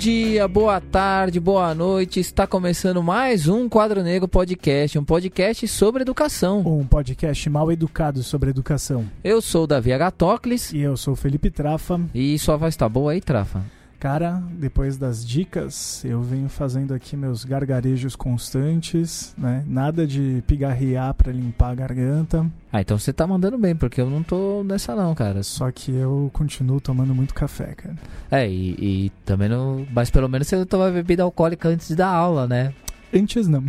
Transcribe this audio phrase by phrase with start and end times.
[0.00, 2.20] Bom dia, boa tarde, boa noite.
[2.20, 6.60] Está começando mais um Quadro Negro Podcast, um podcast sobre educação.
[6.60, 9.04] Um podcast mal educado sobre educação.
[9.22, 10.72] Eu sou o Davi Agatocles.
[10.72, 12.00] E eu sou o Felipe Trafa.
[12.14, 13.62] E sua voz tá boa aí, Trafa?
[14.00, 19.62] Cara, depois das dicas, eu venho fazendo aqui meus gargarejos constantes, né?
[19.66, 22.46] Nada de pigarrear para limpar a garganta.
[22.72, 25.42] Ah, então você tá mandando bem, porque eu não tô nessa não, cara.
[25.42, 27.94] Só que eu continuo tomando muito café, cara.
[28.30, 29.86] É, e, e também não.
[29.92, 32.72] Mas pelo menos você não toma bebida alcoólica antes da aula, né?
[33.14, 33.62] Antes não.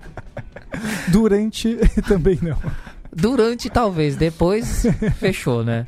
[1.12, 1.76] Durante
[2.08, 2.56] também não.
[3.14, 4.86] Durante talvez, depois
[5.18, 5.86] fechou, né?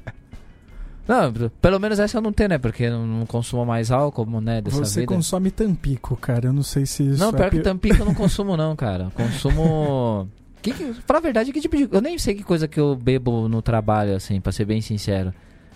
[1.06, 2.58] Não, pelo menos essa eu não tenho, né?
[2.58, 4.60] Porque eu não consumo mais álcool, né?
[4.60, 5.12] Dessa Você vida.
[5.14, 6.46] consome Tampico, cara.
[6.48, 8.74] Eu não sei se isso Não, é pior que pi- Tampico eu não consumo, não,
[8.76, 9.10] cara.
[9.14, 10.28] Consumo.
[10.62, 11.88] Que, que, pra verdade, que tipo de.
[11.90, 15.34] Eu nem sei que coisa que eu bebo no trabalho, assim, pra ser bem sincero.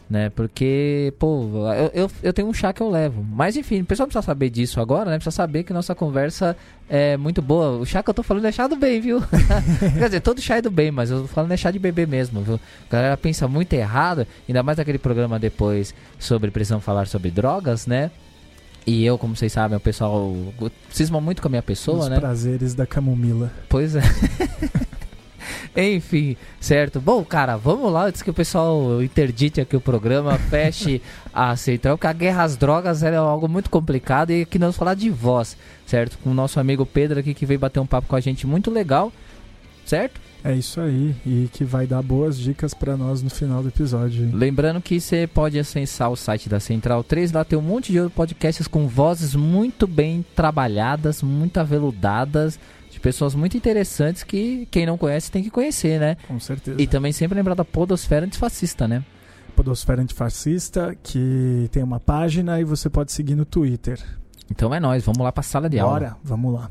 [0.09, 0.31] Né?
[0.31, 3.27] Porque, pô, eu, eu, eu tenho um chá que eu levo.
[3.29, 5.17] Mas enfim, o pessoal precisa saber disso agora, né?
[5.17, 6.57] Precisa saber que nossa conversa
[6.89, 7.71] é muito boa.
[7.79, 9.21] O chá que eu tô falando é chá do bem, viu?
[9.99, 12.07] Quer dizer, todo chá é do bem, mas eu tô falando é chá de bebê
[12.07, 12.61] mesmo, viu?
[12.89, 17.87] A galera pensa muito errado, ainda mais naquele programa depois sobre precisam falar sobre drogas,
[17.89, 18.13] né?
[18.87, 20.33] E eu, como vocês sabem, o pessoal
[20.91, 22.21] cisma muito com a minha pessoa, Os né?
[22.21, 23.51] prazeres da camomila.
[23.69, 24.03] Pois é.
[25.77, 27.01] Enfim, certo.
[27.01, 31.03] Bom, cara, vamos lá antes que o pessoal interdite aqui o programa, feche
[31.33, 34.77] a central, porque a guerra às drogas é algo muito complicado e aqui nós vamos
[34.77, 36.19] falar de voz, certo?
[36.19, 38.71] Com o nosso amigo Pedro aqui que veio bater um papo com a gente muito
[38.71, 39.13] legal,
[39.85, 40.21] certo?
[40.47, 41.13] É isso aí.
[41.27, 44.31] E que vai dar boas dicas pra nós no final do episódio.
[44.33, 47.99] Lembrando que você pode acessar o site da Central 3, lá tem um monte de
[47.99, 52.61] outros podcasts com vozes muito bem trabalhadas, muito aveludadas,
[53.07, 56.17] pessoas muito interessantes que quem não conhece tem que conhecer, né?
[56.27, 56.83] Com certeza.
[56.83, 59.05] E também sempre lembrar da podosfera antifascista, né?
[59.55, 64.03] Podosfera Antifascista, que tem uma página e você pode seguir no Twitter.
[64.51, 65.93] Então é nóis, vamos lá pra sala de aula.
[65.93, 66.69] Bora, vamos lá.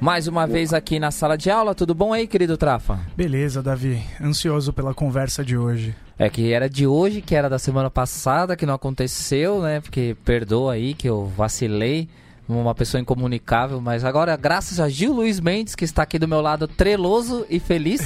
[0.00, 2.98] Mais uma vez aqui na sala de aula, tudo bom aí, querido Trafa?
[3.14, 4.02] Beleza, Davi.
[4.18, 5.94] Ansioso pela conversa de hoje.
[6.22, 9.80] É que era de hoje, que era da semana passada, que não aconteceu, né?
[9.80, 12.10] Porque perdoa aí que eu vacilei,
[12.58, 16.40] uma pessoa incomunicável, mas agora, graças a Gil Luiz Mendes, que está aqui do meu
[16.40, 18.00] lado, treloso e feliz.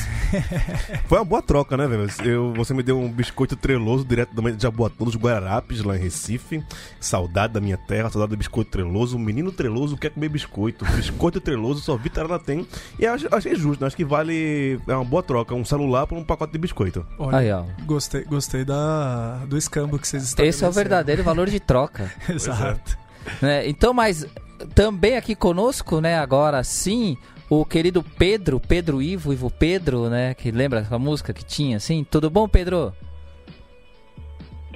[1.09, 2.06] Foi uma boa troca, né, velho?
[2.25, 6.00] Eu, você me deu um biscoito treloso direto da de Jaboatão dos Guararapes, lá em
[6.00, 6.62] Recife.
[7.00, 9.16] Saudade da minha terra, saudade do biscoito treloso.
[9.16, 10.84] O menino treloso quer comer biscoito.
[10.97, 12.66] Biscoito treloso só Vitarana tem.
[12.99, 13.87] E eu ach- achei justo, né?
[13.87, 14.78] Acho que vale.
[14.87, 15.54] É uma boa troca.
[15.54, 17.06] Um celular por um pacote de biscoito.
[17.19, 17.65] Olha, Aí, ó.
[17.87, 22.12] gostei, gostei da, do escambo que vocês estão Esse é o verdadeiro valor de troca.
[22.28, 22.97] Exato.
[23.41, 23.69] Né?
[23.69, 24.27] Então, mas
[24.75, 27.17] também aqui conosco, né, agora sim,
[27.51, 32.05] o querido Pedro, Pedro Ivo, Ivo Pedro, né, que lembra a música que tinha, assim?
[32.09, 32.93] Tudo bom, Pedro?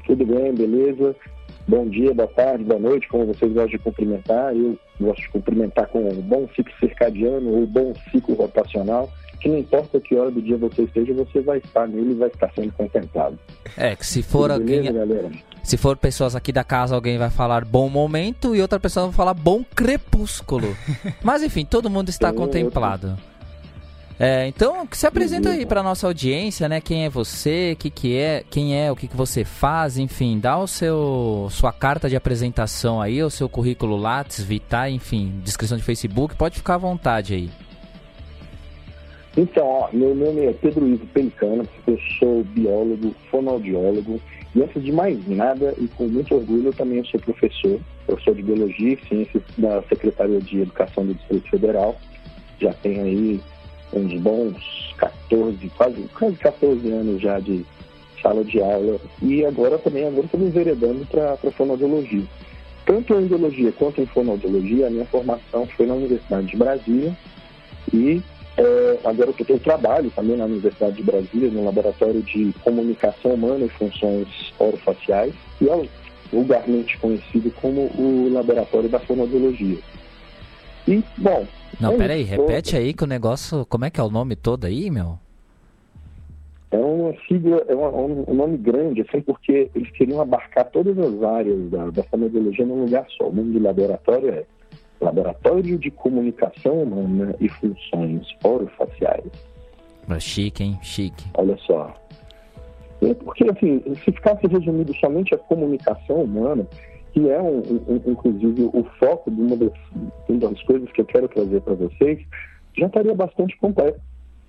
[0.07, 1.15] Tudo bem, beleza?
[1.69, 4.57] Bom dia, boa tarde, boa noite, como vocês gostam de cumprimentar.
[4.57, 9.11] Eu gosto de cumprimentar com um bom ciclo circadiano ou bom ciclo rotacional,
[9.41, 12.29] que não importa que hora do dia você esteja, você vai estar nele e vai
[12.29, 13.39] estar sendo contemplado.
[13.77, 15.31] É, que se for Tudo beleza, alguém, galera?
[15.63, 19.15] se for pessoas aqui da casa, alguém vai falar bom momento e outra pessoa vai
[19.15, 20.77] falar bom crepúsculo.
[21.23, 23.17] Mas enfim, todo mundo está Eu- contemplado.
[24.21, 26.81] É, então, se apresenta aí para nossa audiência, né?
[26.81, 30.59] Quem é você, que que é, quem é, o que que você faz, enfim, dá
[30.59, 35.85] o seu sua carta de apresentação aí, o seu currículo Lattes, Vitae, enfim, descrição de
[35.85, 37.49] Facebook, pode ficar à vontade aí.
[39.39, 44.21] Então, ó, meu nome é Pedro Ivo Pelicano, eu sou biólogo, fonoaudiólogo,
[44.53, 48.43] e antes de mais nada, e com muito orgulho, eu também sou professor, professor de
[48.43, 51.97] Biologia e Ciências da Secretaria de Educação do Distrito Federal.
[52.61, 53.41] Já tenho aí
[53.93, 54.57] uns bons
[54.99, 57.65] 14, quase, quase 14 anos já de
[58.21, 62.25] sala de aula, e agora também agora estou me enveredando para a fonoaudiologia.
[62.85, 67.17] Tanto em biologia quanto em fonoaudiologia, a minha formação foi na Universidade de Brasília,
[67.95, 68.21] e
[68.59, 73.65] é, agora eu, eu trabalho também na Universidade de Brasília, no Laboratório de Comunicação Humana
[73.65, 75.89] e Funções Orofaciais, e é
[76.33, 79.79] vulgarmente conhecido como o Laboratório da Fonoaudiologia.
[80.89, 81.47] E, bom...
[81.81, 82.31] Não, é peraí, isso.
[82.33, 83.65] repete aí que o negócio.
[83.67, 85.19] Como é que é o nome todo aí, meu?
[86.71, 91.23] É uma sigla, é um, um nome grande, assim, porque eles queriam abarcar todas as
[91.23, 93.29] áreas da, da fonoaudiologia num lugar só.
[93.29, 94.45] O nome do laboratório é
[95.01, 99.31] Laboratório de Comunicação Humana e Funções Orofaciais.
[100.09, 100.79] Ah, Chique, hein?
[100.83, 101.25] Chique.
[101.35, 101.95] Olha só.
[103.03, 106.67] É porque, assim, se ficasse resumido somente a comunicação humana,
[107.13, 109.73] que é, um- um- inclusive, o foco de uma das,
[110.29, 112.19] uma das coisas que eu quero trazer para vocês,
[112.77, 114.01] já estaria bastante completo.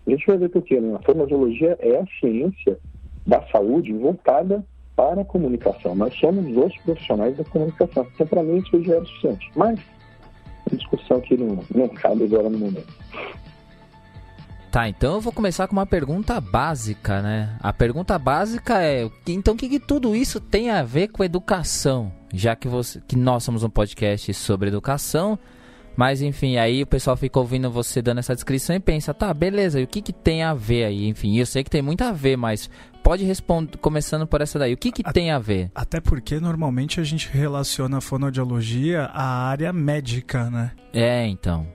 [0.07, 0.79] A gente vai ver por quê?
[0.79, 0.95] Né?
[0.95, 2.79] A fonoaudiologia é a ciência
[3.27, 4.65] da saúde voltada
[4.95, 5.93] para a comunicação.
[5.93, 8.07] Nós somos os profissionais da comunicação.
[8.15, 9.51] Então, para mim, isso já é suficiente.
[9.55, 9.79] Mas,
[10.75, 12.93] discussão que não, não cabe agora no momento.
[14.71, 17.57] Tá, então eu vou começar com uma pergunta básica, né?
[17.59, 22.11] A pergunta básica é: então o que, que tudo isso tem a ver com educação?
[22.31, 25.39] Já que, você, que nós somos um podcast sobre educação,
[25.95, 29.79] mas enfim, aí o pessoal fica ouvindo você dando essa descrição e pensa, tá, beleza,
[29.79, 31.07] e o que, que tem a ver aí?
[31.07, 32.69] Enfim, eu sei que tem muito a ver, mas
[33.03, 35.69] pode responder, começando por essa daí, o que, que a, tem a ver?
[35.73, 40.71] Até porque normalmente a gente relaciona a fonoaudiologia à área médica, né?
[40.93, 41.65] É, então.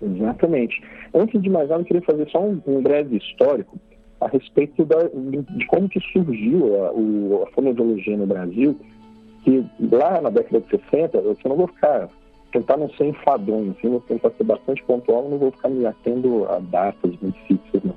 [0.00, 0.80] Exatamente.
[1.14, 3.78] Antes de mais nada, eu queria fazer só um, um breve histórico
[4.20, 8.78] a respeito da, de como que surgiu a, o, a fonoaudiologia no Brasil,
[9.42, 12.08] que lá na década de 60, eu não vou ficar,
[12.50, 16.46] tentar não ser enfadonho, assim, vou tentar ser bastante pontual, não vou ficar me atendo
[16.48, 17.94] a datas muito fixas, não.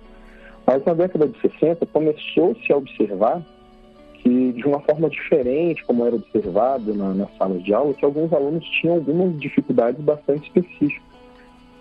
[0.66, 3.42] Mas na década de 60 começou-se a observar
[4.16, 8.64] que, de uma forma diferente, como era observado na, salas de aula, que alguns alunos
[8.66, 11.04] tinham algumas dificuldades bastante específicas.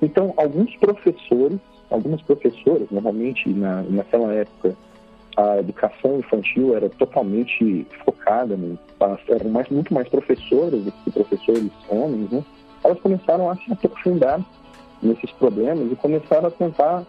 [0.03, 4.77] Então, alguns professores, algumas professoras, normalmente na, naquela época,
[5.37, 8.77] a educação infantil era totalmente focada, né?
[9.29, 12.45] eram mais, muito mais professoras do que professores homens, né?
[12.85, 14.41] Elas começaram a se aprofundar
[15.03, 17.05] nesses problemas e começaram a tentar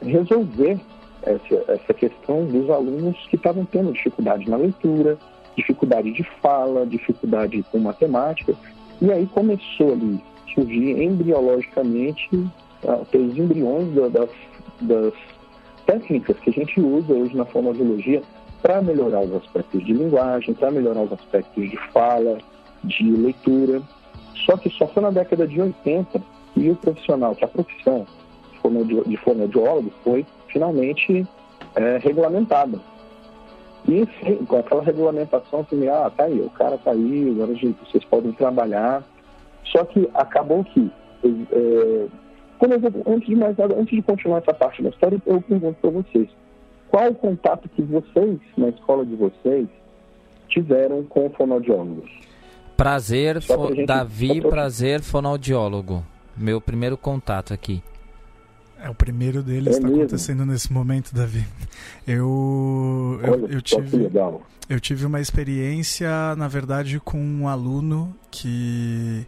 [0.00, 0.78] resolver
[1.22, 5.16] essa, essa questão dos alunos que estavam tendo dificuldade na leitura,
[5.56, 8.54] dificuldade de fala, dificuldade com matemática.
[9.00, 10.22] E aí começou ali
[10.54, 12.28] surgir embriologicamente
[13.14, 14.30] os embriões das,
[14.80, 15.14] das
[15.86, 18.22] técnicas que a gente usa hoje na fonoaudiologia
[18.60, 22.38] para melhorar os aspectos de linguagem, para melhorar os aspectos de fala,
[22.84, 23.82] de leitura.
[24.34, 26.22] Só que só foi na década de 80
[26.54, 28.06] que o profissional, que a profissão
[29.06, 31.26] de fonoaudiólogo foi finalmente
[31.74, 32.78] é, regulamentada.
[33.88, 34.06] E
[34.46, 39.02] com aquela regulamentação, que, ah, tá aí, o cara tá aí, agora vocês podem trabalhar
[39.72, 40.90] só que acabou que,
[41.24, 42.06] é,
[43.06, 46.28] antes de mais nada, antes de continuar essa parte da história, eu pergunto para vocês,
[46.90, 49.66] qual o contato que vocês, na escola de vocês,
[50.48, 52.10] tiveram com fonoaudiólogos?
[52.76, 53.86] Prazer, fo gente...
[53.86, 54.50] Davi, pra...
[54.50, 56.04] prazer, fonoaudiólogo.
[56.36, 57.82] Meu primeiro contato aqui.
[58.82, 61.46] É o primeiro deles está é acontecendo nesse momento, Davi.
[62.06, 64.10] Eu eu, eu tive
[64.68, 69.26] eu tive uma experiência, na verdade, com um aluno que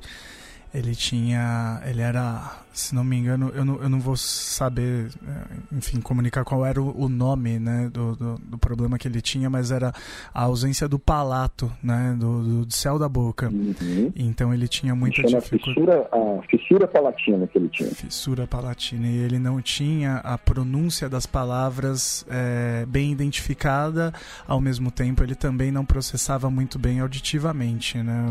[0.74, 1.80] ele tinha.
[1.86, 6.44] Ele era, se não me engano, eu não, eu não vou saber, eh, enfim, comunicar
[6.44, 9.92] qual era o, o nome né, do, do, do, problema que ele tinha, mas era
[10.34, 13.48] a ausência do palato, né, do, do céu da boca.
[13.48, 14.12] Uhum.
[14.16, 15.64] Então ele tinha muita dificuldade.
[15.64, 17.90] Fissura, a fissura palatina que ele tinha.
[17.90, 19.06] Fissura palatina.
[19.06, 24.12] E ele não tinha a pronúncia das palavras é, bem identificada,
[24.48, 28.24] ao mesmo tempo ele também não processava muito bem auditivamente né,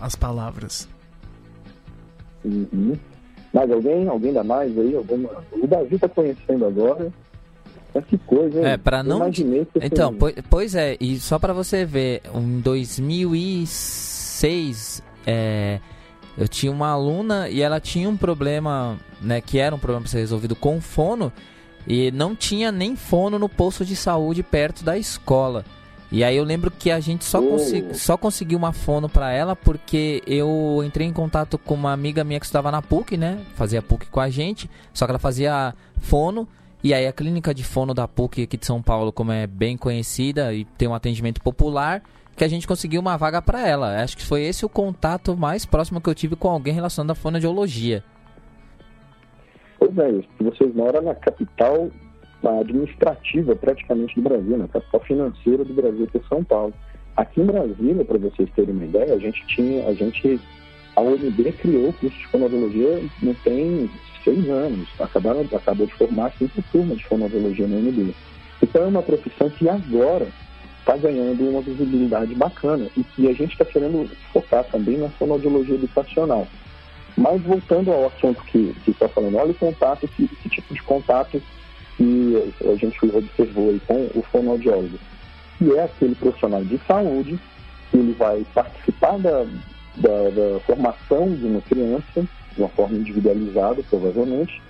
[0.00, 0.88] as palavras.
[2.48, 2.96] Uhum.
[3.52, 4.08] Mais alguém?
[4.08, 4.94] Alguém dá mais aí?
[4.94, 5.28] Alguma...
[5.52, 7.12] O Davi está conhecendo agora.
[7.94, 8.66] Mas que coisa, hein?
[8.66, 9.30] É, para não.
[9.82, 15.80] Então, pois, pois, é, e só para você ver, em 2006, é,
[16.36, 20.10] eu tinha uma aluna e ela tinha um problema, né, que era um problema para
[20.10, 21.32] ser resolvido com fono,
[21.86, 25.64] e não tinha nem fono no posto de saúde perto da escola.
[26.10, 29.54] E aí eu lembro que a gente só, consegui, só conseguiu uma fono para ela
[29.54, 33.38] porque eu entrei em contato com uma amiga minha que estava na PUC, né?
[33.54, 36.48] Fazia PUC com a gente, só que ela fazia fono.
[36.82, 39.76] E aí a clínica de fono da PUC aqui de São Paulo, como é bem
[39.76, 42.02] conhecida e tem um atendimento popular,
[42.34, 44.02] que a gente conseguiu uma vaga para ela.
[44.02, 47.14] Acho que foi esse o contato mais próximo que eu tive com alguém relacionado à
[47.14, 48.02] fonoaudiologia.
[49.78, 51.90] Pois é, vocês moram na capital
[52.42, 54.70] administrativa praticamente do Brasil, na né?
[54.72, 56.72] capital financeira do Brasil, que é São Paulo.
[57.16, 60.40] Aqui em Brasília, para vocês terem uma ideia, a gente tinha, a gente,
[60.94, 63.90] a OMB criou o curso de fonoaudiologia não tem
[64.22, 68.14] seis anos, acabaram, acabou de formar cinco turmas de fonoaudiologia na OMB.
[68.62, 70.28] Então é uma profissão que agora
[70.80, 75.74] está ganhando uma visibilidade bacana e que a gente está querendo focar também na fonoaudiologia
[75.74, 76.46] educacional.
[77.16, 81.42] Mas voltando ao assunto que está falando, olha o contato, que, que tipo de contato
[81.98, 84.98] que a gente observou aí com o fonoaudiólogo,
[85.58, 87.38] que é aquele profissional de saúde
[87.90, 89.44] que ele vai participar da,
[89.96, 92.22] da, da formação de uma criança,
[92.54, 94.62] de uma forma individualizada, provavelmente,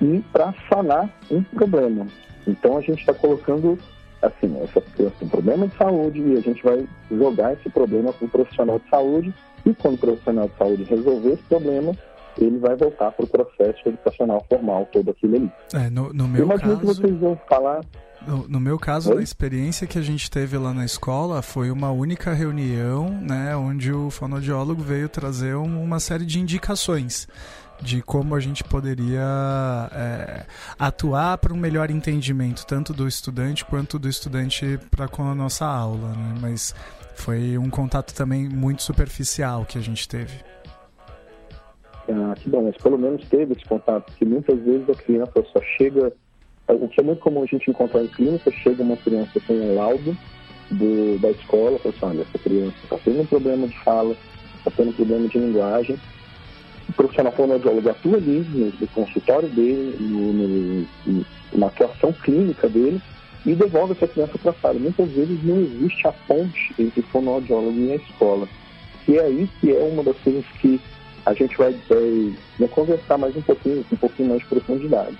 [0.00, 2.06] e para sanar um problema.
[2.46, 3.78] Então a gente está colocando
[4.22, 8.26] assim, essa criança tem problema de saúde e a gente vai jogar esse problema para
[8.26, 9.34] o profissional de saúde
[9.66, 11.92] e quando o profissional de saúde resolver esse problema,
[12.44, 15.52] ele vai voltar para o processo educacional formal, todo aquilo ali.
[15.74, 16.80] É, no, no meu Eu imagino caso...
[16.80, 17.80] que vocês vão falar
[18.26, 19.20] no, no, meu caso, Oi?
[19.20, 23.90] a experiência que a gente teve lá na escola foi uma única reunião, né, onde
[23.90, 27.26] o fonoaudiólogo veio trazer uma série de indicações
[27.82, 30.44] de como a gente poderia é,
[30.78, 35.64] atuar para um melhor entendimento tanto do estudante quanto do estudante para com a nossa
[35.64, 36.34] aula, né?
[36.40, 36.74] Mas
[37.14, 40.34] foi um contato também muito superficial que a gente teve.
[42.10, 45.60] Ah, que bom, mas pelo menos teve esse contato, porque muitas vezes a criança só
[45.76, 46.12] chega.
[46.68, 49.74] O que é muito comum a gente encontrar em clínica, chega uma criança com um
[49.74, 50.16] laudo
[50.70, 54.16] do, da escola, fala assim, olha, essa criança está tendo um problema de fala,
[54.56, 55.98] está tendo um problema de linguagem,
[56.88, 63.00] o profissional fonoaudiólogo atua ali no, no consultório dele, no, no, na atuação clínica dele,
[63.46, 64.78] e devolve essa criança para a sala.
[64.78, 68.48] Muitas vezes não existe a ponte entre fonoaudiólogo e a escola.
[69.08, 70.80] E é aí que é uma das coisas que
[71.26, 75.16] a gente vai, vai, vai conversar mais um pouquinho, um pouquinho mais de profundidade.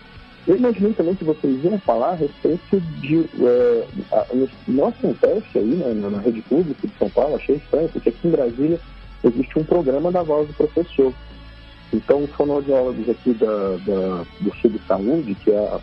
[0.47, 3.27] Eu imagino também que vocês iam falar a respeito de.
[3.45, 4.27] É, a,
[4.67, 8.31] não acontece aí né, na rede pública de São Paulo, achei estranho, porque aqui em
[8.31, 8.81] Brasília
[9.23, 11.13] existe um programa da voz do professor.
[11.93, 15.79] Então, os fonoaudiólogos aqui da, da, do Sul de Saúde, que é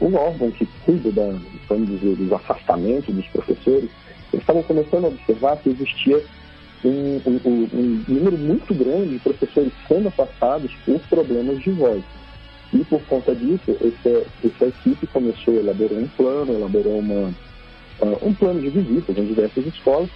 [0.00, 3.90] um órgão que cuida da, vamos dizer, dos afastamentos dos professores,
[4.32, 6.22] eles estavam começando a observar que existia
[6.84, 12.02] um, um, um, número muito grande de professores sendo afastados por problemas de voz.
[12.72, 17.34] E por conta disso, essa, essa equipe começou a elaborar um plano, elaborou uma,
[18.00, 20.08] uh, um plano de visitas em diversas escolas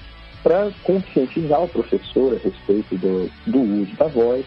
[0.43, 4.45] para conscientizar o professor a respeito do, do uso da voz,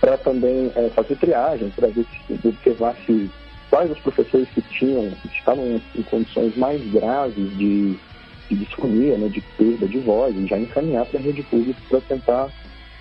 [0.00, 1.88] para também é, fazer triagem, para
[2.44, 3.30] observar se
[3.70, 7.96] quais os professores que tinham, que estavam em condições mais graves de,
[8.48, 12.00] de disfonia, né, de perda de voz, e já encaminhar para a rede pública para
[12.02, 12.48] tentar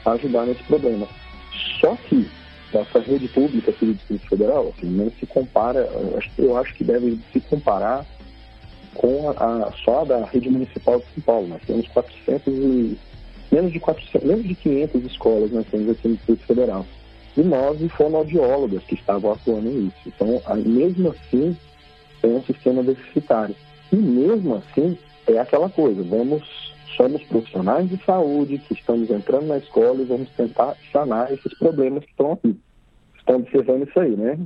[0.06, 1.08] ajudar nesse problema.
[1.80, 2.28] Só que
[2.74, 5.90] essa rede pública aqui do Distrito Federal assim, não se compara,
[6.38, 8.06] eu acho que deve se comparar
[8.94, 11.48] com a, a, só a da rede municipal de São Paulo.
[11.48, 12.98] Nós temos 400 e
[13.52, 16.86] menos de 400, menos de 500 escolas nós temos aqui no Distrito Federal.
[17.36, 19.96] E nove fonoaudiólogas que estavam atuando nisso.
[20.08, 21.56] Então, mesmo assim,
[22.24, 23.56] é um sistema deficitário.
[23.92, 24.98] E mesmo assim,
[25.28, 26.44] é aquela coisa, vamos,
[26.96, 32.04] somos profissionais de saúde que estamos entrando na escola e vamos tentar sanar esses problemas
[32.04, 32.60] que estão aqui.
[33.18, 34.40] Estão observando isso aí, né?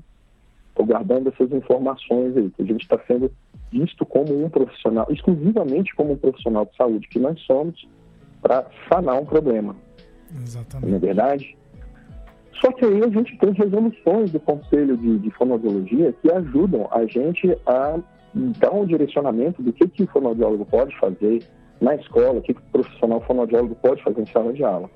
[0.69, 3.31] Estou guardando essas informações aí, que a gente está sendo
[3.71, 7.87] visto como um profissional, exclusivamente como um profissional de saúde que nós somos,
[8.41, 9.75] para sanar um problema.
[10.35, 10.89] Exatamente.
[10.89, 11.57] Não é verdade?
[12.59, 17.05] Só que aí a gente tem resoluções do Conselho de, de Fonoaudiologia que ajudam a
[17.05, 17.99] gente a
[18.33, 21.43] dar um direcionamento do que, que o fonoaudiólogo pode fazer
[21.79, 24.89] na escola, o que, que o profissional fonoaudiólogo pode fazer em sala de aula.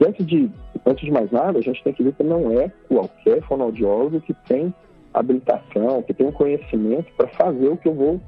[0.00, 0.50] E antes de,
[0.86, 4.32] antes de mais nada, a gente tem que ver que não é qualquer fonoaudiólogo que
[4.46, 4.72] tem
[5.12, 8.20] habilitação, que tem um conhecimento para fazer o que eu vou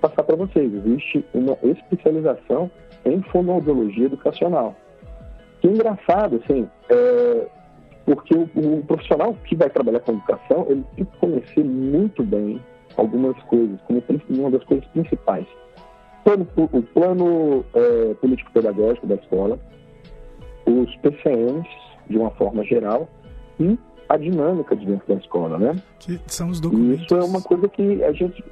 [0.00, 0.72] passar para vocês.
[0.72, 2.70] Existe uma especialização
[3.04, 4.74] em fonoaudiologia educacional.
[5.60, 7.46] Que é engraçado, assim, é,
[8.04, 12.60] porque o, o, profissional que vai trabalhar com educação, ele tem que conhecer muito bem
[12.96, 15.46] algumas coisas, como uma das coisas principais.
[16.24, 19.58] Plano, o plano é, político-pedagógico da escola,
[20.66, 21.68] os PCMs,
[22.08, 23.08] de uma forma geral,
[23.58, 23.78] e
[24.08, 25.76] a dinâmica de dentro da escola, né?
[25.98, 27.00] Que são os documentos.
[27.00, 28.44] E isso é uma coisa que a gente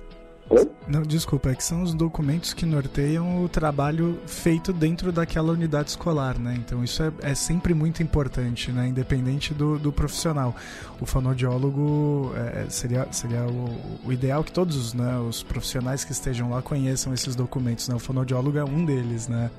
[0.88, 5.90] não, desculpa, é que são os documentos que norteiam o trabalho feito dentro daquela unidade
[5.90, 6.54] escolar, né?
[6.56, 8.88] Então isso é, é sempre muito importante, né?
[8.88, 10.56] Independente do, do profissional.
[10.98, 16.12] O fonoaudiólogo é, é, seria, seria o, o, ideal que todos né, os profissionais que
[16.12, 17.94] estejam lá conheçam esses documentos, né?
[17.94, 19.50] O fonoaudiólogo é um deles, né?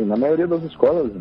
[0.00, 1.12] Na maioria das escolas,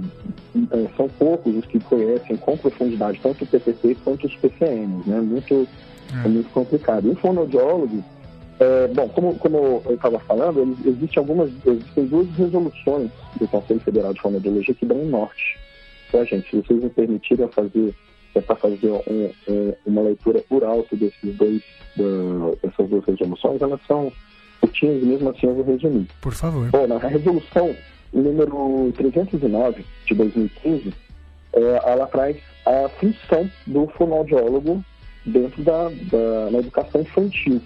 [0.72, 5.20] é, são poucos os que conhecem com profundidade tanto o PPC quanto os PCMs, né?
[5.20, 5.68] Muito
[6.14, 7.08] é, muito complicado.
[7.08, 8.04] E o fonoaudiólogo,
[8.60, 14.14] é, bom, como, como eu estava falando, existem algumas, existem duas resoluções do Conselho Federal
[14.14, 15.60] de Fonoaudiologia que dão um norte
[16.12, 16.50] para a gente.
[16.50, 17.96] Se vocês me permitirem fazer,
[18.34, 21.62] tentar fazer um, um, uma leitura por alto desses dois,
[21.96, 24.12] da, dessas duas resoluções, elas são
[24.60, 26.08] curtinhas e mesmo assim eu vou resumir.
[26.22, 26.70] Por favor.
[26.70, 27.76] Bom, na resolução
[28.14, 30.94] número 309 de 2015,
[31.54, 34.84] é, ela traz a função do fonoaudiólogo
[35.26, 35.90] dentro da,
[36.52, 37.62] da educação infantil.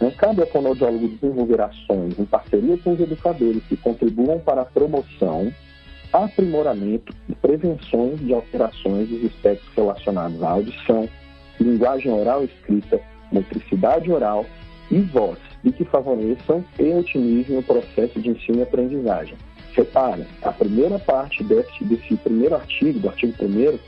[0.00, 0.12] Né?
[0.16, 5.52] Cabe ao fonoaudiólogo desenvolver ações em parceria com os educadores que contribuam para a promoção,
[6.12, 11.08] aprimoramento e prevenções de alterações dos aspectos relacionados à audição,
[11.60, 13.00] linguagem oral escrita,
[13.32, 14.44] motricidade oral
[14.90, 19.36] e voz, e que favoreçam e otimizem o processo de ensino e aprendizagem.
[19.72, 23.78] Reparem, a primeira parte desse, desse primeiro artigo, do artigo 1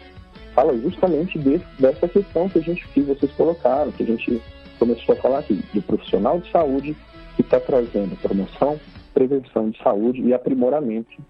[0.57, 1.39] fala justamente
[1.79, 4.43] dessa questão que a gente que vocês colocaram, que a gente
[4.79, 6.97] começou a falar aqui, de profissional de saúde
[7.37, 8.81] que está trazendo promoção,
[9.13, 11.23] prevenção de saúde e aprimoramento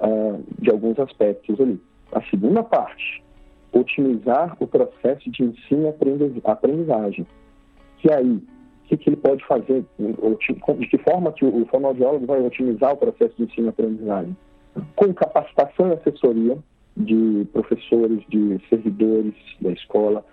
[0.00, 1.80] uh, de alguns aspectos ali.
[2.12, 3.24] A segunda parte,
[3.72, 7.26] otimizar o processo de ensino e aprendizagem.
[7.98, 9.82] Que aí, o que, que, ele pode fazer?
[9.98, 14.36] De que forma que o fonoaudiólogo vai otimizar o processo de ensino e aprendizagem?
[14.94, 16.58] Com capacitação e assessoria
[16.98, 20.24] de professores, de servidores da escola,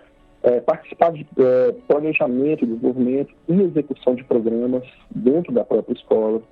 [0.42, 6.42] é, participar de é, planejamento, desenvolvimento e execução de programas dentro da própria escola,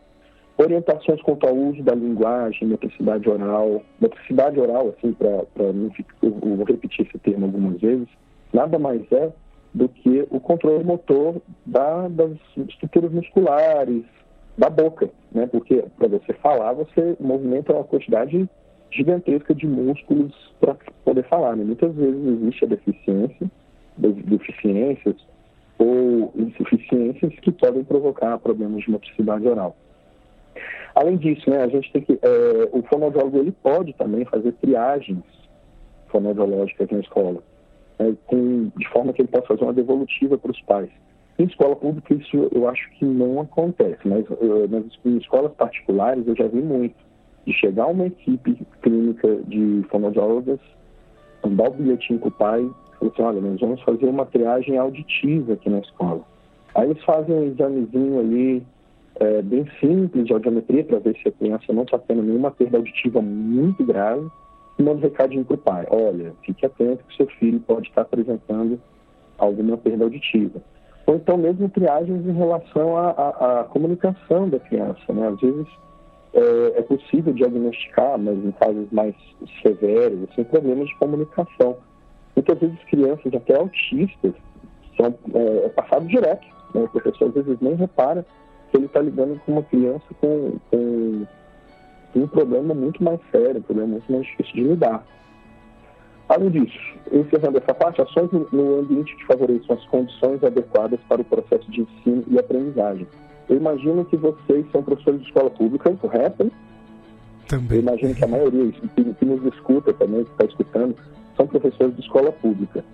[0.57, 3.83] orientações quanto ao uso da linguagem, metricidade oral.
[4.01, 5.91] Metricidade oral, assim, para não
[6.23, 8.09] eu vou repetir esse termo algumas vezes,
[8.53, 9.33] nada mais é
[9.73, 12.37] do que o controle motor da, das
[12.69, 14.05] estruturas musculares,
[14.57, 15.47] da boca, né?
[15.47, 18.49] Porque para você falar, você movimenta uma quantidade
[18.95, 21.57] gigantesca de músculos para poder falar.
[21.57, 21.65] Né?
[21.65, 23.51] Muitas vezes existe a deficiência,
[23.99, 25.17] deficiências
[25.79, 29.77] ou insuficiências que podem provocar problemas de motricidade oral.
[30.95, 35.25] Além disso, né, a gente tem que, é, o fonoaudiólogo ele pode também fazer triagens
[36.09, 37.43] fonoaudiológicas na escola,
[37.99, 40.91] né, com, de forma que ele possa fazer uma devolutiva para os pais.
[41.37, 46.25] Em escola pública isso eu acho que não acontece, mas uh, nas, em escolas particulares
[46.29, 46.95] eu já vi muito
[47.47, 50.61] de chegar uma equipe clínica de fonoaudiólogas,
[51.47, 55.55] dar o bilhetinho para o pai falar assim, olha, nós vamos fazer uma triagem auditiva
[55.55, 56.21] aqui na escola.
[56.75, 58.67] Aí eles fazem um examezinho ali,
[59.17, 62.79] é, bem simples de audiometria para ver se a criança não está tendo nenhuma perda
[62.79, 64.27] auditiva muito grave
[64.79, 65.87] e manda um recadinho para o pai.
[65.91, 68.81] Olha, fique atento que seu filho pode estar apresentando
[69.39, 70.61] alguma perda auditiva.
[71.07, 75.13] Ou então mesmo triagens em relação à, comunicação da criança.
[75.13, 75.29] Né?
[75.29, 75.67] Às vezes
[76.35, 79.15] é, é, possível diagnosticar, mas em casos mais
[79.63, 81.77] severos, assim, problemas de comunicação.
[82.37, 84.33] Muitas vezes crianças até autistas
[84.97, 86.47] são é, é passado direto.
[86.75, 86.83] Né?
[86.83, 88.27] O professor às vezes nem repara
[88.77, 91.27] ele está lidando com uma criança com, com,
[92.17, 95.05] um problema muito mais sério, um problema muito mais difícil de lidar.
[96.29, 96.79] Além disso,
[97.13, 101.83] encerrando essa parte, ações no ambiente que favoreçam as condições adequadas para o processo de
[101.83, 103.07] ensino e aprendizagem.
[103.49, 106.51] Eu imagino que vocês são professores de escola pública, correto?
[107.49, 107.79] Também.
[107.79, 110.97] Eu imagino que a maioria que, que nos escuta também, que está escutando,
[111.37, 112.85] são professores de escola pública.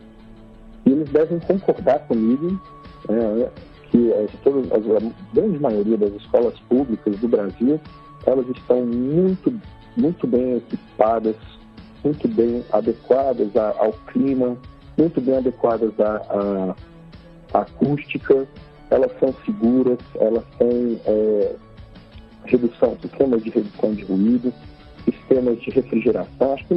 [0.85, 2.61] E eles devem concordar comigo
[3.09, 3.51] né,
[3.91, 4.79] que é, todas, a
[5.35, 7.81] grande maioria das escolas públicas do Brasil,
[8.27, 9.53] elas estão muito,
[9.97, 11.37] muito bem equipadas,
[12.05, 14.57] muito bem adequadas ao clima,
[14.97, 16.75] muito bem adequadas à
[17.53, 18.47] acústica,
[18.91, 21.55] elas são seguras, elas têm é,
[22.45, 24.53] redução, sistemas de redução de ruído,
[25.05, 26.55] sistemas de refrigeração.
[26.55, 26.75] Acho que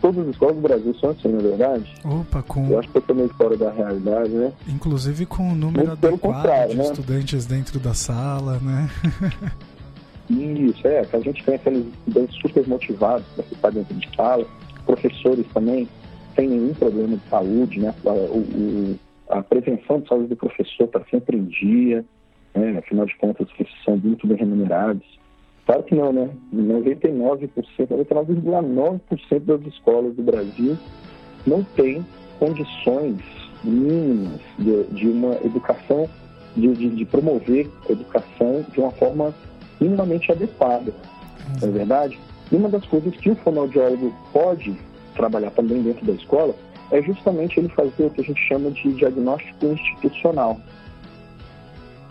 [0.00, 1.94] todas as escolas do Brasil são assim, na é verdade.
[2.04, 2.70] Opa, com.
[2.70, 4.52] Eu acho que eu tô meio fora da realidade, né?
[4.68, 6.84] Inclusive com o número Muito adequado de né?
[6.84, 8.88] estudantes dentro da sala, né?
[10.30, 14.46] Isso, é, que a gente tem aqueles estudantes super motivados para ficar dentro de sala,
[14.86, 15.86] professores também,
[16.34, 17.94] sem nenhum problema de saúde, né?
[18.04, 18.98] O, o,
[19.32, 22.04] a prevenção de saúde do professor está sempre em dia,
[22.54, 22.78] né?
[22.78, 25.06] afinal de contas, eles são muito bem remunerados.
[25.64, 26.28] Claro que não, né?
[26.54, 27.48] 99%,
[27.88, 30.76] 99,9% das escolas do Brasil
[31.46, 32.04] não têm
[32.38, 33.20] condições
[33.64, 36.08] mínimas de, de uma educação,
[36.56, 39.32] de, de, de, promover a educação de uma forma
[39.80, 40.92] minimamente adequada.
[41.60, 42.18] Não é verdade?
[42.50, 44.76] E uma das coisas que o fonoaudiólogo pode
[45.14, 46.54] trabalhar também dentro da escola
[46.92, 50.60] é justamente ele fazer o que a gente chama de diagnóstico institucional.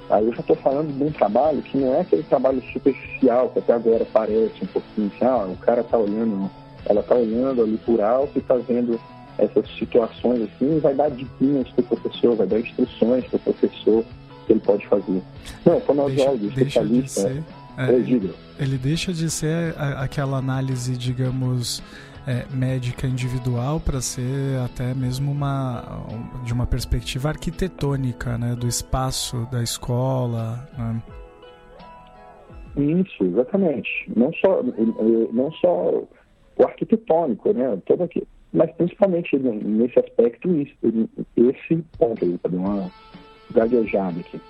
[0.10, 3.60] Aí eu já estou falando de um trabalho que não é aquele trabalho superficial que
[3.60, 6.50] até agora parece um pouquinho assim, ah, o cara está olhando,
[6.86, 9.00] ela está olhando ali por alto e está vendo
[9.38, 13.40] essas situações assim e vai dar dicas para o professor, vai dar instruções para o
[13.40, 14.04] professor
[14.46, 15.22] que ele pode fazer.
[15.64, 17.30] Não, fonoaudiólogo, especialista.
[17.30, 17.44] De ser,
[17.78, 21.82] é, ele deixa de ser aquela análise, digamos,
[22.28, 25.84] é, médica individual para ser até mesmo uma
[26.44, 31.02] de uma perspectiva arquitetônica né, do espaço da escola né?
[32.78, 33.90] isso exatamente.
[34.16, 34.62] Não só
[35.34, 36.04] não só
[36.58, 40.50] o arquitetônico né todo aqui mas principalmente nesse aspecto
[41.38, 42.92] esse ponto aí dar uma
[43.52, 44.42] gaguejada aqui.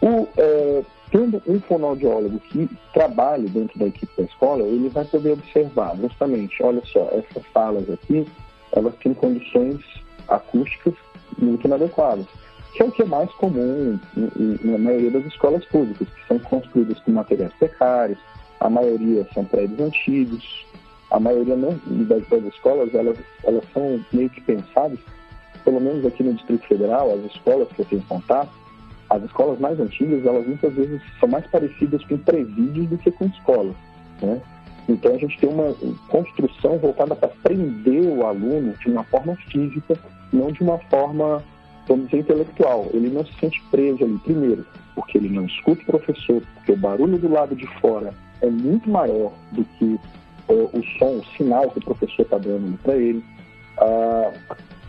[0.00, 5.32] O é, Tendo um fonoaudiólogo que trabalhe dentro da equipe da escola, ele vai poder
[5.32, 8.26] observar justamente, olha só, essas salas aqui,
[8.72, 9.80] elas têm condições
[10.28, 10.94] acústicas
[11.38, 12.26] muito inadequadas,
[12.74, 13.98] que é o que é mais comum
[14.62, 18.18] na maioria das escolas públicas, que são construídas com materiais precários,
[18.60, 20.66] a maioria são prédios antigos,
[21.10, 24.98] a maioria não, das, das escolas, elas, elas são meio que pensadas,
[25.64, 28.50] pelo menos aqui no Distrito Federal, as escolas que eu tenho contato,
[29.10, 33.26] as escolas mais antigas, elas muitas vezes são mais parecidas com presídios do que com
[33.26, 33.74] escolas,
[34.20, 34.40] né?
[34.88, 35.74] Então a gente tem uma
[36.08, 39.98] construção voltada para prender o aluno de uma forma física,
[40.32, 41.44] não de uma forma,
[41.86, 42.86] vamos dizer, intelectual.
[42.92, 46.76] Ele não se sente preso ali, primeiro, porque ele não escuta o professor, porque o
[46.76, 50.00] barulho do lado de fora é muito maior do que
[50.48, 53.22] o, o som, o sinal que o professor está dando para ele.
[53.76, 54.32] Ah,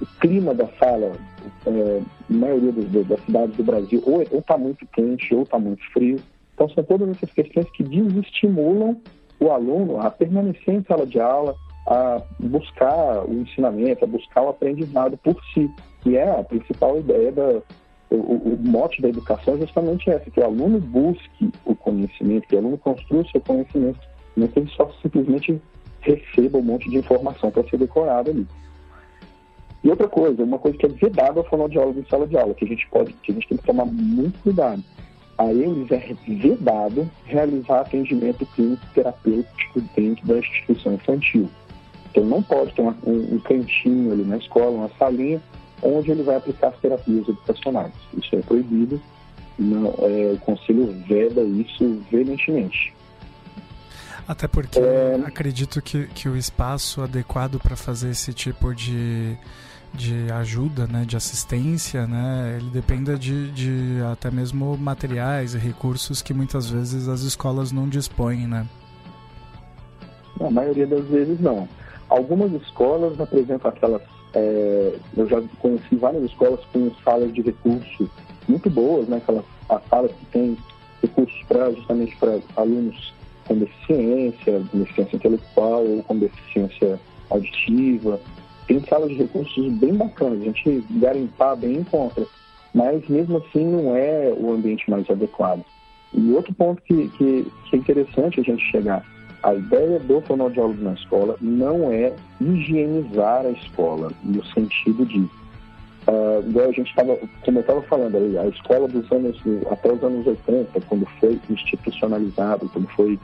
[0.02, 1.14] o clima da sala,
[1.66, 6.20] é, na maioria das, cidades do Brasil, ou está muito quente ou está muito frio.
[6.54, 8.98] Então, são todas essas questões que desestimulam
[9.40, 11.56] o aluno a permanecer em sala de aula,
[11.88, 15.70] a buscar o ensinamento, a buscar o aprendizado por si,
[16.02, 17.62] que é a principal ideia da,
[18.10, 22.56] o, o, mote da educação é justamente essa, que o aluno busque o conhecimento, que
[22.56, 24.00] o aluno construa o seu conhecimento,
[24.36, 25.62] não que ele só simplesmente
[26.02, 28.48] receba um monte de informação para ser decorado ali.
[29.84, 32.66] E outra coisa, uma coisa que é vedada ao fonoaudiólogo em sala de aula, que
[32.66, 34.84] a gente pode, que a gente tem que tomar muito cuidado.
[35.38, 41.50] A eles é vedado realizar atendimento clínico terapêutico dentro da instituição infantil.
[42.12, 45.42] Então não pode ter uma, um, um cantinho ali na escola, uma salinha,
[45.82, 47.94] onde ele vai aplicar as terapias educacionais.
[48.18, 49.02] Isso é proibido,
[49.58, 52.94] não, é, o Conselho veda isso veementemente.
[54.28, 55.22] Até porque é...
[55.26, 59.38] acredito que, que o espaço adequado para fazer esse tipo de,
[59.94, 66.22] de ajuda, né, de assistência, né, ele dependa de, de até mesmo materiais e recursos
[66.22, 68.66] que muitas vezes as escolas não dispõem, né?
[70.40, 71.68] A maioria das vezes não.
[72.08, 74.02] Algumas escolas apresentam aquelas
[74.34, 78.10] é, eu já conheci várias escolas com salas de recurso
[78.48, 79.18] muito boas, né?
[79.18, 80.58] Aquelas as salas que tem
[81.02, 83.14] recursos para justamente para alunos
[83.48, 87.00] com deficiência, deficiência intelectual ou com deficiência
[87.30, 88.20] auditiva.
[88.70, 92.24] Tem salas de recursos bem bacanas, a gente garimpar bem encontra,
[92.72, 95.66] mas mesmo assim não é o ambiente mais adequado.
[96.14, 99.04] E outro ponto que, que, que é interessante a gente chegar,
[99.42, 106.60] a ideia do fonoaudiólogo na escola não é higienizar a escola, no sentido de, uh,
[106.62, 110.80] a gente estava, como eu estava falando, a escola dos anos, até os anos 80,
[110.82, 113.20] quando foi institucionalizado, quando foi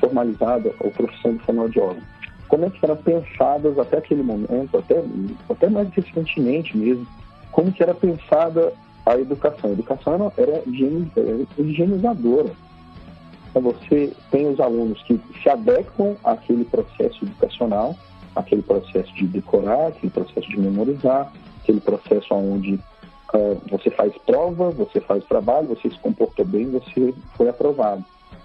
[0.00, 2.02] formalizada a profissão de fonoaudiólogo,
[2.48, 5.02] como é que eram pensadas até aquele momento, até,
[5.48, 7.06] até mais recentemente mesmo,
[7.52, 8.72] como que era pensada
[9.06, 9.70] a educação.
[9.70, 10.62] A educação era, era
[11.58, 12.52] higienizadora
[13.50, 17.96] então, você tem os alunos que se adequam àquele processo educacional,
[18.36, 21.32] aquele processo de decorar, aquele processo de memorizar,
[21.62, 27.14] aquele processo onde uh, você faz prova, você faz trabalho, você se comportou bem, você
[27.36, 28.04] foi aprovado.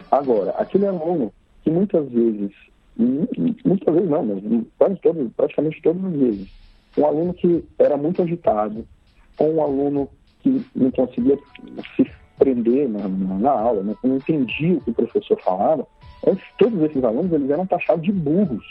[0.09, 1.31] Agora, aquele aluno
[1.63, 2.51] que muitas vezes,
[2.97, 4.43] muitas vezes não, mas
[4.77, 6.47] quase todos, praticamente todas as vezes,
[6.97, 8.85] um aluno que era muito agitado,
[9.39, 10.09] ou um aluno
[10.41, 11.37] que não conseguia
[11.95, 15.87] se aprender na, na, aula, né, não entendia o que o professor falava,
[16.57, 18.65] todos esses alunos eles eram taxados de burros.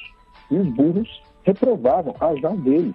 [0.50, 2.94] E os burros reprovavam a já deles.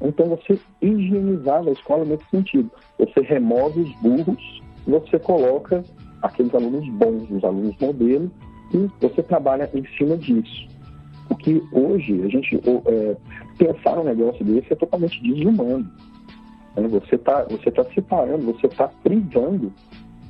[0.00, 2.70] Então você higienizava a escola nesse sentido.
[2.98, 5.82] Você remove os burros, você coloca
[6.22, 8.30] aqueles alunos bons, os alunos modelo,
[8.72, 10.68] e você trabalha em cima disso.
[11.30, 13.16] O que hoje a gente é,
[13.56, 15.90] pensar um negócio desse é totalmente desumano.
[16.76, 16.88] Né?
[16.88, 19.72] Você está você tá separando, você está privando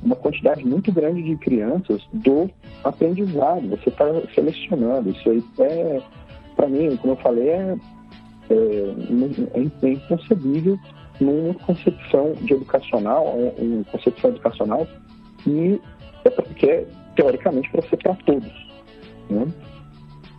[0.03, 2.49] uma quantidade muito grande de crianças do
[2.83, 3.67] aprendizado.
[3.69, 5.09] Você está selecionando.
[5.09, 6.01] Isso aí é,
[6.55, 7.77] para mim, como eu falei, é,
[8.49, 10.77] é, é, é inconcebível
[11.19, 13.25] numa concepção de educacional,
[13.57, 14.87] uma concepção educacional
[15.43, 15.81] que
[16.25, 16.87] é, que é
[17.19, 18.67] teoricamente para ser para todos.
[19.29, 19.45] Né?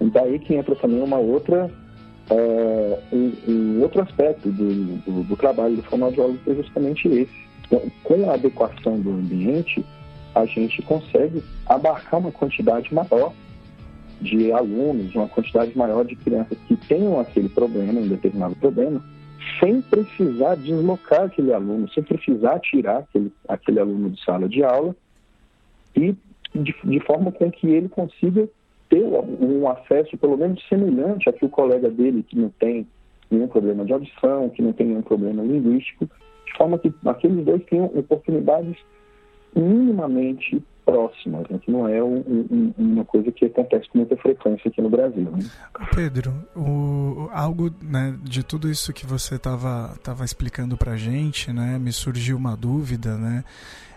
[0.00, 1.70] E daí que entra também uma outra
[2.30, 7.50] uh, um, um, outro aspecto do, do, do trabalho do fonoaudiólogo que é justamente esse
[8.02, 9.84] com a adequação do ambiente,
[10.34, 13.32] a gente consegue abarcar uma quantidade maior
[14.20, 19.04] de alunos, uma quantidade maior de crianças que tenham aquele problema, um determinado problema,
[19.60, 24.96] sem precisar deslocar aquele aluno, sem precisar tirar aquele, aquele aluno de sala de aula
[25.94, 26.14] e
[26.54, 28.48] de, de forma com que ele consiga
[28.88, 32.86] ter um acesso pelo menos semelhante a que o colega dele que não tem
[33.30, 36.10] nenhum problema de audição, que não tem nenhum problema linguístico,
[36.46, 38.76] de forma que aqueles dois tenham oportunidades
[39.54, 41.60] minimamente próximas, né?
[41.62, 45.30] que não é um, um, uma coisa que acontece com muita frequência aqui no Brasil.
[45.30, 45.38] Né?
[45.94, 51.78] Pedro, o, algo né, de tudo isso que você estava tava explicando para gente, né,
[51.78, 53.44] me surgiu uma dúvida, né?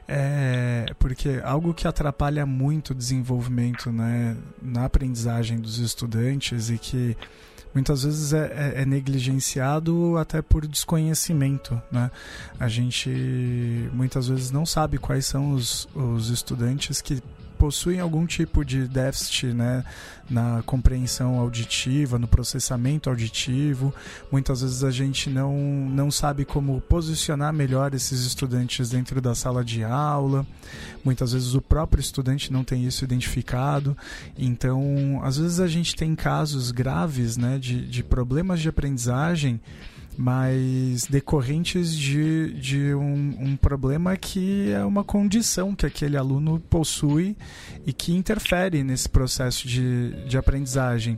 [0.08, 7.16] É, porque algo que atrapalha muito o desenvolvimento né, na aprendizagem dos estudantes e que
[7.74, 11.82] muitas vezes é, é, é, negligenciado até por desconhecimento.
[11.92, 12.12] Né?
[12.60, 17.22] A gente muitas vezes não sabe quais são os, os estudantes que
[17.64, 19.86] possuem algum tipo de déficit né,
[20.30, 23.96] na compreensão auditiva, no processamento auditivo.
[24.30, 25.56] Muitas vezes a gente não,
[25.90, 30.46] não sabe como posicionar melhor esses estudantes dentro da sala de aula.
[31.06, 33.96] Muitas vezes o próprio estudante não tem isso identificado.
[34.38, 39.62] Então, às vezes a gente tem casos graves né, de, de problemas de aprendizagem
[40.18, 47.36] mas decorrentes de, de um, um, problema que é uma condição que aquele aluno possui
[47.86, 51.18] e que interfere nesse processo de, de aprendizagem.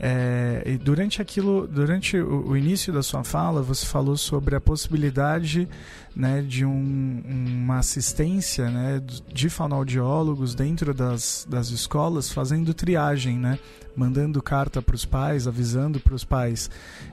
[0.00, 5.68] É, durante aquilo, durante o, o, início da sua fala, você falou sobre a possibilidade
[6.14, 13.58] né, de um, uma assistência né, de fonoaudiólogos dentro das, das escolas fazendo triagem, né,
[13.96, 16.70] mandando carta para os pais, avisando para os pais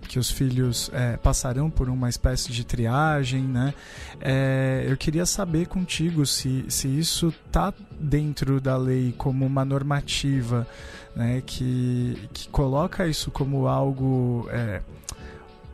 [0.07, 3.41] que os filhos é, passarão por uma espécie de triagem.
[3.41, 3.73] Né.
[4.21, 10.67] É, eu queria saber contigo se, se isso está dentro da lei como uma normativa
[11.15, 14.47] né, que, que coloca isso como algo.
[14.51, 14.81] É,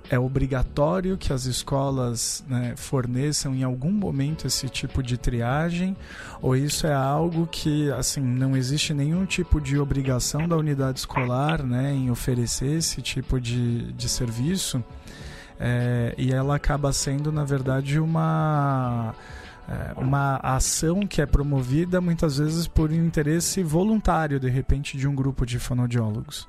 [0.09, 5.95] é obrigatório que as escolas né, forneçam em algum momento esse tipo de triagem
[6.41, 11.63] ou isso é algo que assim não existe nenhum tipo de obrigação da unidade escolar
[11.63, 14.83] né, em oferecer esse tipo de, de serviço
[15.57, 19.15] é, e ela acaba sendo na verdade uma
[19.97, 25.15] uma ação que é promovida muitas vezes por um interesse voluntário, de repente, de um
[25.15, 26.47] grupo de fonoaudiólogos.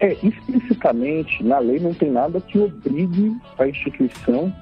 [0.00, 4.54] É, explicitamente, na lei não tem nada que obrigue a instituição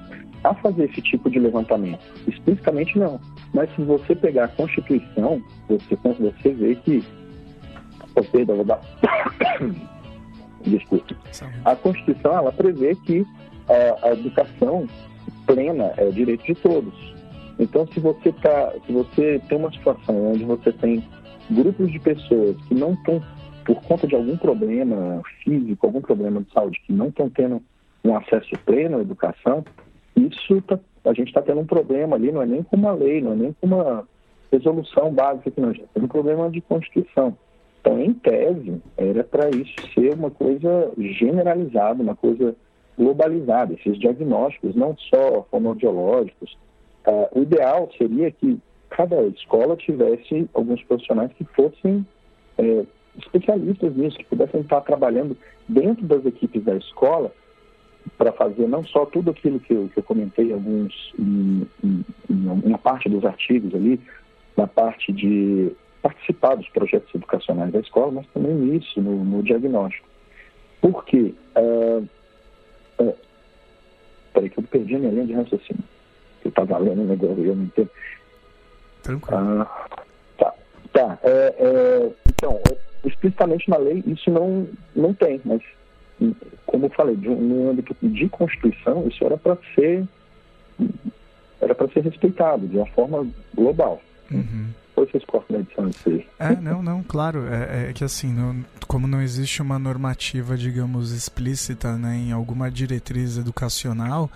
[0.43, 2.01] a fazer esse tipo de levantamento.
[2.27, 3.19] Explicitamente não.
[3.53, 7.03] Mas se você pegar a Constituição, você, você vê que.
[8.15, 8.81] Oh, perdão, vou dar.
[10.65, 11.15] Desculpe.
[11.65, 13.25] A Constituição ela prevê que
[13.69, 14.87] a, a educação
[15.47, 16.93] plena é o direito de todos.
[17.57, 21.03] Então, se você tá, se você tem uma situação onde você tem
[21.49, 23.23] grupos de pessoas que não estão,
[23.65, 27.61] por conta de algum problema físico, algum problema de saúde, que não estão tendo
[28.03, 29.65] um acesso pleno à educação,
[30.15, 33.21] isso tá, a gente está tendo um problema ali, não é nem com uma lei,
[33.21, 34.07] não é nem com uma
[34.51, 37.35] resolução básica que nós temos um problema de constituição.
[37.81, 42.55] Então, em tese, era para isso ser uma coisa generalizada, uma coisa
[42.97, 46.57] globalizada, esses diagnósticos, não só fonoaudiológicos.
[47.05, 52.05] Uh, o ideal seria que cada escola tivesse alguns profissionais que fossem
[52.57, 52.85] é,
[53.17, 57.31] especialistas nisso, que pudessem estar trabalhando dentro das equipes da escola
[58.17, 62.77] para fazer não só tudo aquilo que eu, que eu comentei alguns em, em, em,
[62.77, 63.99] parte dos artigos ali,
[64.55, 70.07] na parte de participar dos projetos educacionais da escola, mas também nisso, no, no diagnóstico.
[70.79, 71.33] Por quê?
[71.57, 72.07] Uh,
[72.99, 73.13] é,
[74.33, 75.83] peraí que eu perdi a minha linha de raciocínio.
[76.43, 77.89] Eu estava lendo um negócio e eu não entendo.
[79.03, 79.37] Tranquilo.
[79.37, 79.87] Ah,
[80.37, 80.53] tá.
[80.93, 81.19] Tá.
[81.23, 82.61] É, é, então,
[83.05, 85.61] explicitamente na lei isso não, não tem, mas
[86.65, 90.03] como eu falei, de, no âmbito de Constituição, isso era para ser
[91.59, 94.01] era para ser respeitado de uma forma global.
[94.31, 95.89] Uhum vocês cortam edição.
[96.39, 97.45] É, não, não, claro.
[97.47, 102.71] É, é que assim, não, como não existe uma normativa, digamos, explícita né, em alguma
[102.71, 104.29] diretriz educacional,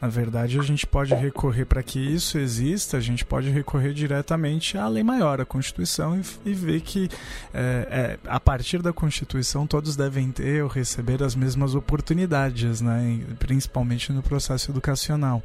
[0.00, 4.78] na verdade a gente pode recorrer para que isso exista, a gente pode recorrer diretamente
[4.78, 7.08] à lei maior, à Constituição, e, e ver que
[7.52, 13.20] é, é, a partir da Constituição todos devem ter ou receber as mesmas oportunidades, né,
[13.38, 15.42] principalmente no processo educacional.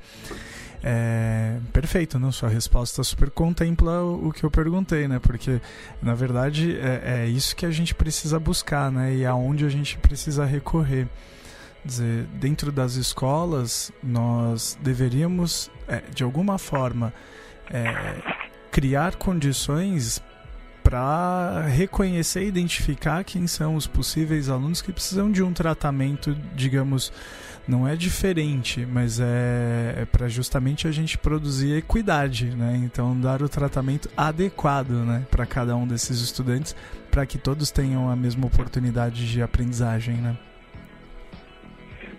[0.81, 2.31] É, perfeito, não?
[2.31, 5.19] Sua resposta super contempla o, que eu perguntei, né?
[5.19, 5.59] Porque,
[6.01, 9.13] na verdade, é, é, isso que a gente precisa buscar, né?
[9.15, 11.07] E aonde a gente precisa recorrer.
[11.83, 17.13] Dizer, dentro das escolas, nós deveríamos, é, de alguma forma,
[17.71, 18.15] é,
[18.69, 20.21] criar condições
[20.83, 27.13] para reconhecer e identificar quem são os possíveis alunos que precisam de um tratamento, digamos,
[27.69, 32.81] não é diferente, mas é, é para justamente a gente produzir equidade, né?
[32.83, 36.75] Então dar o tratamento adequado, né, para cada um desses estudantes,
[37.11, 40.35] para que todos tenham a mesma oportunidade de aprendizagem, né?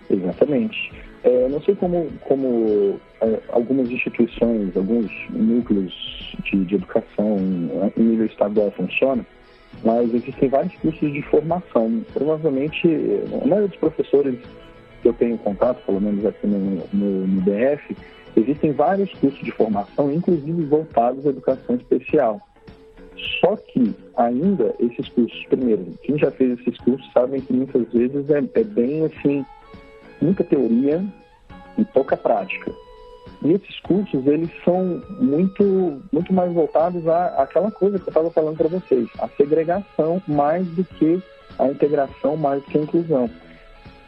[0.09, 0.91] Exatamente.
[1.23, 5.93] É, não sei como, como é, algumas instituições, alguns núcleos
[6.45, 9.25] de, de educação em, em nível estadual funcionam,
[9.83, 12.03] mas existem vários cursos de formação.
[12.13, 12.87] Provavelmente,
[13.41, 14.39] a maioria dos professores
[15.01, 16.59] que eu tenho contato, pelo menos aqui no,
[16.93, 17.95] no, no DF,
[18.35, 22.39] Existem vários cursos de formação, inclusive voltados à educação especial.
[23.39, 28.29] Só que ainda esses cursos, primeiro, quem já fez esses cursos sabem que muitas vezes
[28.29, 29.45] é, é bem assim,
[30.21, 31.03] muita teoria
[31.77, 32.71] e pouca prática.
[33.43, 38.31] E esses cursos, eles são muito, muito mais voltados à, àquela coisa que eu estava
[38.31, 41.21] falando para vocês, a segregação mais do que
[41.59, 43.29] a integração, mais do que a inclusão.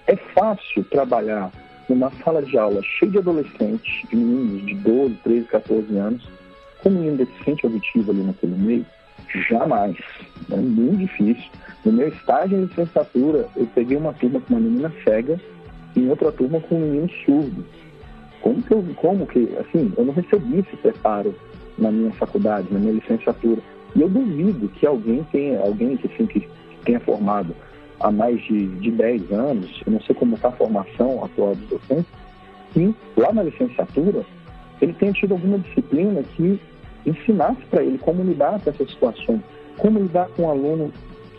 [0.08, 1.52] É fácil trabalhar
[1.88, 6.28] numa sala de aula cheia de adolescentes, de meninos de 12, 13, 14 anos,
[6.82, 8.86] com um menino deficiente auditivo ali naquele meio,
[9.48, 9.98] jamais.
[10.52, 11.50] É muito difícil.
[11.86, 15.39] No meu estágio de licenciatura, eu peguei uma turma com uma menina cega
[15.96, 17.66] e outra turma com um menino surdo.
[18.42, 21.34] Como que eu, como que, assim, eu não recebi esse preparo
[21.78, 23.62] na minha faculdade, na minha licenciatura.
[23.96, 26.48] E eu duvido que alguém tenha, alguém que, assim, que
[26.84, 27.56] tenha formado
[28.04, 31.70] há mais de, de 10 anos, eu não sei como está a formação atual dos
[31.70, 32.12] docentes,
[32.76, 34.26] e lá na licenciatura
[34.82, 36.60] ele tenha tido alguma disciplina que
[37.06, 39.42] ensinasse para ele como lidar com essas situações,
[39.78, 40.92] como lidar com um aluno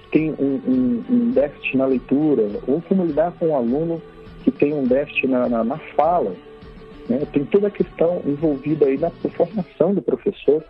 [0.03, 4.01] que tem um, um, um, déficit na leitura, ou como lidar com um aluno
[4.43, 6.35] que tem um déficit na, na, na fala.
[7.09, 7.21] Né?
[7.33, 10.65] Tem toda a questão envolvida aí na formação do professor,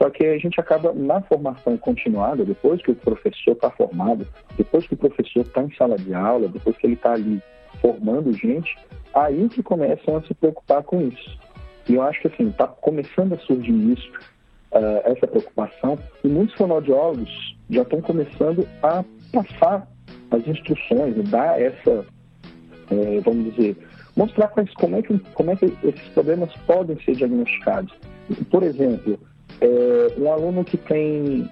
[0.00, 4.86] só que a gente acaba na formação continuada, depois que o professor está formado, depois
[4.86, 7.42] que o professor está em sala de aula, depois que ele está ali
[7.82, 8.78] formando gente,
[9.12, 11.38] aí que começam a se preocupar com isso.
[11.86, 14.10] E eu acho que assim, está começando a surgir isso,
[14.72, 19.86] uh, essa preocupação, e muitos fonoaudiólogos já estão começando a passar
[20.30, 22.06] as instruções, dar essa,
[22.90, 23.76] eh, vamos dizer,
[24.16, 27.92] mostrar quais, como, é que, como é que esses problemas podem ser diagnosticados.
[28.50, 29.18] Por exemplo,
[29.60, 31.48] é, um aluno que tem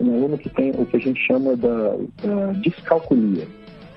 [0.00, 3.46] um aluno que tem o que a gente chama da, da descalculia.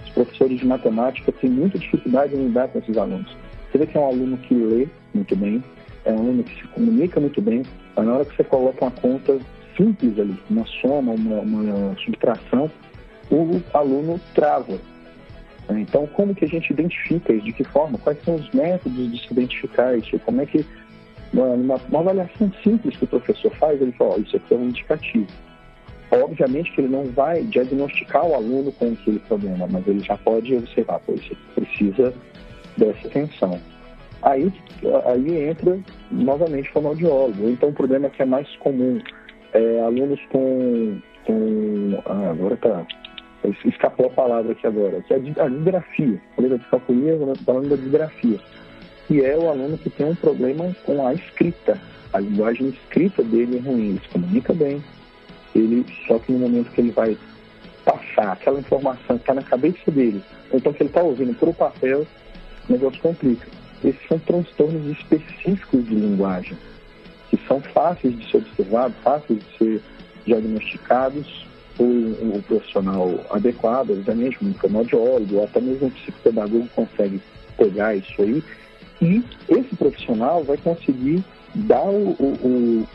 [0.06, 3.36] Os professores de matemática têm muita dificuldade em lidar com esses alunos.
[3.72, 5.64] Você vê que é um aluno que lê muito bem,
[6.06, 7.64] é um aluno que se comunica muito bem,
[7.96, 9.40] mas na hora que você coloca uma conta
[9.78, 12.70] simples ali, uma soma, uma, uma subtração,
[13.32, 14.78] o aluno trava.
[15.70, 17.46] Então, como que a gente identifica isso?
[17.46, 17.98] De que forma?
[17.98, 20.20] Quais são os métodos de se identificar isso?
[20.20, 20.66] Como é que
[21.34, 24.66] uma, uma, avaliação simples que o professor faz, ele fala, oh, isso aqui é um
[24.66, 25.28] indicativo.
[26.12, 30.56] Obviamente que ele não vai diagnosticar o aluno com aquele problema, mas ele já pode
[30.56, 32.14] observar, pô, isso precisa
[32.78, 33.60] dessa atenção.
[34.22, 34.54] Aí,
[35.06, 35.80] aí entra
[36.12, 37.50] novamente o fonoaudiólogo.
[37.50, 39.02] Então o problema que é mais comum
[39.54, 41.00] é alunos com.
[41.26, 42.86] com ah, agora tá.
[43.66, 46.22] Escapou a palavra aqui agora, que é a disgrafia.
[46.34, 48.40] Falei da descalculia, falando da disgrafia
[49.08, 51.80] que é o aluno que tem um problema com a escrita.
[52.12, 54.84] A linguagem escrita dele é ruim, ele se comunica bem,
[55.56, 57.18] ele só que no momento que ele vai
[57.84, 61.54] passar aquela informação que está na cabeça dele, ou então que ele está ouvindo por
[61.54, 62.06] papel,
[62.70, 63.48] o negócio complica.
[63.84, 66.58] Esses são transtornos específicos de linguagem,
[67.30, 69.82] que são fáceis de ser observados, fáceis de ser
[70.26, 77.20] diagnosticados por um, profissional adequado, obviamente, um fonoaudiólogo, ou até mesmo um psicopedagogo consegue
[77.58, 78.44] pegar isso aí
[79.04, 82.88] e esse profissional vai conseguir dar o, o,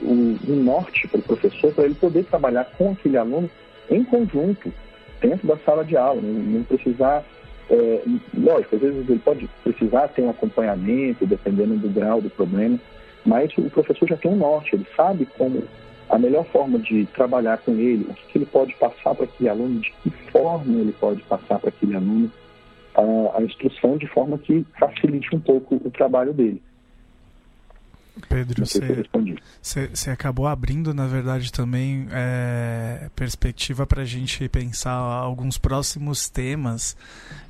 [0.00, 3.50] o, o norte para o professor, para ele poder trabalhar com aquele aluno
[3.90, 4.72] em conjunto,
[5.20, 7.24] dentro da sala de aula, não, não precisar
[7.70, 8.02] é,
[8.34, 12.78] lógico, às vezes ele pode precisar ter um acompanhamento, dependendo do grau do problema,
[13.26, 15.62] mas o professor já tem um norte, ele sabe como
[16.08, 19.80] a melhor forma de trabalhar com ele, o que ele pode passar para aquele aluno,
[19.80, 22.30] de que forma ele pode passar para aquele aluno,
[22.98, 26.60] a, a instrução de forma que facilite um pouco o trabalho dele.
[28.28, 28.64] Pedro,
[29.62, 36.96] você acabou abrindo, na verdade, também é, perspectiva para a gente pensar alguns próximos temas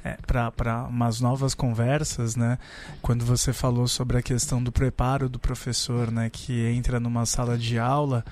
[0.05, 2.59] é, para umas novas conversas, né?
[3.01, 7.57] Quando você falou sobre a questão do preparo do professor, né, que entra numa sala
[7.57, 8.23] de aula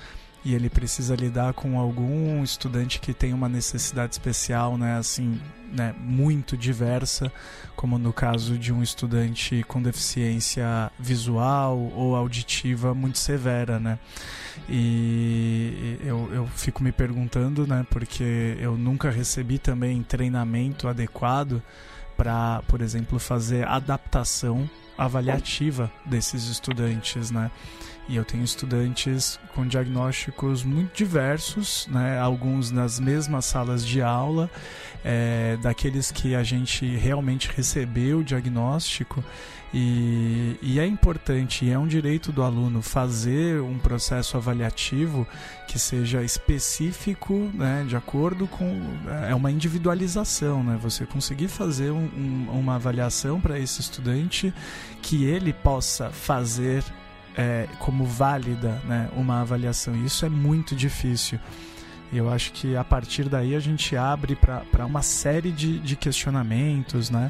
[0.46, 5.40] e ele precisa lidar com algum estudante que tem uma necessidade especial, né, assim,
[5.72, 7.32] né, muito diversa,
[7.74, 13.98] como no caso de um estudante com deficiência visual ou auditiva muito severa, né?
[14.68, 21.60] E eu, eu fico me perguntando, né, porque eu nunca recebi também treinamento adequado
[22.16, 27.50] para, por exemplo, fazer adaptação avaliativa desses estudantes, né?
[28.08, 32.18] E eu tenho estudantes com diagnósticos muito diversos, né?
[32.18, 34.48] alguns nas mesmas salas de aula,
[35.04, 39.24] é, daqueles que a gente realmente recebeu o diagnóstico.
[39.74, 45.26] E, e, é importante, é um direito do aluno fazer um processo avaliativo
[45.66, 48.80] que seja específico, né, de acordo com.
[49.28, 50.78] É uma individualização, né?
[50.80, 54.54] Você conseguir fazer um, um, uma avaliação para esse estudante
[55.02, 56.82] que ele possa fazer
[57.36, 59.94] é, como válida né, uma avaliação.
[60.04, 61.38] Isso é muito difícil.
[62.12, 65.96] E eu acho que a partir daí a gente abre para uma série de, de
[65.96, 67.26] questionamentos, né?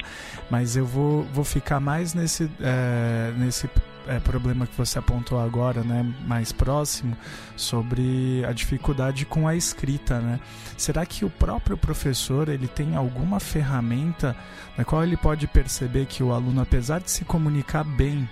[0.51, 3.71] Mas eu vou, vou ficar mais nesse, é, nesse
[4.07, 6.05] é, problema que você apontou agora, né?
[6.27, 7.17] Mais próximo,
[7.57, 10.39] sobre a dificuldade com a escrita, né?
[10.77, 14.37] Será que o próprio professor ele tem alguma ferramenta
[14.77, 18.29] na qual ele pode perceber que o aluno, apesar de se comunicar bem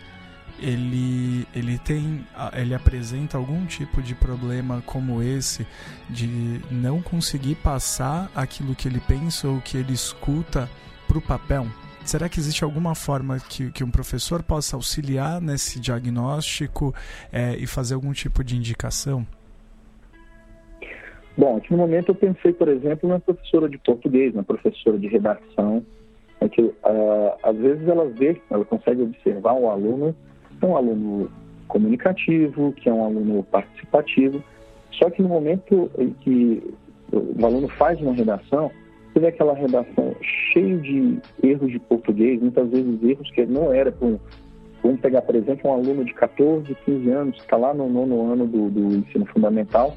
[0.60, 2.24] ele, ele tem
[2.56, 5.66] ele apresenta algum tipo de problema como esse
[6.08, 10.68] de não conseguir passar aquilo que ele pensa ou que ele escuta
[11.06, 11.66] para o papel?
[12.04, 16.94] Será que existe alguma forma que, que um professor possa auxiliar nesse diagnóstico
[17.32, 19.26] é, e fazer algum tipo de indicação?
[21.36, 25.08] Bom, aqui no momento eu pensei, por exemplo, na professora de português, na professora de
[25.08, 25.84] redação,
[26.40, 26.74] é que uh,
[27.42, 30.14] às vezes ela vê, ela consegue observar um aluno
[30.60, 31.30] é um aluno
[31.68, 34.42] comunicativo, que é um aluno participativo.
[34.92, 36.62] Só que no momento em que
[37.12, 38.70] o aluno faz uma redação,
[39.14, 40.14] vê aquela redação
[40.52, 44.08] cheia de erros de português, muitas vezes erros que não era para
[44.84, 48.30] Vamos pegar, por exemplo, um aluno de 14, 15 anos, que está lá no nono
[48.30, 49.96] ano do, do ensino fundamental,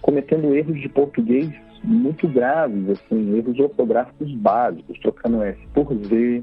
[0.00, 1.50] cometendo erros de português
[1.82, 6.42] muito graves, assim, erros ortográficos básicos, trocando S por Z,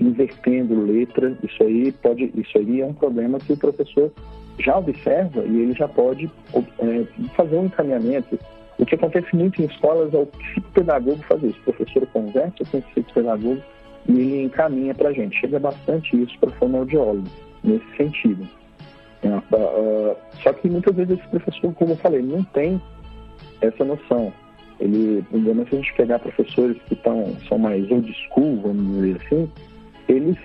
[0.00, 4.10] invertendo letra, isso aí pode, isso aí é um problema que o professor
[4.58, 8.38] já observa e ele já pode é, fazer um encaminhamento.
[8.78, 11.60] O que acontece muito em escolas é o psicopedagogo fazer isso.
[11.60, 13.62] O professor conversa com o psicopedagogo
[14.08, 15.38] e ele encaminha para a gente.
[15.38, 17.28] Chega bastante isso para o fonoaudiólogo,
[17.62, 18.48] nesse sentido.
[19.22, 22.80] É, uh, só que muitas vezes esse professor, como eu falei, não tem
[23.60, 24.32] essa noção.
[24.80, 29.52] Ele, se a gente pegar professores que tão, são mais old school, vamos dizer assim,
[30.10, 30.36] eles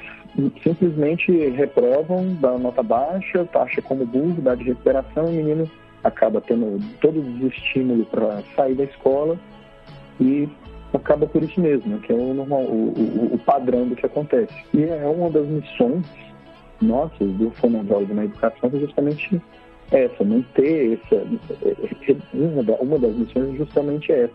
[0.61, 5.69] simplesmente reprovam, dá nota baixa, taxa como burro, dá de recuperação, o menino
[6.03, 9.39] acaba tendo todo o estímulo para sair da escola
[10.19, 10.47] e
[10.93, 14.53] acaba por isso mesmo, que é o normal, o, o, o, padrão do que acontece.
[14.73, 16.05] E é uma das missões
[16.81, 19.41] nossas do fonoaudiólogo na educação é justamente
[19.91, 21.23] essa, não ter essa.
[22.81, 24.33] Uma das missões é justamente essa.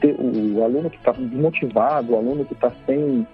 [0.00, 3.26] Ter o aluno que está desmotivado, o aluno que está sem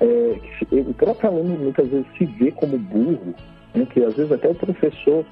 [0.00, 0.38] é,
[0.72, 3.34] o próprio aluno muitas vezes se vê como burro,
[3.74, 5.24] né, que às vezes até o professor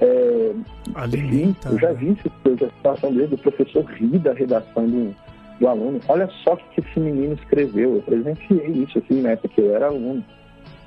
[0.00, 0.52] é,
[0.94, 1.68] Alimenta.
[1.68, 5.14] eu já vi essa situação dele, o professor ri da redação do,
[5.60, 6.00] do aluno.
[6.08, 7.96] Olha só o que esse menino escreveu.
[7.96, 9.36] Eu presenciei isso assim, né?
[9.36, 10.24] Porque eu era aluno.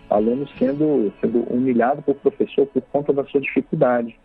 [0.09, 4.17] Aluno sendo, sendo humilhado por professor por conta da sua dificuldade.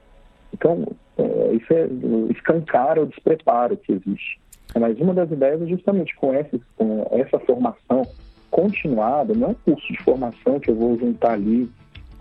[0.52, 0.86] Então,
[1.16, 1.88] é, isso é
[2.30, 4.40] escancara o despreparo que existe.
[4.78, 8.06] Mas uma das ideias é justamente com essa, com essa formação
[8.52, 11.68] continuada, não é um curso de formação que eu vou juntar ali,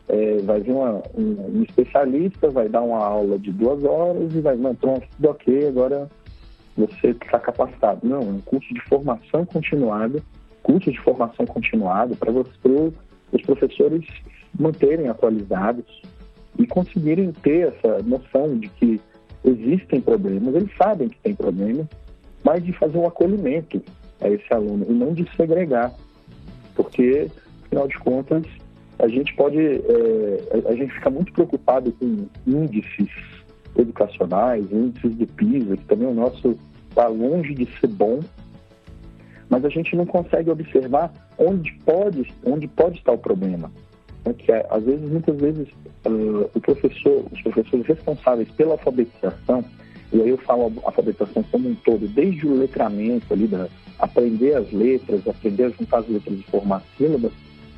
[0.08, 4.40] é, vai vir uma, um, um, especialista, vai dar uma aula de duas horas e
[4.40, 6.10] vai, não, pronto, tudo ok, agora
[6.76, 8.00] você está capacitado.
[8.04, 10.24] Não, é um curso de formação continuada,
[10.64, 14.06] curso de formação continuada para os professores
[14.58, 16.02] manterem atualizados
[16.58, 19.02] e conseguirem ter essa noção de que
[19.44, 21.88] existem problemas, eles sabem que tem problemas,
[22.44, 23.82] mas de fazer um acolhimento
[24.22, 25.94] a esse aluno e não de segregar
[26.76, 27.28] porque,
[27.66, 28.44] afinal de contas,
[29.00, 33.10] a gente pode, é, a gente fica muito preocupado com índices
[33.76, 36.58] educacionais, índices de PISA, que também o nosso
[36.90, 38.20] está longe de ser bom,
[39.50, 43.72] mas a gente não consegue observar onde pode, onde pode estar o problema.
[44.26, 45.68] É que às vezes, muitas vezes,
[46.06, 49.64] uh, o professor, os professores responsáveis pela alfabetização,
[50.12, 54.72] e aí eu falo alfabetização como um todo, desde o letramento ali da, aprender as
[54.72, 57.32] letras, aprender a juntar as letras e formar sílabas,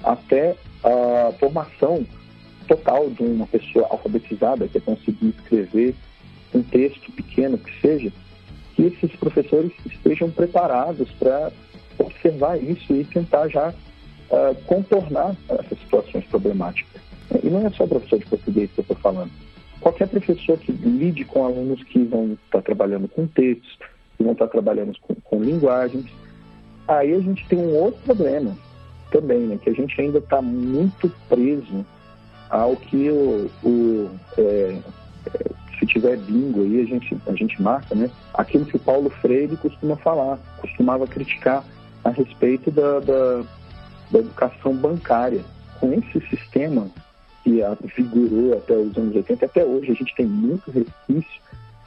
[0.04, 2.06] até a formação
[2.68, 5.96] total de uma pessoa alfabetizada, que é conseguir escrever
[6.54, 8.12] um texto pequeno que seja,
[8.76, 11.52] que esses professores estejam preparados para
[12.00, 17.02] observar isso e tentar já uh, contornar essas situações problemáticas.
[17.44, 19.32] E não é só professor de português que eu estou falando.
[19.84, 23.78] Qualquer professor que lide com alunos que vão estar trabalhando com textos,
[24.18, 26.06] que vão estar trabalhando com, com linguagens.
[26.88, 28.58] Aí a gente tem um outro problema
[29.12, 29.60] também, né?
[29.62, 31.86] Que a gente ainda está muito preso
[32.50, 34.78] ao que o, o é,
[35.78, 38.10] se tiver bingo aí, a gente, a gente marca, né?
[38.34, 41.62] Aquilo que o Paulo Freire costuma falar, costumava criticar
[42.06, 43.44] a respeito da, da,
[44.12, 45.42] da educação bancária.
[45.82, 46.88] Com esse sistema
[47.44, 47.62] que
[47.96, 51.41] vigorou até os anos 80, até hoje a gente tem muito resquício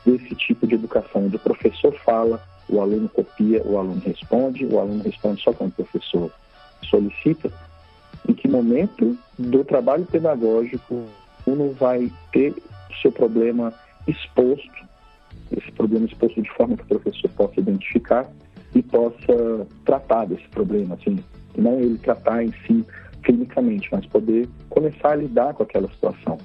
[0.05, 4.79] desse tipo de educação, onde o professor fala, o aluno copia, o aluno responde, o
[4.79, 6.31] aluno responde só quando o professor
[6.89, 7.51] solicita.
[8.29, 11.09] Em que momento do trabalho pedagógico o
[11.51, 12.55] aluno vai ter
[13.01, 13.73] seu problema
[14.07, 14.87] exposto,
[15.51, 18.29] esse problema exposto de forma que o professor possa identificar
[18.75, 21.19] e possa tratar desse problema, assim,
[21.57, 22.85] não ele tratar em si
[23.27, 26.39] clinicamente, mas poder começar a lidar com aquela situação.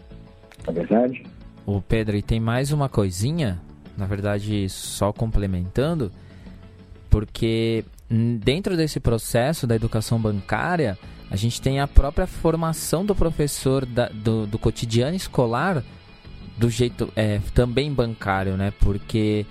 [0.65, 1.23] Na é verdade?
[1.65, 3.61] O Pedro, e tem mais uma coisinha,
[3.95, 6.11] na verdade, só complementando,
[7.09, 10.97] porque dentro desse processo da educação bancária,
[11.29, 15.83] a gente tem a própria formação do professor da, do, do cotidiano escolar
[16.57, 18.73] do jeito é, também bancário, né?
[18.79, 19.45] Porque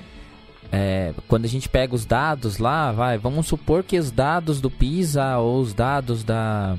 [0.72, 4.70] é, quando a gente pega os dados lá, vai, vamos supor que os dados do
[4.70, 6.76] PISA ou os dados da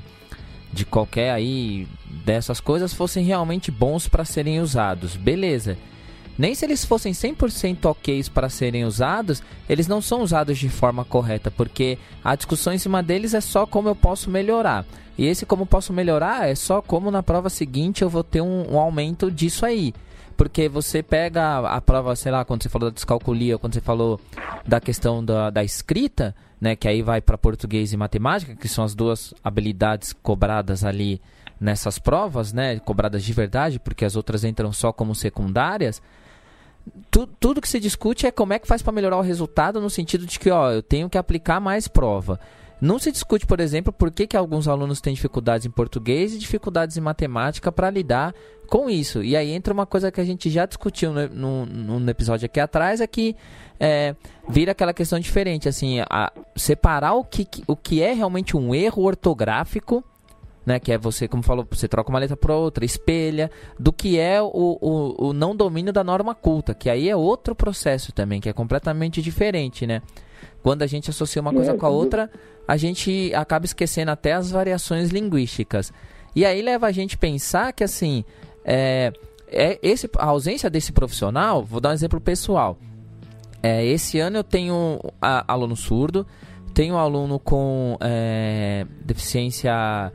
[0.72, 1.88] de qualquer aí
[2.26, 5.16] dessas coisas fossem realmente bons para serem usados.
[5.16, 5.78] Beleza.
[6.38, 11.06] Nem se eles fossem 100% ok para serem usados, eles não são usados de forma
[11.06, 14.86] correta, porque a discussão em cima deles é só como eu posso melhorar.
[15.18, 18.74] E esse como posso melhorar é só como na prova seguinte eu vou ter um,
[18.74, 19.94] um aumento disso aí.
[20.38, 23.82] Porque você pega a, a, prova, sei lá, quando você falou da descalculia, quando você
[23.82, 24.20] falou
[24.66, 28.84] da questão da, da escrita, né, que aí vai para português e matemática, que são
[28.84, 31.20] as duas habilidades cobradas ali
[31.60, 36.02] nessas provas, né, cobradas de verdade, porque as outras entram só como secundárias.
[37.10, 39.90] Tu, tudo que se discute é como é que faz para melhorar o resultado no
[39.90, 42.40] sentido de que, ó, eu tenho que aplicar mais prova.
[42.82, 46.40] Não se discute, por exemplo, por que, que alguns alunos têm dificuldades em português e
[46.40, 48.34] dificuldades em matemática para lidar
[48.68, 49.22] com isso.
[49.22, 52.60] E aí entra uma coisa que a gente já discutiu no, no, no episódio aqui
[52.60, 53.36] atrás, é que
[53.80, 54.16] é,
[54.50, 59.04] vira aquela questão diferente, assim, a, separar o que, o que é realmente um erro
[59.04, 60.04] ortográfico,
[60.66, 64.18] né, que é você, como falou, você troca uma letra para outra, espelha, do que
[64.18, 64.48] é o,
[64.82, 68.54] o, o não domínio da norma culta, que aí é outro processo também, que é
[68.54, 70.02] completamente diferente, né?
[70.62, 72.30] Quando a gente associa uma coisa com a outra,
[72.68, 75.92] a gente acaba esquecendo até as variações linguísticas.
[76.36, 78.24] E aí leva a gente a pensar que assim,
[78.64, 79.12] é,
[79.48, 82.78] é esse, a ausência desse profissional, vou dar um exemplo pessoal.
[83.64, 86.26] É, esse ano eu tenho a, aluno surdo,
[86.74, 90.12] tenho aluno com é, deficiência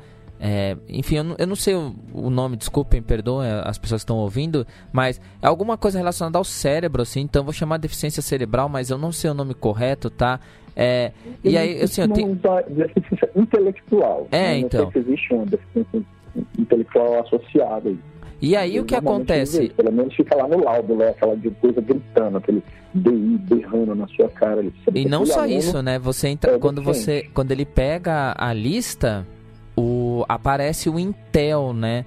[0.49, 4.05] é, enfim, eu não, eu não sei o, o, nome, desculpem, perdoem as pessoas que
[4.05, 8.23] estão ouvindo, mas é alguma coisa relacionada ao cérebro, assim, então vou chamar de deficiência
[8.23, 10.39] cerebral, mas eu não sei o nome correto, tá?
[10.77, 11.11] É,
[11.43, 12.39] e aí, assim, eu tenho...
[12.69, 14.29] Deficiência intelectual.
[14.31, 14.59] É, né?
[14.59, 14.85] então.
[14.85, 16.03] Não sei se existe uma deficiência
[16.57, 17.99] intelectual associada aí.
[18.41, 19.71] E aí o que acontece?
[19.71, 21.09] Pelo menos fica lá no laudo, né?
[21.09, 22.63] Aquela coisa gritando, aquele
[22.95, 24.63] DI berrando na sua cara.
[24.95, 25.99] E não só isso, né?
[25.99, 29.27] Você entra, é quando você, quando ele pega a lista,
[29.77, 32.05] o, aparece o Intel, né?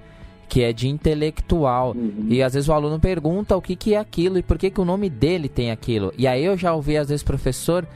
[0.48, 1.92] Que é de intelectual.
[1.96, 2.26] Uhum.
[2.28, 4.80] E às vezes o aluno pergunta o que, que é aquilo e por que, que
[4.80, 6.12] o nome dele tem aquilo.
[6.18, 7.86] E aí eu já ouvi, às vezes, professor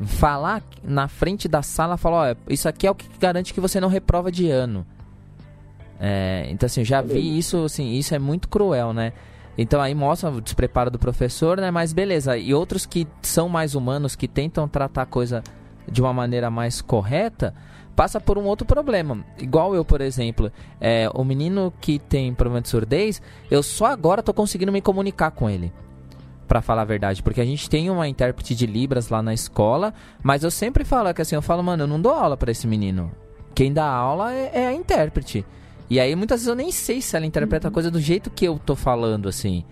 [0.00, 3.80] falar na frente da sala, falar, ó, isso aqui é o que garante que você
[3.80, 4.86] não reprova de ano.
[6.00, 9.12] É, então assim, eu já vi isso, assim, isso é muito cruel, né?
[9.56, 11.70] Então aí mostra o despreparo do professor, né?
[11.70, 12.36] Mas beleza.
[12.36, 15.42] E outros que são mais humanos, que tentam tratar a coisa
[15.90, 17.52] de uma maneira mais correta,
[17.98, 19.24] passa por um outro problema.
[19.40, 23.20] Igual eu, por exemplo, é, o menino que tem problema de surdez,
[23.50, 25.72] eu só agora tô conseguindo me comunicar com ele.
[26.46, 29.92] Pra falar a verdade, porque a gente tem uma intérprete de Libras lá na escola,
[30.22, 32.68] mas eu sempre falo que assim, eu falo, mano, eu não dou aula para esse
[32.68, 33.10] menino.
[33.52, 35.44] Quem dá aula é, é, a intérprete.
[35.90, 38.44] E aí muitas vezes eu nem sei se ela interpreta a coisa do jeito que
[38.44, 39.64] eu tô falando, assim.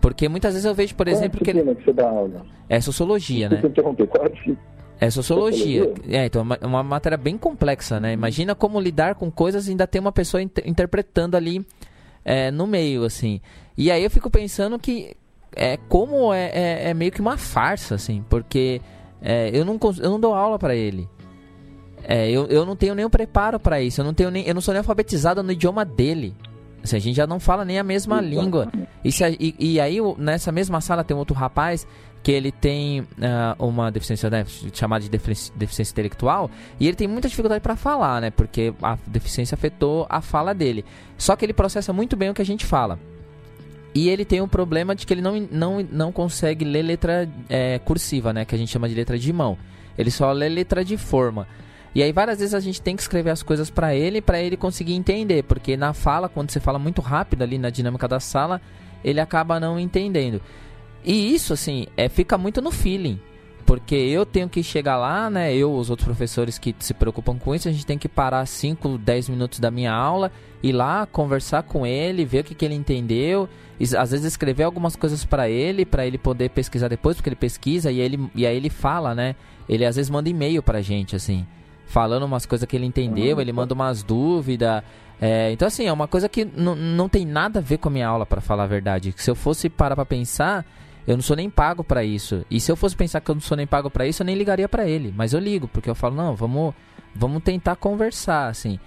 [0.00, 1.74] Porque muitas vezes eu vejo, por Qual exemplo, é que ele.
[1.76, 2.44] Que você dá aula?
[2.68, 3.62] É sociologia, né?
[3.62, 4.30] Qual é
[5.00, 5.92] é sociologia.
[6.08, 8.12] É, então é uma, matéria bem complexa, né?
[8.12, 11.64] Imagina como lidar com coisas e ainda ter uma pessoa inter interpretando ali
[12.24, 13.40] é, no meio, assim.
[13.76, 15.16] E aí eu fico pensando que
[15.54, 18.80] é como é, é, é meio que uma farsa, assim, porque
[19.22, 21.08] é, eu, não, eu não dou aula para ele.
[22.02, 24.00] É, eu, eu não tenho nenhum preparo para isso.
[24.00, 26.34] Eu não tenho nem, eu não sou nem alfabetizado no idioma dele.
[26.82, 28.70] Assim, a gente já não fala nem a mesma língua.
[29.04, 31.86] E, se, e, e, aí, nessa mesma sala, tem outro rapaz
[32.22, 33.06] que ele tem uh,
[33.58, 38.30] uma deficiência né, chamada de deficiência intelectual e ele tem muita dificuldade para falar, né?
[38.30, 40.84] Porque a deficiência afetou a fala dele.
[41.16, 42.98] Só que ele processa muito bem o que a gente fala.
[43.94, 47.78] E ele tem um problema de que ele não, não, não consegue ler letra é,
[47.78, 48.44] cursiva, né?
[48.44, 49.56] Que a gente chama de letra de mão.
[49.96, 51.46] Ele só lê letra de forma.
[51.94, 54.56] E aí várias vezes a gente tem que escrever as coisas para ele, para ele
[54.56, 58.60] conseguir entender, porque na fala, quando você fala muito rápido ali na dinâmica da sala,
[59.02, 60.40] ele acaba não entendendo.
[61.08, 63.18] E isso assim, é fica muito no feeling.
[63.64, 65.54] Porque eu tenho que chegar lá, né?
[65.54, 68.98] Eu, os outros professores que se preocupam com isso, a gente tem que parar 5,
[68.98, 70.30] 10 minutos da minha aula,
[70.62, 73.48] ir lá, conversar com ele, ver o que, que ele entendeu,
[73.80, 77.36] e, às vezes escrever algumas coisas para ele, para ele poder pesquisar depois, porque ele
[77.36, 79.34] pesquisa e, ele, e aí ele fala, né?
[79.68, 81.46] Ele às vezes manda e-mail pra gente, assim,
[81.86, 83.42] falando umas coisas que ele entendeu, uhum.
[83.42, 84.82] ele manda umas dúvidas.
[85.20, 88.08] É, então, assim, é uma coisa que não tem nada a ver com a minha
[88.08, 89.12] aula, para falar a verdade.
[89.16, 90.64] Se eu fosse parar pra pensar,
[91.08, 92.44] eu não sou nem pago para isso.
[92.50, 94.36] E se eu fosse pensar que eu não sou nem pago para isso, eu nem
[94.36, 95.10] ligaria para ele.
[95.16, 96.74] Mas eu ligo, porque eu falo, não, vamos,
[97.14, 98.78] vamos tentar conversar, assim.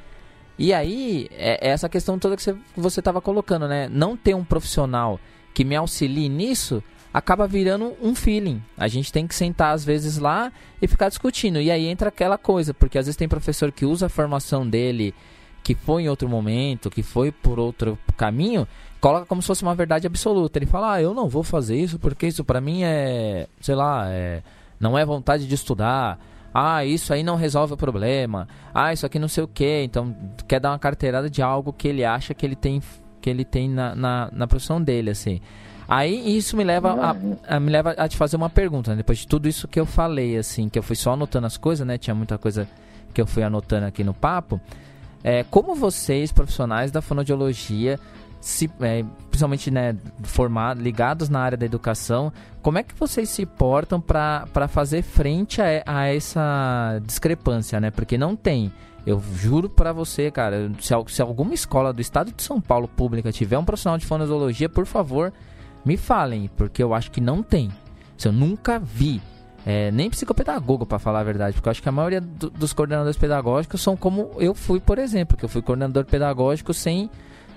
[0.55, 2.43] E aí, é, é essa questão toda que
[2.77, 3.89] você estava colocando, né?
[3.89, 5.19] Não ter um profissional
[5.51, 8.61] que me auxilie nisso acaba virando um feeling.
[8.77, 11.59] A gente tem que sentar às vezes lá e ficar discutindo.
[11.59, 15.11] E aí entra aquela coisa, porque às vezes tem professor que usa a formação dele,
[15.63, 18.67] que foi em outro momento, que foi por outro caminho,
[19.01, 20.57] coloca como se fosse uma verdade absoluta.
[20.59, 24.07] Ele fala: "Ah, eu não vou fazer isso porque isso para mim é, sei lá,
[24.09, 24.41] é,
[24.79, 26.19] não é vontade de estudar.
[26.53, 28.47] Ah, isso aí não resolve o problema.
[28.73, 29.83] Ah, isso aqui não sei o que.
[29.83, 30.15] Então
[30.47, 32.81] quer dar uma carteirada de algo que ele acha que ele tem
[33.19, 35.39] que ele tem na, na, na profissão dele, assim.
[35.87, 38.97] Aí isso me leva a, a, me leva a te fazer uma pergunta, né?
[38.97, 41.85] depois de tudo isso que eu falei, assim, que eu fui só anotando as coisas,
[41.85, 41.97] né?
[41.97, 42.67] Tinha muita coisa
[43.13, 44.59] que eu fui anotando aqui no papo.
[45.23, 47.99] É, como vocês, profissionais da fonoaudiologia,
[48.41, 53.45] se, é, principalmente né, formados, ligados na área da educação, como é que vocês se
[53.45, 57.91] portam para fazer frente a, a, essa discrepância, né?
[57.91, 58.73] Porque não tem.
[59.05, 63.31] Eu juro para você, cara, se, se, alguma escola do estado de São Paulo pública
[63.31, 65.31] tiver um profissional de fonoaudiologia, por favor,
[65.85, 67.69] me falem, porque eu acho que não tem.
[68.17, 69.21] Se eu nunca vi.
[69.63, 72.73] É, nem psicopedagogo, para falar a verdade, porque eu acho que a maioria do, dos
[72.73, 77.11] coordenadores pedagógicos são como eu fui, por exemplo, que eu fui coordenador pedagógico sem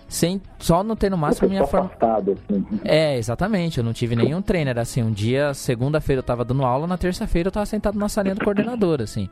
[0.09, 2.17] sem só não ter no máximo minha formação.
[2.17, 2.67] Assim.
[2.85, 3.79] É, exatamente.
[3.79, 5.03] Eu não tive nenhum trainer assim.
[5.03, 8.45] Um dia, segunda-feira eu tava dando aula, na terça-feira eu tava sentado na salinha do
[8.45, 9.29] coordenador, assim.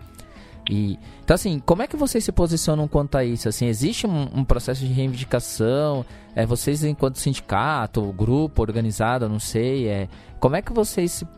[0.70, 3.48] E, então, assim, como é que vocês se posicionam quanto a isso?
[3.48, 6.04] Assim, existe um, um processo de reivindicação?
[6.34, 10.08] É, vocês, enquanto sindicato, grupo organizado, não sei, é,
[10.38, 11.28] como é que vocês se,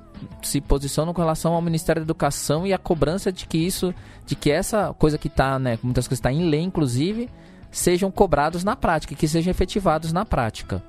[0.43, 3.95] se posicionam com relação ao Ministério da Educação e a cobrança de que isso,
[4.27, 7.31] de que essa coisa que está, né, muitas coisas está em lei, inclusive,
[7.75, 10.83] sejam cobrados na prática, que sejam efetivados na prática.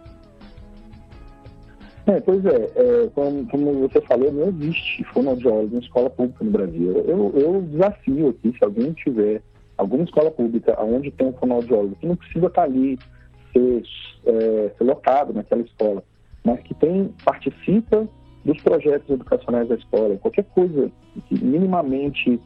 [2.05, 6.51] É, pois é, é como, como, você falou, não existe fonoaudiólogo em escola pública no
[6.51, 6.91] Brasil.
[7.07, 9.41] Eu, eu desafio aqui, se alguém tiver
[9.75, 12.99] alguma escola pública onde tem um fonoaudiólogo, que não precisa estar ali,
[13.51, 13.83] ser,
[14.27, 16.03] é, ser lotado naquela escola,
[16.43, 18.07] mas que tem, participa
[18.45, 20.91] dos projetos educacionais da escola, qualquer coisa
[21.27, 22.39] que minimamente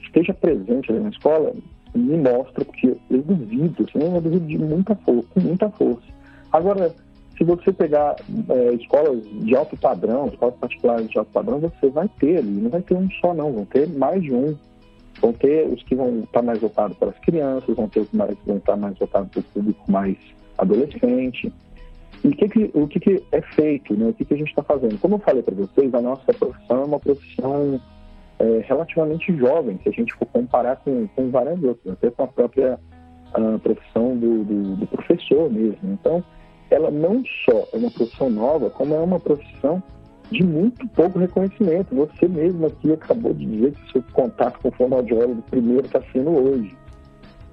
[0.00, 1.52] esteja presente na escola,
[1.94, 6.06] me mostra, porque eu duvido, assim, eu duvido de muita força, com muita força.
[6.52, 6.94] Agora,
[7.36, 8.16] se você pegar
[8.50, 12.70] é, escolas de alto padrão, escolas particulares de alto padrão, você vai ter ali, não
[12.70, 14.54] vai ter um só não, vão ter mais de um.
[15.20, 18.16] Vão ter os que vão estar mais voltados para as crianças, vão ter os que
[18.16, 20.16] mais, vão estar mais voltados para o público mais
[20.58, 21.52] adolescente.
[22.22, 24.08] E que, que, o que, que é feito, né?
[24.08, 24.98] o que, que a gente está fazendo?
[24.98, 27.80] Como eu falei para vocês, a nossa profissão é uma profissão
[28.40, 32.26] é, relativamente jovem, se a gente for comparar com, com várias outras, até com a
[32.26, 32.78] própria
[33.32, 35.78] a profissão do, do, do, professor mesmo.
[35.84, 36.24] Então,
[36.68, 39.80] ela não só é uma profissão nova, como é uma profissão
[40.32, 41.94] de muito pouco reconhecimento.
[41.94, 46.00] Você mesmo aqui acabou de dizer que o seu contato com o fonoaudiólogo primeiro está
[46.12, 46.76] sendo hoje.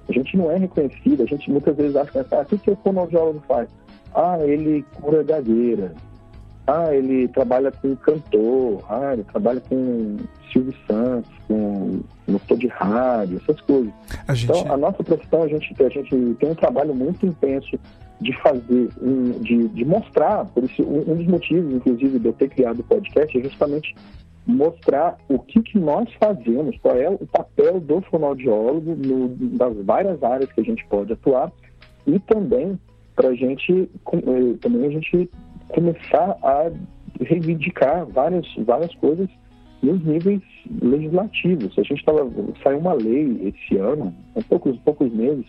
[0.08, 2.76] A gente não é reconhecido, a gente muitas vezes acha que ah, o que, o
[2.76, 3.68] fonoaudiólogo faz?
[4.14, 5.94] Ah, ele cura gagueira,
[6.68, 10.18] ah, ele trabalha com cantor, ah, ele trabalha com
[10.52, 13.92] Silvio Santos, com locutor de rádio, essas coisas.
[14.26, 14.50] A gente...
[14.50, 17.78] Então, a nossa profissão, a gente, a gente tem um trabalho muito intenso
[18.20, 18.88] de fazer,
[19.40, 23.38] de, de mostrar, por isso, um, dos motivos, inclusive, de eu ter criado o podcast
[23.38, 23.94] é justamente
[24.46, 30.22] mostrar o que, que nós fazemos, qual é o papel do fonoaudiólogo no, das várias
[30.22, 31.50] áreas que a gente pode atuar
[32.06, 32.78] e também
[33.14, 35.28] para a gente, eh, também a gente
[35.68, 36.70] começar a
[37.20, 39.28] reivindicar várias, várias coisas
[39.82, 40.42] nos níveis
[40.82, 41.78] legislativos.
[41.78, 42.28] A gente estava
[42.62, 45.46] saiu uma lei esse ano, há poucos poucos meses,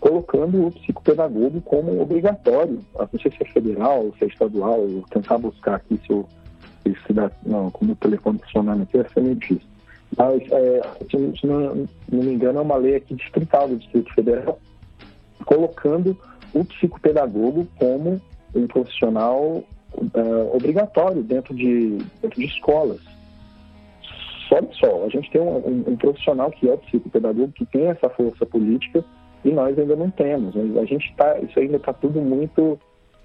[0.00, 2.80] colocando o psicopedagogo como obrigatório.
[2.94, 6.26] Não sei se é federal, se é estadual, vou tentar buscar aqui se eu
[7.06, 9.68] se dá, não, como o telefone funcionando aqui, é meio difícil.
[10.16, 10.80] Mas, é,
[11.10, 14.58] se, não, não me engano, é uma lei aqui distrital do Distrito Federal,
[15.44, 16.16] colocando
[16.54, 18.20] o psicopedagogo como
[18.54, 19.62] um profissional
[19.94, 23.00] uh, obrigatório dentro de, dentro de escolas.
[24.48, 27.86] só só, a gente tem um, um, um, profissional que é o psicopedagogo, que tem
[27.86, 29.04] essa força política,
[29.44, 30.54] e nós ainda não temos.
[30.56, 32.78] A gente tá, isso ainda está tudo muito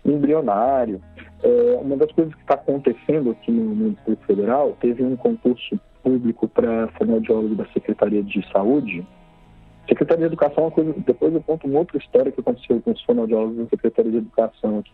[0.06, 1.02] embrionário.
[1.42, 5.80] É, uma das coisas que está acontecendo aqui no, no Distrito Federal, teve um concurso
[6.04, 9.06] público para fonoaudiólogo da Secretaria de Saúde.
[9.88, 13.58] Secretaria de Educação é depois eu conto uma outra história que aconteceu com os fonoaudiólogos
[13.58, 14.94] da Secretaria de Educação aqui.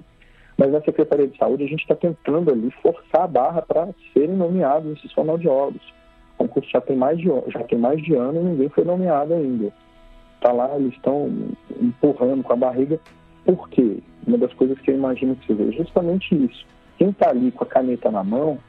[0.59, 4.35] Mas na Secretaria de Saúde a gente está tentando ali forçar a barra para serem
[4.35, 5.81] nomeados esses fonoaudiólogos.
[6.33, 9.33] O concurso já tem mais de, já tem mais de ano e ninguém foi nomeado
[9.33, 9.71] ainda.
[10.35, 11.31] Está lá, eles estão
[11.81, 12.99] empurrando com a barriga.
[13.45, 13.99] Por quê?
[14.27, 16.65] Uma das coisas que eu imagino que seja é justamente isso.
[16.97, 18.59] Quem está ali com a caneta na mão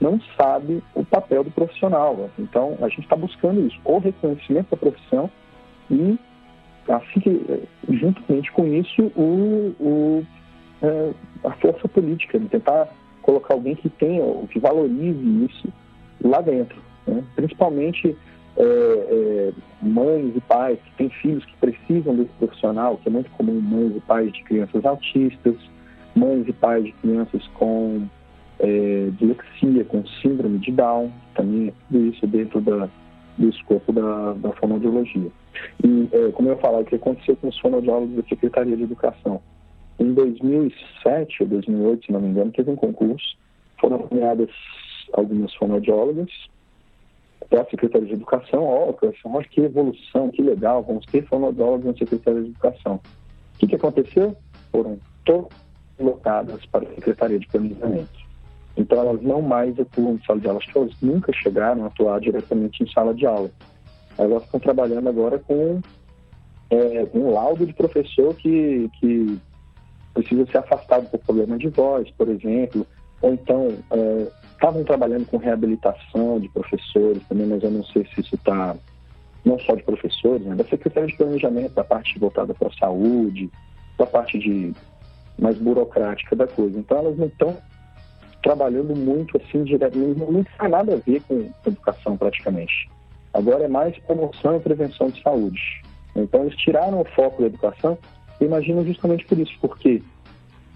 [0.00, 2.28] não sabe o papel do profissional.
[2.36, 5.30] Então, a gente está buscando isso, o reconhecimento da profissão
[5.88, 6.18] e,
[6.88, 10.26] assim que, juntamente com isso, o, o
[10.82, 11.12] é,
[11.44, 12.88] a força política, de tentar
[13.22, 15.68] colocar alguém que tenha, que valorize isso
[16.22, 16.80] lá dentro.
[17.06, 17.24] Né?
[17.34, 18.16] Principalmente
[18.56, 19.52] é, é,
[19.82, 23.96] mães e pais que têm filhos que precisam desse profissional, que é muito comum mães
[23.96, 25.56] e pais de crianças autistas,
[26.14, 28.06] mães e pais de crianças com
[28.58, 32.88] é, dislexia, com síndrome de Down, também tudo isso dentro da,
[33.36, 35.30] do escopo da, da fonoaudiologia.
[35.84, 39.40] E, é, como eu falava, o que aconteceu com os fonoaudiólogos da Secretaria de Educação?
[39.98, 43.36] Em 2007 ou 2008, se não me engano, teve um concurso,
[43.80, 44.50] foram nomeadas
[45.12, 46.30] algumas fonoaudiólogas
[47.48, 51.94] para a Secretaria de Educação, ó, oh, que evolução, que legal, vamos ter fonoaudiólogos na
[51.94, 52.96] Secretaria de Educação.
[53.54, 54.36] O que, que aconteceu?
[54.70, 55.56] Foram todas
[55.98, 58.26] locadas para a Secretaria de Planejamento.
[58.76, 60.60] Então, elas não mais atuam em sala de aula.
[60.74, 63.50] Elas nunca chegaram a atuar diretamente em sala de aula.
[64.18, 65.80] Elas estão trabalhando agora com
[66.70, 69.38] é, um laudo de professor que, que
[70.16, 72.86] precisa ser afastado por problema de voz, por exemplo,
[73.20, 78.20] ou então é, estavam trabalhando com reabilitação de professores também, mas eu não sei se
[78.22, 78.74] isso está
[79.44, 83.50] não só de professores, né, da Secretaria de Planejamento, da parte voltada para a saúde,
[83.98, 84.72] da parte de
[85.38, 86.78] mais burocrática da coisa.
[86.78, 87.56] Então elas não estão
[88.42, 92.88] trabalhando muito assim diretamente, não tem nada a ver com educação praticamente.
[93.34, 95.60] Agora é mais promoção e prevenção de saúde.
[96.16, 97.98] Então eles tiraram o foco da educação
[98.40, 100.02] imagino justamente por isso, porque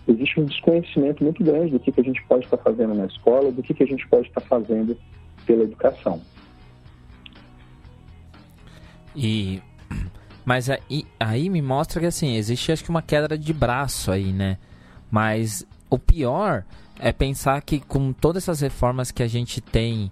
[0.09, 3.53] existe um desconhecimento muito grande do que, que a gente pode estar fazendo na escola,
[3.53, 4.97] do que, que a gente pode estar fazendo
[5.47, 6.21] pela educação.
[9.15, 9.61] E
[10.45, 14.33] mas aí, aí me mostra que assim existe acho que uma queda de braço aí,
[14.33, 14.59] né?
[15.11, 16.65] Mas o pior
[16.99, 20.11] é pensar que com todas essas reformas que a gente tem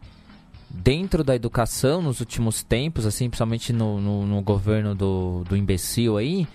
[0.69, 6.17] dentro da educação nos últimos tempos, assim, principalmente no, no, no governo do, do imbecil
[6.17, 6.47] aí,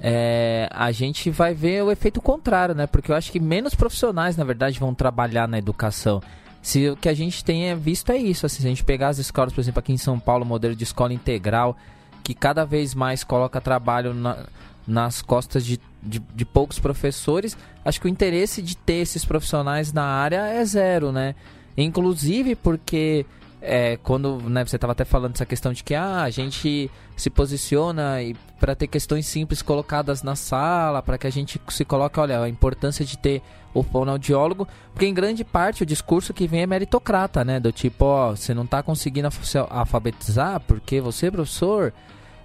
[0.00, 2.86] é, a gente vai ver o efeito contrário, né?
[2.86, 6.22] Porque eu acho que menos profissionais, na verdade, vão trabalhar na educação.
[6.62, 9.18] Se o que a gente tem visto é isso, assim, se a gente pegar as
[9.18, 11.76] escolas, por exemplo, aqui em São Paulo, modelo de escola integral,
[12.22, 14.44] que cada vez mais coloca trabalho na,
[14.86, 19.92] nas costas de, de, de, poucos professores, acho que o interesse de ter esses profissionais
[19.92, 21.34] na área é zero, né?
[21.76, 23.24] Inclusive porque
[23.60, 27.28] é, quando né, você estava até falando dessa questão de que ah, a gente se
[27.28, 28.16] posiciona
[28.60, 32.48] para ter questões simples colocadas na sala, para que a gente se coloque, olha, a
[32.48, 33.42] importância de ter
[33.74, 37.60] o fonoaudiólogo, porque em grande parte o discurso que vem é meritocrata, né?
[37.60, 39.28] Do tipo, ó, você não está conseguindo
[39.68, 41.92] alfabetizar porque você, professor,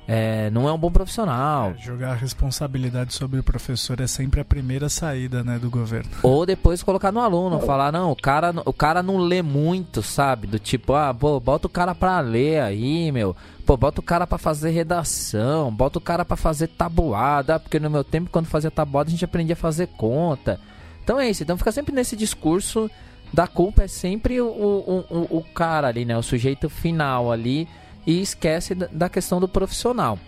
[0.07, 1.71] é, não é um bom profissional.
[1.71, 6.09] É, jogar a responsabilidade sobre o professor é sempre a primeira saída né, do governo.
[6.21, 10.47] Ou depois colocar no aluno, falar, não, o cara, o cara não lê muito, sabe?
[10.47, 13.35] Do tipo, ah, pô, bota o cara pra ler aí, meu.
[13.65, 17.89] Pô, bota o cara pra fazer redação, bota o cara pra fazer tabuada, porque no
[17.89, 20.59] meu tempo, quando fazia tabuada, a gente aprendia a fazer conta.
[21.01, 22.89] Então é isso, então fica sempre nesse discurso
[23.33, 26.15] da culpa é sempre o, o, o, o cara ali, né?
[26.15, 27.67] O sujeito final ali
[28.05, 30.19] e esquece da questão do profissional.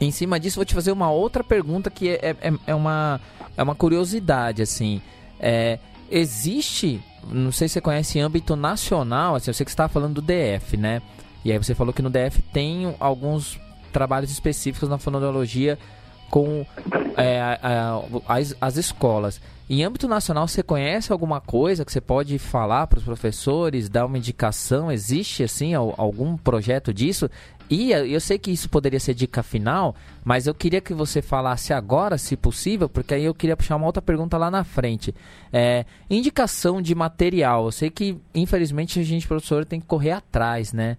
[0.00, 3.20] Em cima disso, vou te fazer uma outra pergunta que é, é, é uma,
[3.56, 5.00] é uma curiosidade, assim.
[5.38, 5.78] É,
[6.10, 10.20] existe, não sei se você conhece âmbito nacional, assim, eu sei que você estava falando
[10.20, 11.00] do DF, né?
[11.44, 13.58] E aí você falou que no DF tem alguns
[13.92, 15.78] trabalhos específicos na fonologia
[16.34, 16.66] com
[17.16, 19.40] é, a, a, as, as escolas.
[19.70, 24.04] Em âmbito nacional, você conhece alguma coisa que você pode falar para os professores, dar
[24.04, 24.90] uma indicação?
[24.90, 27.30] Existe, assim, algum projeto disso?
[27.70, 31.72] E eu sei que isso poderia ser dica final, mas eu queria que você falasse
[31.72, 35.14] agora, se possível, porque aí eu queria puxar uma outra pergunta lá na frente.
[35.52, 37.66] É, indicação de material.
[37.66, 40.96] Eu sei que, infelizmente, a gente, professor, tem que correr atrás, né?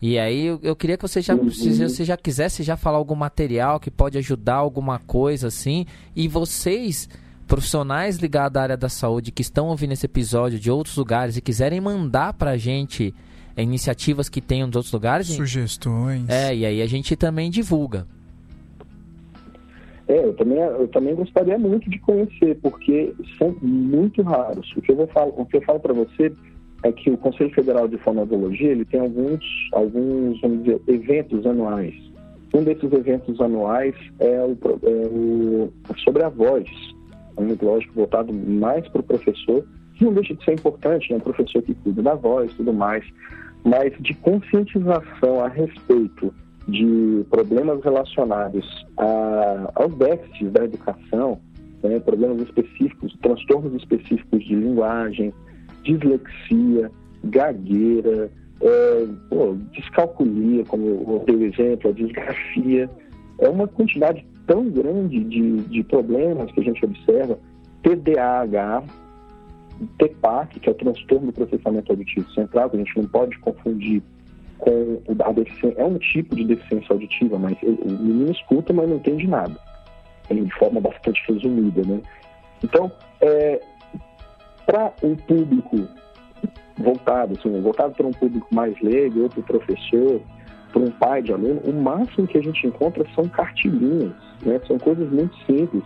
[0.00, 3.14] E aí eu, eu queria que você já, se você já quisesse já falar algum
[3.14, 5.86] material que pode ajudar alguma coisa assim.
[6.14, 7.08] E vocês
[7.46, 11.40] profissionais ligados à área da saúde que estão ouvindo esse episódio de outros lugares e
[11.40, 13.14] quiserem mandar para a gente
[13.56, 15.28] iniciativas que tem nos outros lugares.
[15.28, 16.28] Sugestões.
[16.28, 18.06] É, e aí a gente também divulga.
[20.08, 24.70] É, eu também, eu também gostaria muito de conhecer, porque são muito raros.
[24.76, 26.32] O que eu, vou falar, o que eu falo para você
[26.86, 31.94] é que o Conselho Federal de Fonoaudiologia ele tem alguns, alguns vamos dizer, eventos anuais.
[32.54, 36.68] Um desses eventos anuais é o, é o sobre a voz,
[37.36, 41.18] um lógico voltado mais para o professor, que não deixa de ser importante, né?
[41.18, 43.04] o professor que cuida da voz e tudo mais,
[43.64, 46.32] mas de conscientização a respeito
[46.68, 51.40] de problemas relacionados a, aos déficits da educação,
[51.82, 51.98] né?
[51.98, 55.34] problemas específicos, transtornos específicos de linguagem,
[55.86, 56.90] dislexia,
[57.24, 58.30] gagueira,
[58.60, 62.90] é, pô, descalculia, como eu dei o exemplo, a disgrafia.
[63.38, 67.38] É uma quantidade tão grande de, de problemas que a gente observa.
[67.82, 68.82] TDAH,
[69.98, 74.02] TPAC, que é o transtorno do processamento auditivo central, que a gente não pode confundir
[74.58, 75.80] com a deficiência.
[75.80, 79.54] É um tipo de deficiência auditiva, mas o menino escuta, mas não entende nada.
[80.30, 82.00] De forma bastante resumida, né?
[82.64, 83.60] Então, é,
[84.66, 85.88] para um público
[86.76, 90.20] voltado, assim, voltado para um público mais leigo, outro professor,
[90.72, 94.12] para um pai de aluno, o máximo que a gente encontra são cartilhinhas,
[94.44, 94.60] né?
[94.66, 95.82] São coisas muito simples.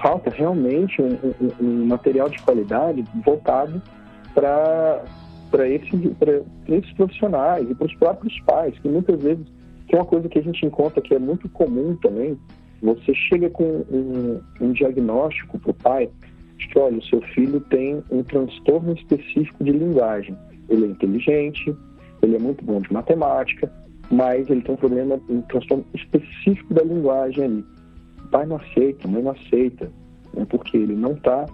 [0.00, 3.82] Falta realmente um, um, um material de qualidade voltado
[4.34, 5.02] para
[5.50, 5.90] para esses,
[6.68, 9.44] esses profissionais e para os próprios pais, que muitas vezes,
[9.88, 12.38] que é uma coisa que a gente encontra que é muito comum também,
[12.80, 16.08] você chega com um, um diagnóstico para o pai
[16.68, 20.36] que, olha, o seu filho tem um transtorno específico de linguagem.
[20.68, 21.74] Ele é inteligente,
[22.22, 23.70] ele é muito bom de matemática,
[24.10, 27.64] mas ele tem um problema, um transtorno específico da linguagem ali.
[28.30, 29.90] Pai não aceita, mãe não aceita,
[30.34, 31.46] né, porque ele não está.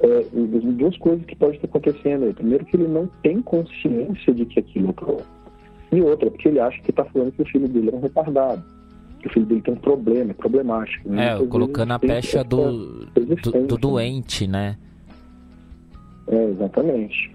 [0.00, 2.32] É, duas coisas que podem estar acontecendo aí.
[2.32, 5.26] Primeiro, que ele não tem consciência de que aquilo é problema.
[5.92, 8.64] E outra, porque ele acha que está falando que o filho dele é um retardado
[9.22, 11.08] que o filho dele tem um problema, é problemático.
[11.08, 11.36] Né?
[11.36, 14.76] É, colocando a pecha do, do, do, doente, né?
[16.26, 17.32] É, exatamente.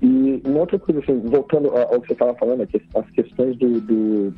[0.00, 3.80] E uma outra coisa, assim, voltando ao que você estava falando, aqui, as questões do,
[3.80, 4.34] do,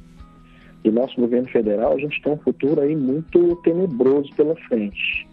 [0.83, 5.29] do, nosso governo federal, a gente tem um futuro aí muito tenebroso pela frente.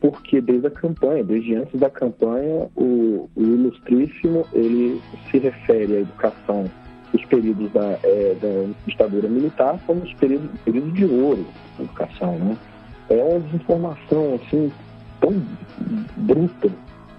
[0.00, 5.00] Porque desde a campanha, desde antes da campanha, o, o Ilustríssimo, ele
[5.30, 6.70] se refere à educação
[7.14, 10.50] os períodos da, é, da ditadura militar como os períodos,
[10.92, 11.46] de ouro
[11.78, 12.36] da educação.
[12.38, 12.56] Né?
[13.08, 14.72] É uma desinformação assim,
[15.20, 15.42] tão
[16.16, 16.68] bruta,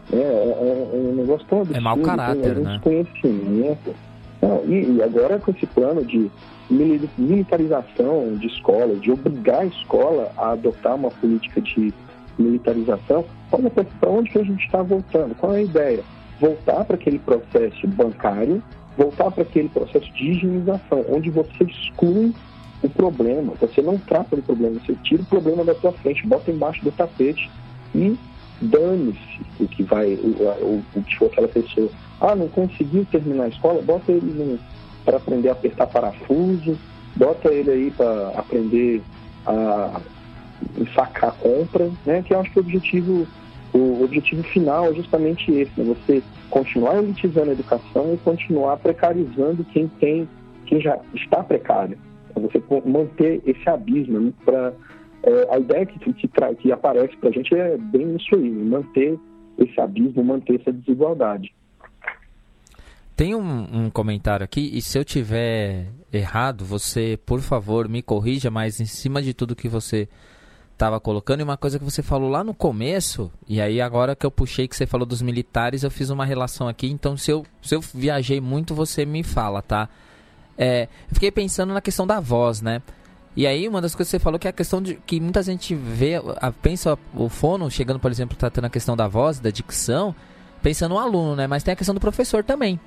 [0.09, 0.21] né?
[0.21, 1.77] é, é, um negócio tão absurdo.
[1.77, 2.73] É mau caráter, né?
[2.73, 3.95] Desconhecimento.
[4.41, 6.29] Não, e, e, agora com esse plano de
[7.17, 11.93] militarização de escolas, de obrigar a escola a adotar uma política de
[12.37, 16.03] militarização, olha para onde que a gente está voltando, qual é a ideia?
[16.39, 18.61] Voltar para aquele processo bancário
[18.97, 22.33] voltar para aquele processo de higienização, onde você exclui
[22.81, 26.51] o problema, você não trata do problema, você tira o problema da sua frente, bota
[26.51, 27.49] embaixo do tapete
[27.93, 28.17] e
[28.61, 31.89] dane-se o que vai, o, o, que for aquela pessoa.
[32.21, 33.81] Ah, não conseguiu terminar a escola?
[33.81, 34.59] Bota ele
[35.03, 36.77] para aprender a apertar parafuso,
[37.15, 39.01] bota ele aí para aprender
[39.45, 40.01] a
[40.93, 42.23] sacar compra, né?
[42.23, 43.27] Que eu acho que o objetivo
[43.75, 45.83] o objetivo final é justamente esse, né?
[45.83, 50.29] você continuar elitizando a educação e continuar precarizando quem tem,
[50.65, 51.97] quem já está precário.
[52.29, 54.33] Então, você manter esse abismo né?
[54.45, 54.73] para
[55.23, 59.19] é, a ideia que, que, que aparece para a gente é bem isso aí, manter
[59.57, 61.53] esse abismo, manter essa desigualdade.
[63.15, 68.51] Tem um, um, comentário aqui, e se eu tiver errado, você, por favor, me corrija,
[68.51, 70.07] mas em cima de tudo que você
[70.75, 74.25] estava colocando e uma coisa que você falou lá no começo, e aí agora que
[74.25, 77.45] eu puxei que você falou dos militares, eu fiz uma relação aqui, então se eu,
[77.61, 79.87] se eu viajei muito, você me fala, tá?
[80.57, 82.81] É, eu fiquei pensando na questão da voz, né?
[83.37, 85.41] E aí uma das coisas que você falou que é a questão de que muita
[85.43, 89.49] gente vê, a, pensa o fono chegando, por exemplo, tratando a questão da voz, da
[89.49, 90.13] dicção,
[90.61, 91.47] pensando no aluno, né?
[91.47, 92.79] Mas tem a questão do professor também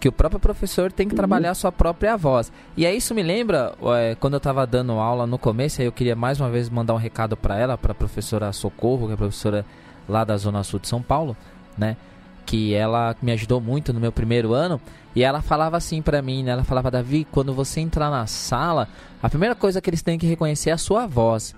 [0.00, 1.18] que o próprio professor tem que uhum.
[1.18, 2.50] trabalhar a sua própria voz.
[2.74, 5.92] E aí isso me lembra, é, quando eu estava dando aula no começo, aí eu
[5.92, 9.14] queria mais uma vez mandar um recado para ela, para a professora Socorro, que é
[9.14, 9.66] a professora
[10.08, 11.36] lá da Zona Sul de São Paulo,
[11.76, 11.98] né?
[12.46, 14.80] Que ela me ajudou muito no meu primeiro ano.
[15.14, 16.52] E ela falava assim para mim, né?
[16.52, 18.88] Ela falava, Davi, quando você entrar na sala,
[19.22, 21.54] a primeira coisa que eles têm que reconhecer é a sua voz.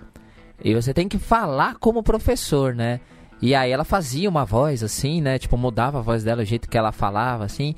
[0.64, 3.00] E você tem que falar como professor, né?
[3.40, 5.38] E aí ela fazia uma voz assim, né?
[5.38, 7.74] Tipo, mudava a voz dela, o jeito que ela falava, assim.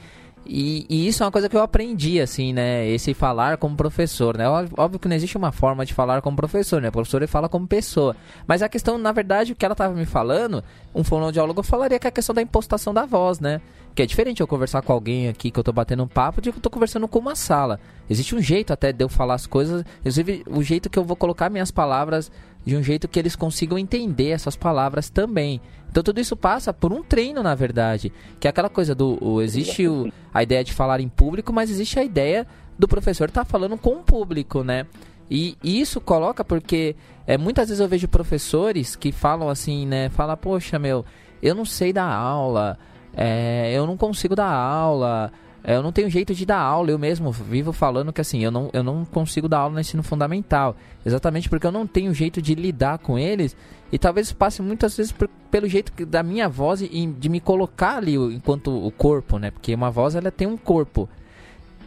[0.46, 2.86] E, e, isso é uma coisa que eu aprendi, assim, né?
[2.88, 4.44] Esse falar como professor, né?
[4.48, 6.88] Óbvio que não existe uma forma de falar como professor, né?
[6.88, 8.14] O professor ele fala como pessoa.
[8.46, 10.62] Mas a questão, na verdade, o que ela estava me falando,
[10.94, 13.60] um fonoaudiólogo falaria que é a questão da impostação da voz, né?
[13.94, 16.50] Que é diferente eu conversar com alguém aqui que eu tô batendo um papo de
[16.50, 17.78] que eu tô conversando com uma sala.
[18.10, 21.16] Existe um jeito até de eu falar as coisas, inclusive o jeito que eu vou
[21.16, 22.30] colocar minhas palavras
[22.64, 25.60] de um jeito que eles consigam entender essas palavras também.
[25.88, 29.40] Então tudo isso passa por um treino, na verdade, que é aquela coisa do o,
[29.40, 33.44] existe o, a ideia de falar em público, mas existe a ideia do professor estar
[33.44, 34.86] tá falando com o público, né?
[35.30, 40.08] E, isso coloca porque é, muitas vezes eu vejo professores que falam assim, né?
[40.10, 41.04] Fala, poxa, meu,
[41.42, 42.78] eu não sei dar aula,
[43.16, 46.98] é, eu não consigo dar aula, é, eu não tenho jeito de dar aula, eu
[46.98, 50.76] mesmo vivo falando que assim, eu não, eu não consigo dar aula no ensino fundamental,
[51.04, 53.56] exatamente porque eu não tenho jeito de lidar com eles
[53.90, 57.96] e talvez passe muitas vezes por, pelo jeito da minha voz e de me colocar
[57.96, 59.50] ali enquanto o corpo, né?
[59.50, 61.08] Porque uma voz ela tem um corpo.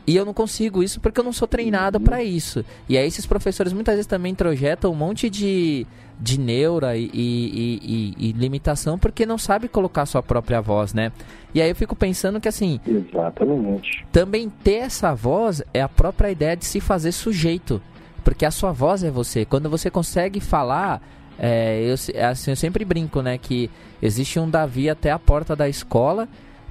[0.08, 2.64] E eu não consigo isso porque eu não sou treinado para isso.
[2.88, 5.86] E aí esses professores muitas vezes também introjetam um monte de,
[6.18, 11.12] de neura e, e, e, e limitação porque não sabe colocar sua própria voz, né?
[11.53, 12.80] E aí eu fico pensando que assim.
[12.88, 14.05] Exatamente.
[14.10, 17.82] Também ter essa voz é a própria ideia de se fazer sujeito.
[18.24, 19.43] Porque a sua voz é você.
[19.43, 21.01] Quando você consegue falar.
[21.39, 21.93] É, eu,
[22.30, 23.38] assim, eu sempre brinco, né?
[23.38, 23.70] Que
[24.01, 26.28] existe um Davi até a porta da escola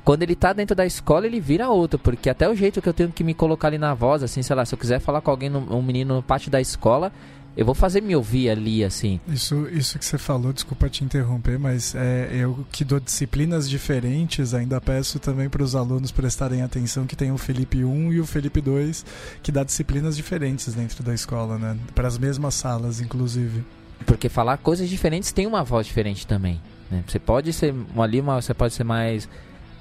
[0.06, 2.94] quando ele tá dentro da escola, ele vira outro, porque até o jeito que eu
[2.94, 5.32] tenho que me colocar ali na voz, assim, sei lá, se eu quiser falar com
[5.32, 7.10] alguém, um menino no pátio da escola,
[7.56, 9.18] eu vou fazer me ouvir ali, assim.
[9.26, 14.54] Isso, isso que você falou, desculpa te interromper, mas é, eu que dou disciplinas diferentes,
[14.54, 18.26] ainda peço também para os alunos prestarem atenção que tem o Felipe 1 e o
[18.26, 19.04] Felipe 2,
[19.42, 21.76] que dá disciplinas diferentes dentro da escola, né?
[21.96, 23.64] Para as mesmas salas, inclusive.
[24.06, 26.60] Porque falar coisas diferentes tem uma voz diferente também.
[26.88, 27.02] Né?
[27.08, 29.28] Você pode ser ali, uma, você pode ser mais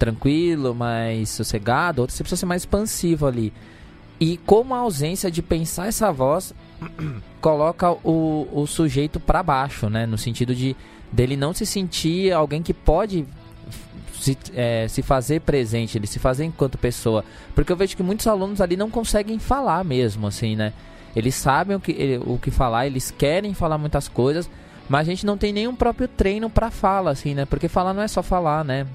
[0.06, 3.52] tranquilo, mais sossegado, outro você precisa ser mais expansivo ali.
[4.20, 6.54] E como a ausência de pensar essa voz
[7.42, 10.06] coloca o, o sujeito para baixo, né?
[10.06, 10.76] No sentido de
[11.12, 13.26] dele não se sentir alguém que pode
[14.14, 17.26] se, é, se fazer presente, ele se fazer enquanto pessoa.
[17.54, 20.72] Porque eu vejo que muitos alunos ali não conseguem falar mesmo, assim, né?
[21.16, 24.50] Eles sabem o que, o que falar, eles querem falar muitas coisas,
[24.90, 27.46] mas a gente não tem nenhum próprio treino para fala, assim, né?
[27.46, 28.86] Porque falar não é só falar, né?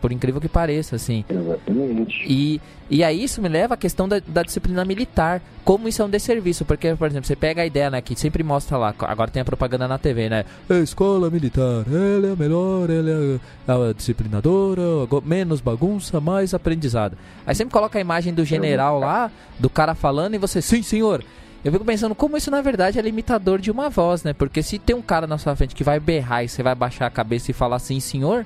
[0.00, 1.24] Por incrível que pareça, assim.
[1.28, 2.24] Exatamente.
[2.26, 6.04] E, e aí isso me leva à questão da, da, disciplina militar, como isso é
[6.04, 9.30] um desserviço, porque, por exemplo, você pega a ideia, né, que sempre mostra lá, agora
[9.30, 13.90] tem a propaganda na TV, né, a escola militar, ela é a melhor, ela é
[13.90, 14.82] a disciplinadora,
[15.24, 17.16] menos bagunça, mais aprendizado.
[17.46, 21.24] Aí sempre coloca a imagem do general lá, do cara falando, e você, sim senhor,
[21.64, 24.34] eu fico pensando como isso na verdade é limitador de uma voz, né?
[24.34, 27.06] Porque se tem um cara na sua frente que vai berrar e você vai baixar
[27.06, 28.44] a cabeça e falar sim, senhor,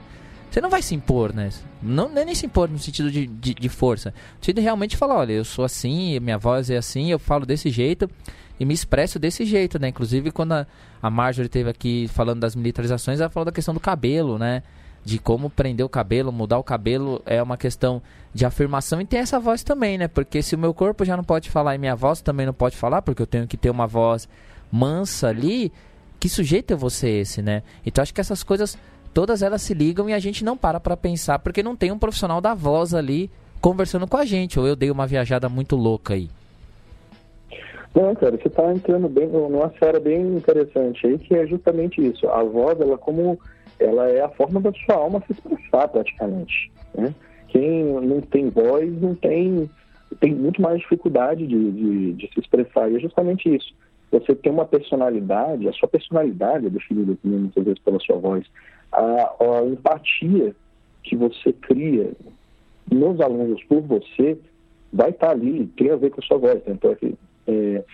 [0.50, 1.50] você não vai se impor, né?
[1.82, 4.10] Não, nem se impor no sentido de, de, de força.
[4.10, 7.44] No sentido de realmente falar, olha, eu sou assim, minha voz é assim, eu falo
[7.44, 8.10] desse jeito
[8.58, 9.88] e me expresso desse jeito, né?
[9.88, 10.66] Inclusive, quando a,
[11.02, 14.62] a Marjorie esteve aqui falando das militarizações, ela falou da questão do cabelo, né?
[15.04, 18.02] De como prender o cabelo, mudar o cabelo é uma questão
[18.34, 20.08] de afirmação e tem essa voz também, né?
[20.08, 22.76] Porque se o meu corpo já não pode falar e minha voz também não pode
[22.76, 24.28] falar, porque eu tenho que ter uma voz
[24.70, 25.72] mansa ali,
[26.18, 27.62] que sujeito eu vou ser esse, né?
[27.86, 28.76] Então acho que essas coisas
[29.18, 31.98] todas elas se ligam e a gente não para para pensar porque não tem um
[31.98, 33.28] profissional da voz ali
[33.60, 34.60] conversando com a gente.
[34.60, 36.28] Ou eu dei uma viajada muito louca aí.
[37.92, 42.28] Não, cara, você está entrando bem numa esfera bem interessante aí, que é justamente isso.
[42.28, 43.36] A voz, ela como
[43.80, 46.70] ela é a forma da sua alma se expressar praticamente.
[46.94, 47.12] Né?
[47.48, 49.68] Quem não tem voz não tem
[50.20, 52.88] tem muito mais dificuldade de, de, de se expressar.
[52.88, 53.74] E é justamente isso
[54.10, 58.44] você tem uma personalidade, a sua personalidade é definida muitas vezes pela sua voz,
[58.92, 60.54] a, a empatia
[61.02, 62.12] que você cria
[62.90, 64.38] nos alunos por você
[64.92, 66.64] vai estar ali, tem a ver com a sua voz.
[66.64, 66.72] Né?
[66.72, 66.96] Então,
[67.46, 67.84] é,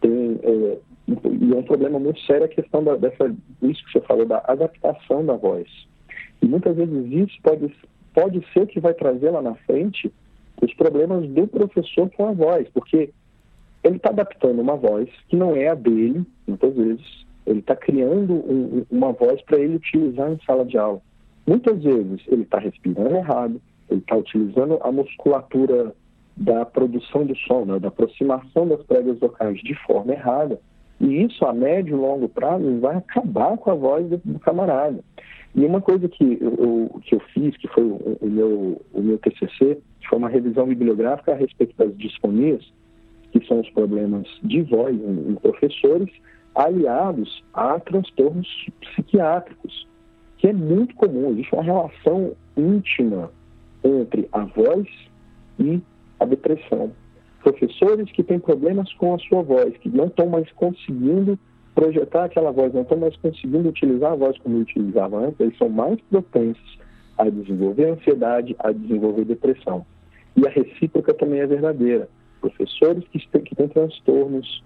[0.00, 4.00] tem, é, e é um problema muito sério a questão da, dessa, isso que você
[4.02, 5.68] falou, da adaptação da voz.
[6.42, 7.74] E muitas vezes isso pode,
[8.12, 10.12] pode ser que vai trazer lá na frente
[10.60, 13.10] os problemas do professor com a voz, porque
[13.82, 17.26] ele está adaptando uma voz que não é a dele, muitas vezes.
[17.46, 21.00] Ele está criando um, uma voz para ele utilizar em sala de aula.
[21.46, 25.94] Muitas vezes ele está respirando errado, ele está utilizando a musculatura
[26.36, 30.58] da produção do som, né, da aproximação das pregas vocais de forma errada.
[31.00, 35.00] E isso, a médio e longo prazo, vai acabar com a voz do, do camarada.
[35.54, 39.18] E uma coisa que eu, que eu fiz, que foi o, o, meu, o meu
[39.18, 39.78] TCC,
[40.08, 42.72] foi uma revisão bibliográfica a respeito das disfonias,
[43.30, 46.10] que são os problemas de voz em, em professores,
[46.54, 48.48] aliados a transtornos
[48.80, 49.86] psiquiátricos,
[50.38, 51.30] que é muito comum.
[51.32, 53.30] Existe uma relação íntima
[53.82, 54.86] entre a voz
[55.58, 55.80] e
[56.20, 56.92] a depressão.
[57.42, 61.38] Professores que têm problemas com a sua voz, que não estão mais conseguindo
[61.74, 65.68] projetar aquela voz, não estão mais conseguindo utilizar a voz como utilizavam antes, eles são
[65.68, 66.78] mais propensos
[67.18, 69.84] a desenvolver ansiedade, a desenvolver depressão.
[70.36, 72.08] E a recíproca também é verdadeira.
[72.40, 74.64] Professores que têm, que têm transtornos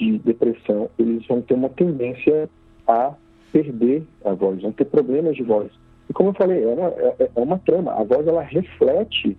[0.00, 2.48] de depressão, eles vão ter uma tendência
[2.88, 3.12] a
[3.52, 5.70] perder a voz, vão ter problemas de voz.
[6.08, 7.92] E como eu falei, é uma, é, é uma trama.
[7.92, 9.36] A voz, ela reflete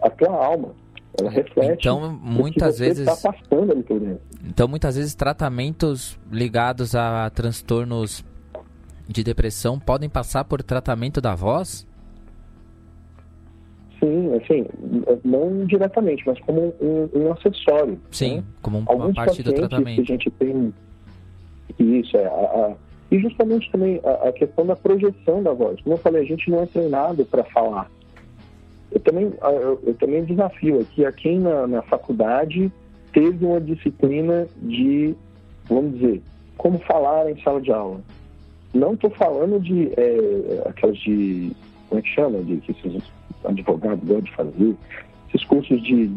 [0.00, 0.70] a tua alma.
[1.18, 4.20] Ela reflete então, muitas vezes está passando ali por dentro.
[4.46, 8.24] Então, muitas vezes, tratamentos ligados a transtornos
[9.08, 11.86] de depressão podem passar por tratamento da voz?
[14.04, 14.66] Sim, assim,
[15.24, 17.98] não diretamente, mas como um, um acessório.
[18.10, 18.44] Sim, né?
[18.60, 19.94] como uma Alguns parte do tratamento.
[19.94, 20.74] que a gente tem
[21.78, 22.74] isso, é, a, a,
[23.10, 25.80] e justamente também a, a, questão da projeção da voz.
[25.80, 27.90] Como eu falei, a gente não é treinado para falar.
[28.92, 32.70] Eu também, eu, eu, também desafio aqui a quem na, na faculdade
[33.12, 35.14] teve uma disciplina de,
[35.66, 36.22] vamos dizer,
[36.58, 38.00] como falar em sala de aula.
[38.74, 41.52] Não estou falando de é, aquelas de,
[41.94, 43.02] como é que chama, de que esses
[43.44, 44.76] advogado gosta de fazer,
[45.28, 46.10] esses cursos de.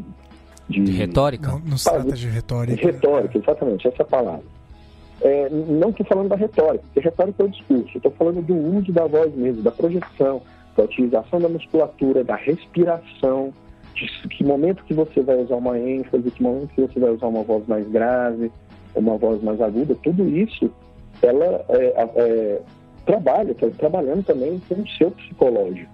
[0.70, 1.50] De, de retórica?
[1.50, 2.76] Não, não se trata de retórica.
[2.76, 4.44] De retórica, exatamente, essa é a palavra.
[5.22, 8.92] É, não estou falando da retórica, porque retórica é o discurso, estou falando do uso
[8.92, 10.42] da voz mesmo, da projeção,
[10.76, 13.54] da utilização da musculatura, da respiração,
[13.96, 17.28] de que momento que você vai usar uma ênfase, que momento que você vai usar
[17.28, 18.52] uma voz mais grave,
[18.94, 20.70] uma voz mais aguda, tudo isso
[21.22, 22.62] ela é, é,
[23.08, 25.90] trabalha, está trabalhando também com o seu psicológico.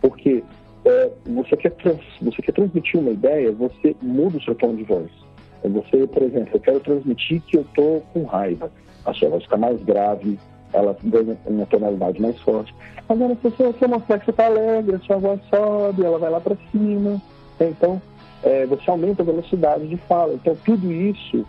[0.00, 0.42] Porque
[0.84, 4.82] é, você, quer trans, você quer transmitir uma ideia, você muda o seu tom de
[4.82, 5.10] voz.
[5.62, 8.72] É você, por exemplo, eu quero transmitir que eu estou com raiva.
[9.04, 10.38] A sua voz fica mais grave,
[10.72, 12.74] ela ganha uma tonalidade mais forte.
[13.08, 16.40] Agora, se você mostrar que você está alegre, a sua voz sobe, ela vai lá
[16.40, 17.20] para cima.
[17.60, 18.00] Então,
[18.42, 20.34] é, você aumenta a velocidade de fala.
[20.34, 21.44] Então, tudo isso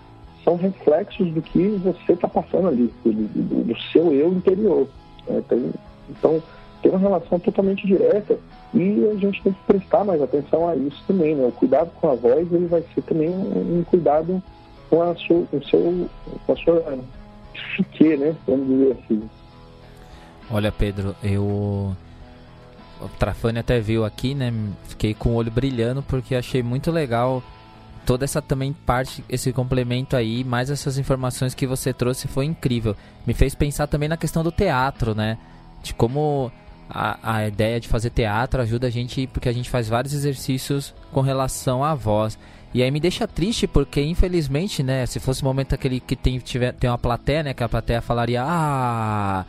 [0.50, 4.88] são reflexos do que você está passando ali, do, do, do, seu eu interior.
[5.28, 5.38] Né?
[5.45, 5.72] Então,
[6.10, 6.43] então,
[6.82, 8.39] tem uma relação totalmente direta
[8.74, 11.45] e a gente tem que prestar mais atenção a isso também, né?
[11.45, 14.41] O cuidado com a voz ele vai ser também um cuidado
[14.89, 16.10] com a sua, com seu,
[16.45, 17.00] com a sua
[17.54, 18.36] psique, né?
[18.47, 19.30] Vamos dizer assim.
[20.50, 21.95] Olha, Pedro, eu
[23.02, 24.52] o Trafani até viu aqui, né?
[24.86, 27.43] Fiquei com o olho brilhando porque achei muito legal
[28.10, 32.95] toda essa também parte, esse complemento aí, mais essas informações que você trouxe foi incrível.
[33.24, 35.38] Me fez pensar também na questão do teatro, né?
[35.84, 36.51] De como
[36.89, 40.91] a, a ideia de fazer teatro ajuda a gente, porque a gente faz vários exercícios
[41.12, 42.36] com relação à voz.
[42.74, 46.39] E aí me deixa triste porque, infelizmente, né, se fosse o momento aquele que tem,
[46.39, 49.45] tiver, tem uma plateia, né, que a plateia falaria, ah,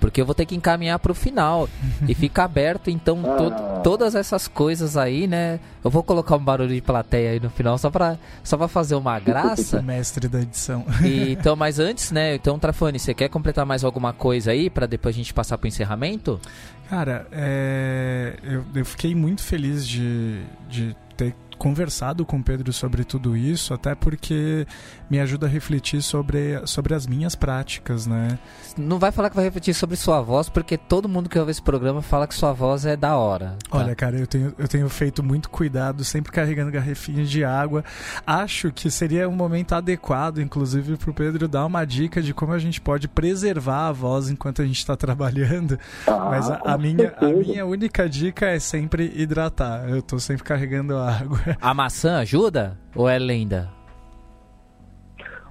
[0.00, 1.68] porque eu vou ter que encaminhar para o final.
[2.08, 5.60] E fica aberto então to todas essas coisas aí né?
[5.84, 8.94] Eu vou colocar um barulho de plateia aí no final só para só para fazer
[8.94, 9.80] uma graça.
[9.82, 10.84] Mestre da edição.
[11.04, 12.34] E, então mas antes né?
[12.34, 15.66] Então Trafani você quer completar mais alguma coisa aí para depois a gente passar para
[15.66, 16.40] o encerramento?
[16.88, 18.36] Cara é...
[18.42, 23.74] eu, eu fiquei muito feliz de, de ter conversado com o Pedro sobre tudo isso,
[23.74, 24.66] até porque
[25.10, 28.38] me ajuda a refletir sobre, sobre as minhas práticas, né?
[28.78, 31.60] Não vai falar que vai refletir sobre sua voz, porque todo mundo que ouve esse
[31.60, 33.56] programa fala que sua voz é da hora.
[33.68, 33.78] Tá?
[33.78, 37.84] Olha, cara, eu tenho, eu tenho feito muito cuidado, sempre carregando garrafinhas de água.
[38.24, 42.52] Acho que seria um momento adequado, inclusive, para o Pedro dar uma dica de como
[42.52, 45.76] a gente pode preservar a voz enquanto a gente está trabalhando.
[46.06, 49.88] Ah, Mas a, a minha, a minha única dica é sempre hidratar.
[49.88, 51.40] Eu estou sempre carregando água.
[51.60, 53.79] A maçã ajuda ou é lenda?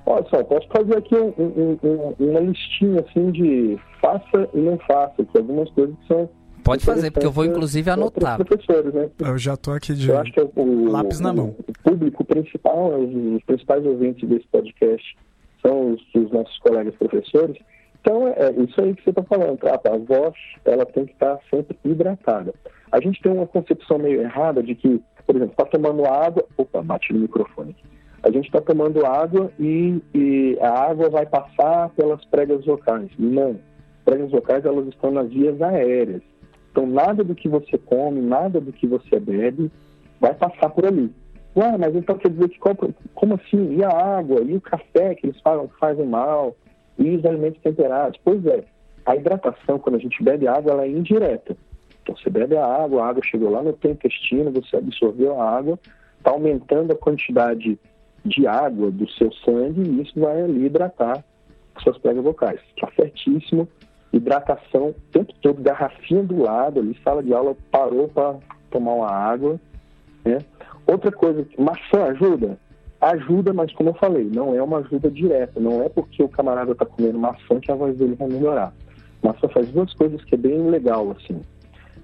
[0.10, 4.76] Olha só, posso fazer aqui um, um, um, uma listinha assim de faça e não
[4.80, 6.28] faça, que algumas coisas são.
[6.64, 8.44] Pode fazer, porque eu vou inclusive anotar.
[8.44, 9.08] Professores, né?
[9.20, 11.56] Eu já estou aqui de eu acho que é o, lápis na mão.
[11.68, 15.16] O público principal, os, principais ouvintes desse podcast
[15.62, 17.56] são os, os nossos colegas professores.
[18.02, 19.60] Então, é, é isso aí que você está falando.
[19.60, 19.80] Tá?
[19.86, 20.34] A voz
[20.66, 22.52] ela tem que estar sempre hidratada.
[22.92, 25.00] A gente tem uma concepção meio errada de que
[25.30, 27.76] por exemplo, está tomando água, opa, bate no microfone.
[28.22, 33.10] A gente está tomando água e, e, a água vai passar pelas pregas vocais.
[33.18, 33.52] Não.
[33.52, 36.22] As pregas vocais elas estão nas vias aéreas.
[36.72, 39.72] Então nada do que você come, nada do que você bebe
[40.20, 41.12] vai passar por ali.
[41.56, 43.78] Ué, mas então quer dizer que como assim?
[43.78, 44.42] E a água?
[44.42, 46.56] E o café que eles falam que fazem mal?
[46.98, 48.20] E os alimentos temperados?
[48.24, 48.64] Pois é,
[49.06, 51.58] a hidratação, quando a gente bebe água, ela é indireta.
[52.04, 55.50] Então você bebe a água, a água chegou lá no teu intestino, você absorveu a
[55.58, 55.80] água,
[56.18, 57.80] está aumentando a quantidade
[58.26, 61.24] de água do seu sangue e isso vai ali hidratar
[61.84, 62.60] suas pregas vocais.
[62.76, 63.68] Está certíssimo.
[64.12, 68.38] Hidratação o tempo todo, garrafinha do lado ali, sala de aula parou para
[68.72, 69.60] tomar uma água.
[70.26, 70.40] Né?
[70.88, 72.58] outra coisa, maçã ajuda?
[73.00, 75.60] Ajuda, mas como eu falei, não é uma ajuda direta.
[75.60, 78.74] Não é porque o camarada está comendo maçã que a voz dele vai melhorar.
[79.22, 81.40] Maçã faz duas coisas que é bem legal, assim.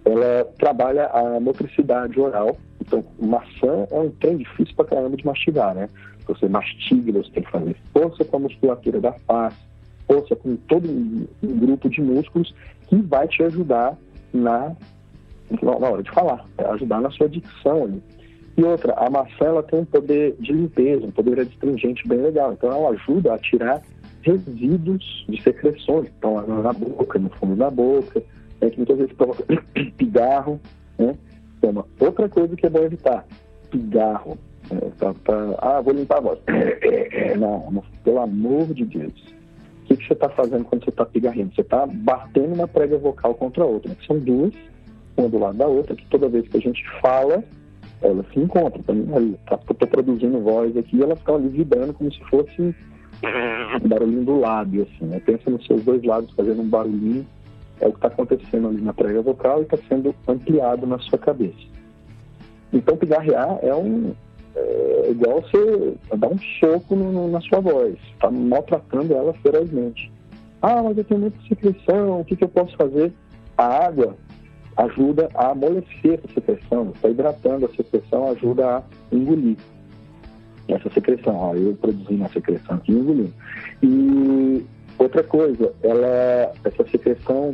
[0.06, 2.57] Ela trabalha a motricidade oral.
[2.80, 5.90] Então, maçã é um trem difícil pra caramba de mastigar, né?
[6.27, 9.57] Você mastiga, você tem que fazer força com a musculatura da face,
[10.07, 12.53] força com todo um grupo de músculos
[12.88, 13.98] que vai te ajudar
[14.34, 14.76] na,
[15.61, 18.02] na hora de falar, ajudar na sua dicção ali.
[18.57, 22.53] E outra, a maçã ela tem um poder de limpeza, um poder adstringente bem legal.
[22.53, 23.82] Então ela ajuda a tirar
[24.22, 28.23] resíduos de secreções que estão na boca, no fundo da boca,
[28.61, 29.44] né, que muitas vezes provoca
[29.98, 30.60] pigarro.
[30.98, 31.15] Né?
[31.61, 33.26] Uma outra coisa que é bom evitar,
[33.72, 34.38] pigarro.
[34.69, 36.40] É, tá, tá, ah, vou limpar a voz.
[37.40, 39.36] não, pelo amor de Deus.
[39.84, 41.53] O que, que você está fazendo quando você está pigarrindo?
[41.53, 43.90] Você está batendo uma prega vocal contra a outra.
[43.90, 43.98] Né?
[44.06, 44.53] São duas,
[45.15, 47.44] uma do lado da outra, que toda vez que a gente fala,
[48.02, 48.82] elas se encontram.
[48.88, 52.76] Então, tá, tô produzindo voz aqui, elas ficam ali vibrando como se fosse
[53.84, 55.19] um barulhinho do lábio, assim, né?
[55.19, 57.26] Pensa nos seus dois lados fazendo um barulhinho,
[57.80, 61.18] é o que está acontecendo ali na prega vocal e está sendo ampliado na sua
[61.18, 61.60] cabeça.
[62.72, 64.14] Então, pigarrear é um
[64.56, 70.11] é igual você dar um soco no, na sua voz, está maltratando ela ferozmente.
[70.61, 73.11] Ah, mas eu tenho muita secreção, o que, que eu posso fazer?
[73.57, 74.15] A água
[74.77, 79.57] ajuda a amolecer essa secreção, está hidratando a secreção, ajuda a engolir
[80.68, 81.35] essa secreção.
[81.35, 83.34] Ó, eu produzindo a secreção aqui engolindo.
[83.84, 84.65] E
[85.16, 87.52] outra coisa, ela, essa secreção,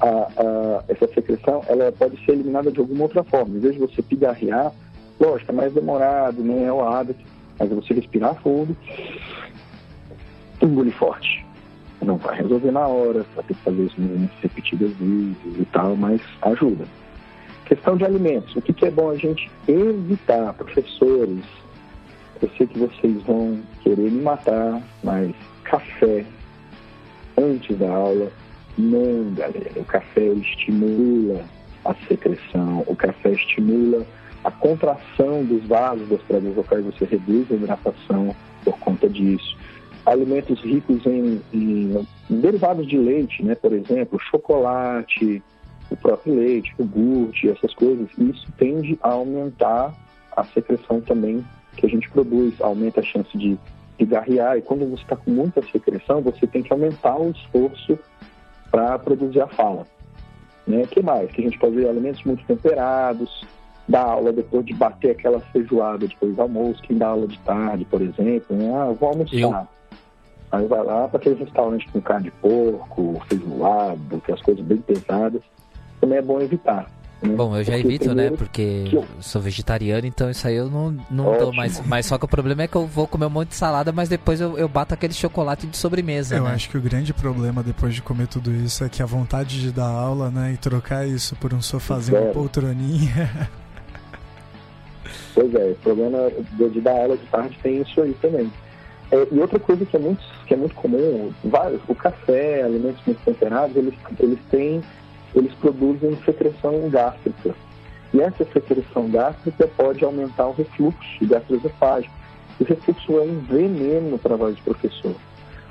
[0.00, 3.56] a, a, essa secreção, ela pode ser eliminada de alguma outra forma.
[3.56, 4.72] Em vez de você pigarrear,
[5.18, 7.20] lógico, é mais demorado, não é o hábito,
[7.58, 8.76] mas é você respirar fundo,
[10.60, 11.46] engolir forte
[12.02, 15.94] não vai resolver na hora, vai ter que fazer os movimentos repetidas vezes e tal,
[15.94, 16.86] mas ajuda.
[17.66, 18.56] Questão de alimentos.
[18.56, 21.44] O que, que é bom a gente evitar, professores?
[22.40, 25.30] Eu sei que vocês vão querer me matar, mas
[25.62, 26.24] café
[27.36, 28.30] antes da aula,
[28.76, 29.72] não, galera.
[29.76, 31.44] O café estimula
[31.84, 34.06] a secreção, o café estimula
[34.44, 38.34] a contração dos vasos das pregas vocais, você reduz a hidratação
[38.64, 39.56] por conta disso
[40.06, 43.54] alimentos ricos em, em, derivados de leite, né?
[43.54, 45.42] Por exemplo, chocolate,
[45.90, 48.08] o próprio leite, iogurte, essas coisas.
[48.18, 49.94] Isso tende a aumentar
[50.36, 51.44] a secreção também
[51.76, 53.58] que a gente produz, aumenta a chance de
[54.00, 54.56] pigarrear.
[54.56, 57.98] E quando você está com muita secreção, você tem que aumentar o esforço
[58.70, 59.86] para produzir a fala.
[60.66, 60.86] Né?
[60.86, 61.30] que mais?
[61.30, 63.44] Que a gente pode ver alimentos muito temperados,
[63.88, 67.84] dar aula depois de bater aquela feijoada depois do almoço, quem dá aula de tarde,
[67.84, 68.72] por exemplo, né?
[68.74, 69.36] ah, vou almoçar.
[69.36, 69.68] Eu
[70.52, 74.78] Aí vai lá para aquele restaurante com carne de porco, feijoado, que as coisas bem
[74.78, 75.42] pesadas,
[76.00, 76.90] também é bom evitar.
[77.22, 77.34] Né?
[77.34, 78.30] Bom, eu já Porque evito, né?
[78.30, 79.04] Porque eu...
[79.20, 81.80] sou vegetariano, então isso aí eu não, não dou mais.
[81.86, 84.08] Mas só que o problema é que eu vou comer um monte de salada, mas
[84.08, 86.36] depois eu, eu bato aquele chocolate de sobremesa.
[86.36, 86.52] Eu né?
[86.52, 89.70] acho que o grande problema depois de comer tudo isso é que a vontade de
[89.70, 90.52] dar aula, né?
[90.54, 93.48] E trocar isso por um sofazinho, uma poltroninha.
[95.32, 96.18] Pois é, o problema
[96.70, 98.50] de dar aula de tarde tem isso aí também.
[99.10, 103.00] É, e outra coisa que é muito, que é muito comum, vários, o café, alimentos
[103.04, 104.82] muito temperados, eles, eles têm,
[105.34, 107.54] eles produzem secreção gástrica.
[108.12, 112.14] E essa secreção gástrica pode aumentar o refluxo gastroesofágico.
[112.58, 115.14] O refluxo é um veneno para a voz do professor.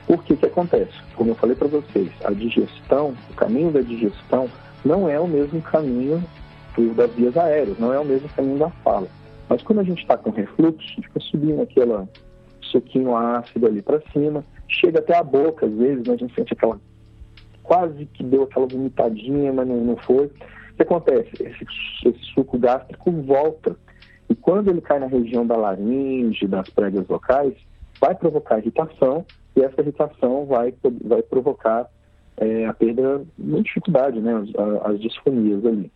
[0.07, 0.93] Por que que acontece?
[1.15, 4.49] Como eu falei para vocês, a digestão, o caminho da digestão
[4.83, 6.23] não é o mesmo caminho
[6.95, 9.07] das vias aéreas, não é o mesmo caminho da fala.
[9.49, 12.07] Mas quando a gente está com refluxo, fica subindo aquela
[12.61, 16.53] suquinho ácido ali para cima, chega até a boca, às vezes, né, a gente sente
[16.53, 16.79] aquela.
[17.69, 20.25] Quase que deu aquela vomitadinha, mas não, não foi.
[20.25, 21.29] O que acontece?
[21.39, 23.77] Esse, esse suco gástrico volta.
[24.27, 27.53] E quando ele cai na região da laringe, das pregas locais,
[28.01, 29.23] vai provocar irritação,
[29.55, 30.73] e essa irritação vai,
[31.05, 31.87] vai provocar
[32.37, 35.91] é, a perda, uma dificuldade, né, as, as disfonias ali.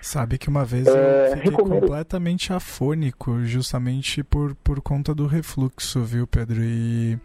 [0.00, 1.80] Sabe que uma vez é, eu fiquei recomendo...
[1.82, 6.60] completamente afônico, justamente por, por conta do refluxo, viu, Pedro?
[6.60, 7.16] E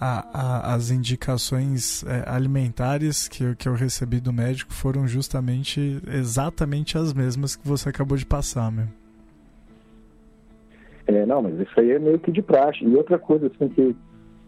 [0.00, 6.00] a, a, as indicações é, alimentares que eu, que eu recebi do médico foram justamente
[6.06, 8.86] exatamente as mesmas que você acabou de passar, meu.
[11.06, 12.84] É, não, mas isso aí é meio que de praxe.
[12.84, 13.94] E outra coisa, assim, que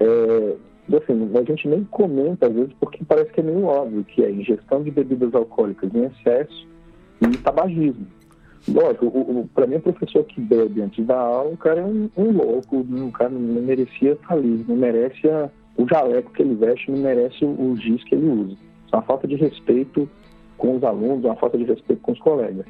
[0.00, 0.56] é,
[0.96, 4.30] assim, a gente nem comenta às vezes porque parece que é meio óbvio, que é
[4.30, 6.66] ingestão de bebidas alcoólicas em excesso
[7.20, 8.06] e tabagismo.
[8.68, 12.32] Lógico, para mim, o professor que bebe antes da aula, o cara é um, um
[12.32, 16.90] louco, o cara não merecia estar ali, não merece a, o jaleco que ele veste,
[16.90, 18.56] não merece o, o giz que ele usa.
[18.92, 20.08] É uma falta de respeito
[20.58, 22.66] com os alunos, uma falta de respeito com os colegas.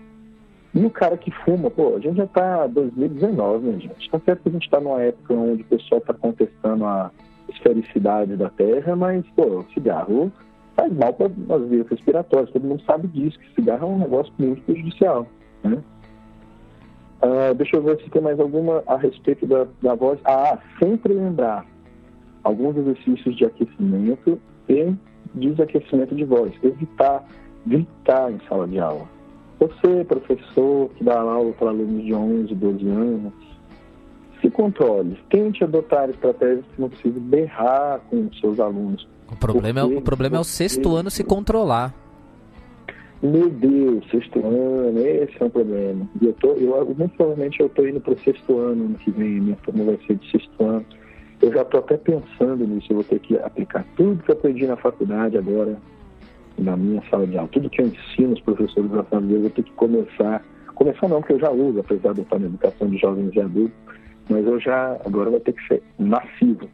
[0.74, 4.10] E o cara que fuma, pô, a gente já tá 2019, né, gente?
[4.10, 7.10] Tá certo que a gente tá numa época onde o pessoal tá contestando a
[7.48, 10.30] esfericidade da Terra, mas, pô, cigarro
[10.76, 12.50] faz mal para as vias respiratórias.
[12.50, 15.26] Todo mundo sabe disso, que cigarro é um negócio muito prejudicial,
[15.62, 15.82] né?
[17.22, 20.20] Uh, deixa eu ver se tem mais alguma a respeito da, da voz.
[20.24, 21.64] Ah, sempre lembrar
[22.44, 24.94] alguns exercícios de aquecimento e
[25.34, 26.52] desaquecimento de voz.
[26.62, 27.24] Evitar
[27.66, 29.08] gritar em sala de aula.
[29.58, 33.32] Você, professor, que dá aula para alunos de 11, 12 anos,
[34.40, 35.18] se controle.
[35.30, 39.08] Tente adotar estratégias que não precise berrar com os seus alunos.
[39.32, 41.94] O problema, porque, é, o problema é o sexto ano se controlar.
[43.22, 46.06] Meu Deus, sexto ano, esse é um problema.
[46.20, 49.10] E eu tô, eu, muito provavelmente eu estou indo para o sexto ano ano que
[49.10, 50.84] vem, minha turma vai ser de sexto ano.
[51.40, 54.66] Eu já estou até pensando nisso, eu vou ter que aplicar tudo que eu aprendi
[54.66, 55.78] na faculdade agora,
[56.58, 59.46] na minha sala de aula, tudo que eu ensino os professores da sala de aula,
[59.46, 60.44] eu ter que começar,
[60.74, 63.40] começar não, porque eu já uso, apesar de eu estar na educação de jovens e
[63.40, 63.76] adultos,
[64.28, 66.68] mas eu já, agora vai ter que ser massivo.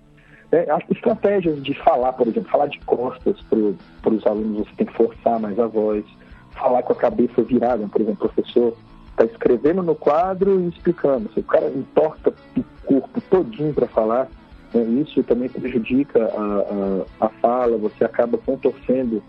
[0.51, 4.86] É, as estratégias de falar, por exemplo, falar de costas para os alunos, você tem
[4.86, 6.05] que forçar mais a voz,
[6.54, 8.74] falar com a cabeça virada, por exemplo, o professor
[9.10, 11.30] está escrevendo no quadro e explicando.
[11.32, 14.28] Se o cara entorta o corpo todinho para falar,
[14.74, 19.22] né, isso também prejudica a, a, a, fala, você acaba contorcendo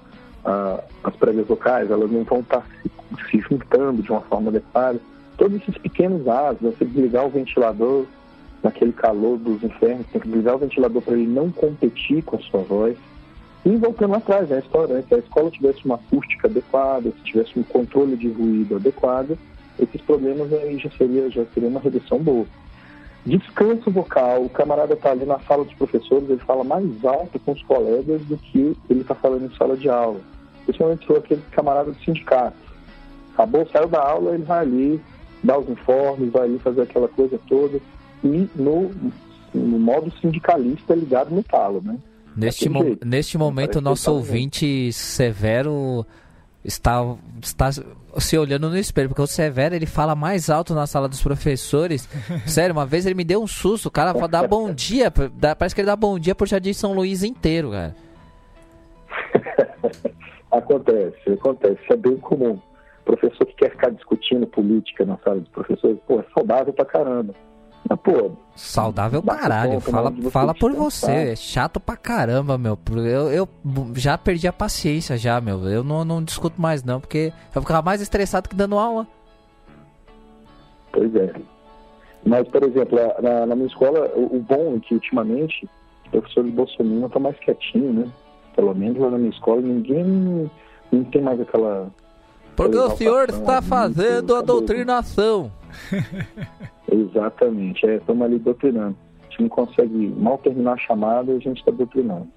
[0.43, 4.49] a, as prévias vocais, elas não vão estar tá se, se, juntando de uma forma
[4.49, 4.99] adequada.
[5.37, 8.05] Todos esses pequenos atos, você desligar o ventilador
[8.61, 12.39] naquele calor dos infernos, tem que desligar o ventilador para ele não competir com a
[12.39, 12.97] sua voz.
[13.65, 17.23] E voltando atrás, né, a história, né, se a escola tivesse uma acústica adequada, se
[17.23, 19.38] tivesse um controle de ruído adequado,
[19.80, 22.45] esses problemas aí já seria, já seria uma redução boa.
[23.26, 27.53] Descanso vocal, o camarada está ali na sala dos professores, ele fala mais alto com
[27.53, 30.19] os colegas do que ele está falando em sala de aula.
[30.65, 32.57] Principalmente se aquele camarada do sindicato.
[33.34, 35.02] Acabou, saiu da aula, ele vai ali,
[35.41, 37.80] dá os informes, vai ali fazer aquela coisa toda.
[38.23, 38.91] E no,
[39.53, 41.98] no modo sindicalista ligado no talo, né?
[42.35, 46.05] Neste, mo neste momento, o nosso ouvinte severo
[46.64, 51.07] está, está se olhando no espelho, porque o Severo ele fala mais alto na sala
[51.10, 52.07] dos professores.
[52.47, 53.88] Sério, uma vez ele me deu um susto.
[53.88, 56.93] O cara dá bom dia, dá, parece que ele dá bom dia pro Jardim São
[56.93, 57.95] Luís inteiro, cara.
[60.51, 61.81] acontece, acontece.
[61.84, 62.60] Isso é bem comum.
[63.05, 67.34] Professor que quer ficar discutindo política na sala dos professores, pô, é saudável pra caramba.
[67.89, 68.31] Mas, pô.
[68.55, 69.80] Saudável caralho.
[69.80, 71.11] Fala, fala por você.
[71.11, 72.77] É chato pra caramba, meu.
[72.95, 73.49] Eu, eu
[73.95, 75.68] já perdi a paciência, já, meu.
[75.69, 79.07] Eu não, não discuto mais, não, porque eu ficava mais estressado que dando aula.
[80.91, 81.34] Pois é.
[82.26, 85.68] Mas, por exemplo, na, na minha escola, o, o, bom é que ultimamente
[86.07, 88.10] o professor de Bolsonaro tá mais quietinho, né?
[88.55, 90.49] Pelo menos lá na minha escola, ninguém
[90.91, 91.91] não tem mais aquela.
[92.55, 95.51] Porque o senhor está fazendo a doutrinação.
[96.91, 98.95] Exatamente, é, estamos ali doutrinando.
[99.21, 102.27] A gente não consegue mal terminar a chamada e a gente está doutrinando.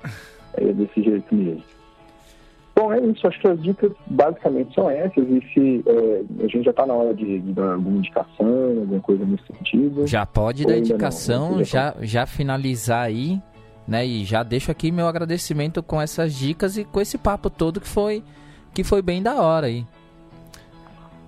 [0.54, 1.62] É desse jeito mesmo.
[2.76, 3.26] Bom, é isso.
[3.26, 5.26] Acho que as dicas basicamente são essas.
[5.26, 9.00] E se é, a gente já está na hora de, de, dar alguma indicação, alguma
[9.00, 10.06] coisa nesse sentido.
[10.06, 13.40] Já pode dar indicação, já, já finalizar aí,
[13.88, 14.04] né?
[14.04, 17.88] E já deixo aqui meu agradecimento com essas dicas e com esse papo todo que
[17.88, 18.22] foi,
[18.74, 19.86] que foi bem da hora aí.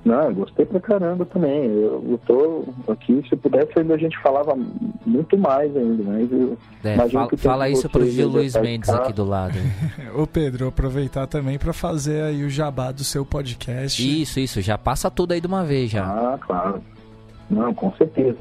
[0.09, 1.67] Não, gostei pra caramba também.
[1.67, 4.57] Eu, eu tô aqui, se pudesse ainda a gente falava
[5.05, 9.23] muito mais ainda, mas eu é, fala, fala isso pro Gil Luiz Mendes aqui do
[9.23, 9.59] lado.
[10.17, 14.03] Ô Pedro, aproveitar também para fazer aí o jabá do seu podcast.
[14.03, 16.07] Isso, isso, já passa tudo aí de uma vez já.
[16.07, 16.83] Ah, claro.
[17.51, 18.39] Não, com certeza.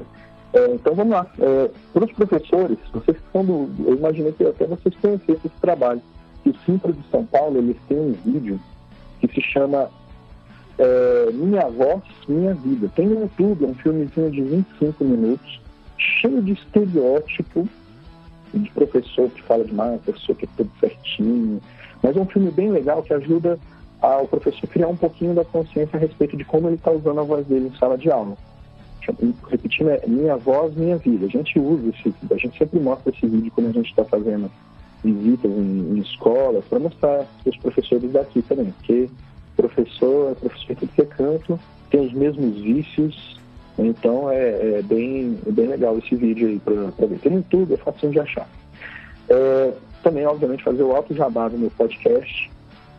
[0.54, 1.26] É, então vamos lá.
[1.38, 6.00] É, para os professores, vocês estão do, eu imaginei que até vocês conhecessem esse trabalho.
[6.46, 8.58] O Simples de São Paulo, eles têm um vídeo
[9.20, 9.90] que se chama
[10.78, 12.90] é, Minha Voz, Minha Vida.
[12.94, 15.60] Tem no YouTube, é um filmezinho de 25 minutos,
[15.98, 17.68] cheio de estereótipo
[18.54, 21.60] de professor que fala demais, professor que é tudo certinho.
[22.02, 23.58] Mas é um filme bem legal que ajuda
[24.00, 27.20] ao professor a criar um pouquinho da consciência a respeito de como ele está usando
[27.20, 28.36] a voz dele em sala de aula.
[29.48, 31.26] Repetindo, é minha voz, minha vida.
[31.26, 34.50] A gente usa esse a gente sempre mostra esse vídeo quando a gente está fazendo
[35.02, 39.08] visitas em, em escolas para mostrar para os professores daqui também, porque
[39.58, 41.58] professor, é professor de que canto,
[41.90, 43.38] tem os mesmos vícios,
[43.76, 47.18] então é, é bem, é bem legal esse vídeo aí para ver.
[47.18, 48.48] Tem tudo, é fácil de achar.
[49.28, 49.72] É,
[50.02, 52.50] também, obviamente, fazer o alto jabá no meu podcast.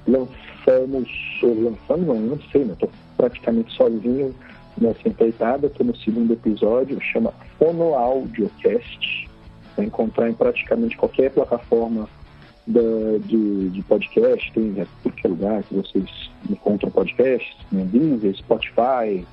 [0.08, 1.10] Lançamos,
[1.42, 2.74] lançamos, não, não sei, né?
[2.74, 4.36] Estou praticamente sozinho
[4.78, 9.30] nessa empreitada, estou no segundo episódio, chama Fonoaudiocast.
[9.76, 12.08] Vai encontrar em praticamente qualquer plataforma
[12.70, 17.84] da, de, de podcast, tem em tudo que é lugar que vocês encontram podcasts, no
[17.86, 19.26] Deezer, Spotify,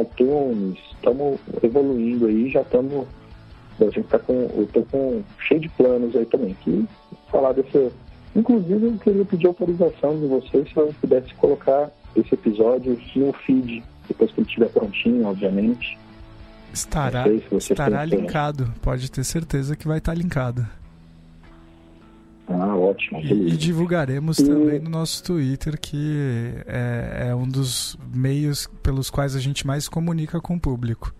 [0.00, 3.06] iTunes, estamos evoluindo aí, já estamos.
[3.80, 4.50] A gente tá com.
[4.54, 6.54] Eu tô com cheio de planos aí também.
[6.62, 6.86] Que
[7.30, 7.90] falar desse.
[8.34, 13.82] Inclusive eu queria pedir autorização de vocês se eu pudesse colocar esse episódio no feed,
[14.08, 15.98] depois que ele estiver prontinho, obviamente.
[16.72, 17.24] Estará,
[17.60, 20.66] se estará linkado, pode ter certeza que vai estar linkado.
[22.60, 23.20] Ah, ótimo.
[23.20, 24.46] E, e divulgaremos e...
[24.46, 29.88] também no nosso Twitter, que é, é, um dos meios pelos quais a gente mais
[29.88, 31.14] comunica com o público.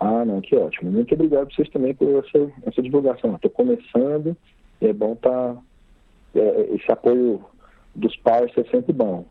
[0.00, 0.90] Ah, não, que ótimo.
[0.90, 3.34] Muito obrigado a vocês também por essa, essa divulgação.
[3.34, 4.36] Estou começando
[4.80, 5.54] e é bom estar.
[5.54, 5.60] Tá,
[6.34, 7.44] é, esse apoio
[7.94, 9.26] dos pais é sempre bom.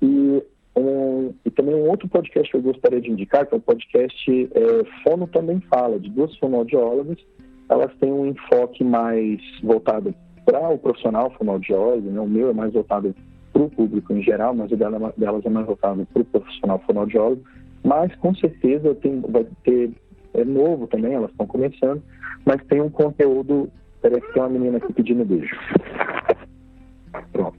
[0.00, 0.42] E,
[0.76, 4.30] um, e também um outro podcast que eu gostaria de indicar, que é o podcast
[4.30, 7.18] é, Fono Também Fala, de duas fonoaudiólogas
[7.72, 12.20] elas têm um enfoque mais voltado para o profissional fonoaudiólogo, né?
[12.20, 13.14] o meu é mais voltado
[13.52, 16.82] para o público em geral, mas o dela, delas é mais voltado para o profissional
[16.86, 17.42] fonoaudiólogo,
[17.82, 19.90] mas com certeza tem, vai ter,
[20.34, 22.02] é novo também, elas estão começando,
[22.44, 23.70] mas tem um conteúdo,
[24.02, 25.56] peraí que tem uma menina aqui pedindo beijo.
[27.32, 27.58] Pronto.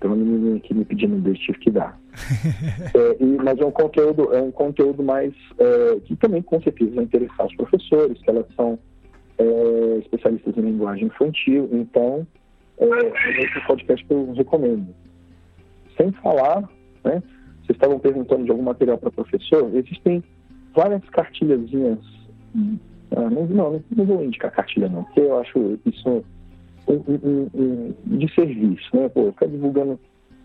[0.00, 1.98] Tem uma menina aqui me pedindo beijo, tive que dar.
[2.94, 6.94] é, e, mas é um conteúdo, é um conteúdo mais, é, que também com certeza
[6.94, 8.78] vai interessar os professores, que elas são
[9.38, 11.68] é, especialistas em linguagem infantil.
[11.72, 12.26] Então,
[12.78, 14.94] é, esse podcast que eu recomendo.
[15.96, 16.62] Sem falar,
[17.04, 17.22] né,
[17.66, 20.22] vocês estavam perguntando de algum material para professor, existem
[20.74, 21.98] várias cartilhazinhas.
[23.16, 26.24] Ah, não, não, não vou indicar cartilha não, porque eu acho isso
[26.88, 29.08] um, um, um, de serviço, né?
[29.08, 29.98] Pô, ficar divulgando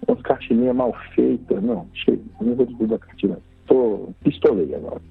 [0.07, 3.37] umas cartilhinhas mal feitas, não, chega, não vou divulgar cartilha.
[3.67, 5.01] Tô pistolei agora.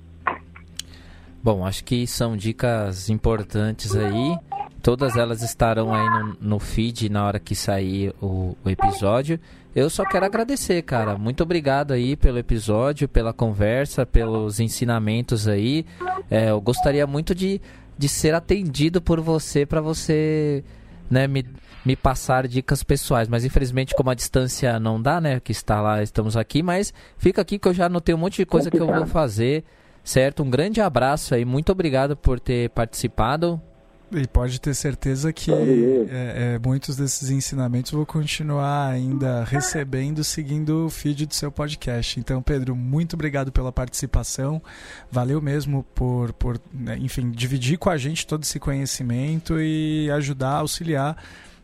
[1.42, 4.36] Bom, acho que são dicas importantes aí.
[4.82, 9.40] Todas elas estarão aí no, no feed na hora que sair o, o, episódio.
[9.74, 11.16] Eu só quero agradecer, cara.
[11.16, 15.86] Muito obrigado aí pelo episódio, pela conversa, pelos ensinamentos aí.
[16.30, 17.60] É, eu gostaria muito de,
[17.96, 20.62] de ser atendido por você para você
[21.10, 21.46] né, me,
[21.84, 23.28] me passar dicas pessoais.
[23.28, 25.40] Mas infelizmente, como a distância não dá, né?
[25.40, 26.62] Que está lá, estamos aqui.
[26.62, 29.64] Mas fica aqui que eu já anotei um monte de coisa que eu vou fazer.
[30.02, 30.42] Certo?
[30.42, 31.44] Um grande abraço aí.
[31.44, 33.60] Muito obrigado por ter participado.
[34.12, 40.86] E pode ter certeza que é, é, muitos desses ensinamentos vou continuar ainda recebendo, seguindo
[40.86, 42.18] o feed do seu podcast.
[42.18, 44.60] Então, Pedro, muito obrigado pela participação.
[45.12, 50.56] Valeu mesmo por, por né, enfim, dividir com a gente todo esse conhecimento e ajudar,
[50.56, 51.16] auxiliar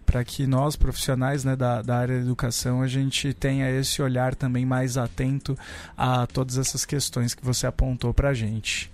[0.06, 4.34] para que nós, profissionais né, da, da área da educação, a gente tenha esse olhar
[4.36, 5.58] também mais atento
[5.96, 8.90] a todas essas questões que você apontou para a gente.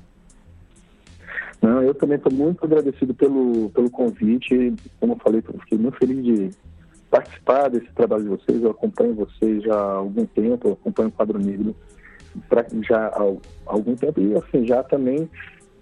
[1.60, 4.74] Não, eu também estou muito agradecido pelo, pelo convite.
[4.98, 6.50] Como eu falei, eu fiquei muito feliz de
[7.08, 8.62] participar desse trabalho de vocês.
[8.62, 11.76] Eu acompanho vocês já há algum tempo, eu acompanho o Quadro Negro
[12.48, 13.22] pra, já há
[13.66, 15.28] algum tempo e assim, já também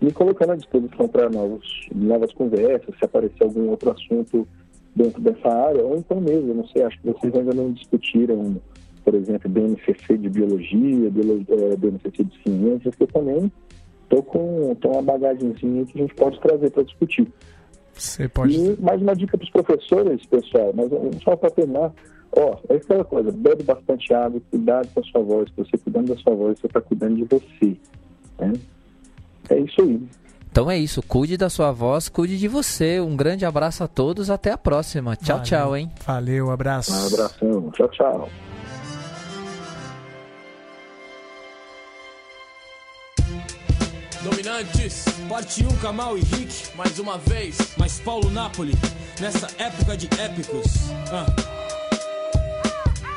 [0.01, 4.48] me colocando à disposição para novas conversas, se aparecer algum outro assunto
[4.95, 8.57] dentro dessa área, ou então mesmo, não sei, acho que vocês ainda não discutiram,
[9.05, 13.53] por exemplo, BNCC de biologia, BNCC é, de ciências, que eu também
[14.03, 17.29] estou com tô uma bagagemzinha que a gente pode trazer para discutir.
[17.95, 18.57] Você pode...
[18.57, 20.91] E mais uma dica para os professores, pessoal, mas
[21.23, 21.93] só para terminar,
[22.33, 26.21] ó, é aquela coisa, bebe bastante água, cuidado com a sua voz, você cuidando da
[26.21, 27.77] sua voz, você está cuidando de você.
[28.39, 28.53] Né?
[29.51, 30.01] É isso aí.
[30.51, 33.01] Então é isso, cuide da sua voz, cuide de você.
[33.01, 35.14] Um grande abraço a todos, até a próxima.
[35.14, 35.43] Tchau, Valeu.
[35.44, 35.90] tchau, hein?
[36.05, 36.93] Valeu, abraço.
[36.93, 38.28] Um abração, tchau, tchau.
[44.22, 48.74] Dominantes, parte 1, Kamal e Rick, mais uma vez, mais Paulo Napoli,
[49.18, 50.90] nessa época de épicos.
[51.10, 51.70] Ah.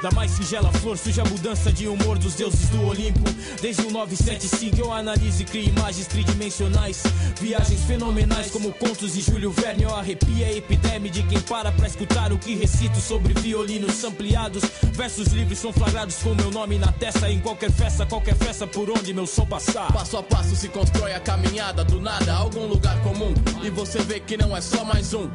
[0.04, 3.24] Da mais singela flor surge a mudança de humor dos deuses do Olimpo.
[3.62, 7.04] Desde o 975 eu analiso e crio imagens tridimensionais.
[7.40, 9.84] Viagens fenomenais como contos de Júlio Verne.
[9.84, 14.66] Eu arrepia a epidemia de quem para pra escutar o que recito sobre violinos ampliados.
[14.92, 17.32] Versos livres são flagrados com meu nome na testa.
[17.32, 19.90] Em qualquer festa, qualquer festa por onde meu som passar.
[19.94, 23.34] Passo a passo se constrói a caminhada do nada, algum lugar comum.
[23.64, 25.30] E você vê que não é só mais um.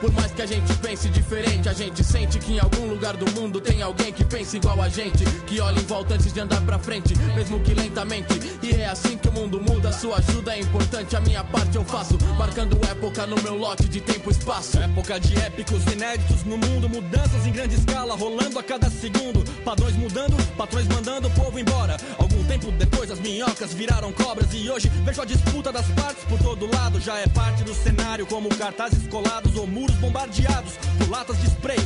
[0.00, 3.30] Por mais que a gente pense diferente, a gente sente que em algum lugar do
[3.32, 6.60] mundo tem alguém que pensa igual a gente, que olha em volta antes de andar
[6.62, 8.40] pra frente, mesmo que lentamente.
[8.62, 11.84] E é assim que o mundo muda, sua ajuda é importante, a minha parte eu
[11.84, 14.78] faço, marcando época no meu lote de tempo e espaço.
[14.78, 19.44] Época de épicos inéditos no mundo, mudanças em grande escala, rolando a cada segundo.
[19.64, 21.96] Padrões mudando, patrões mandando o povo embora.
[22.18, 26.38] Algum tempo depois as minhocas viraram cobras e hoje vejo a disputa das partes por
[26.38, 27.00] todo lado.
[27.00, 31.78] Já é parte do cenário, como cartazes colados ou muros bombardeados por latas de spray.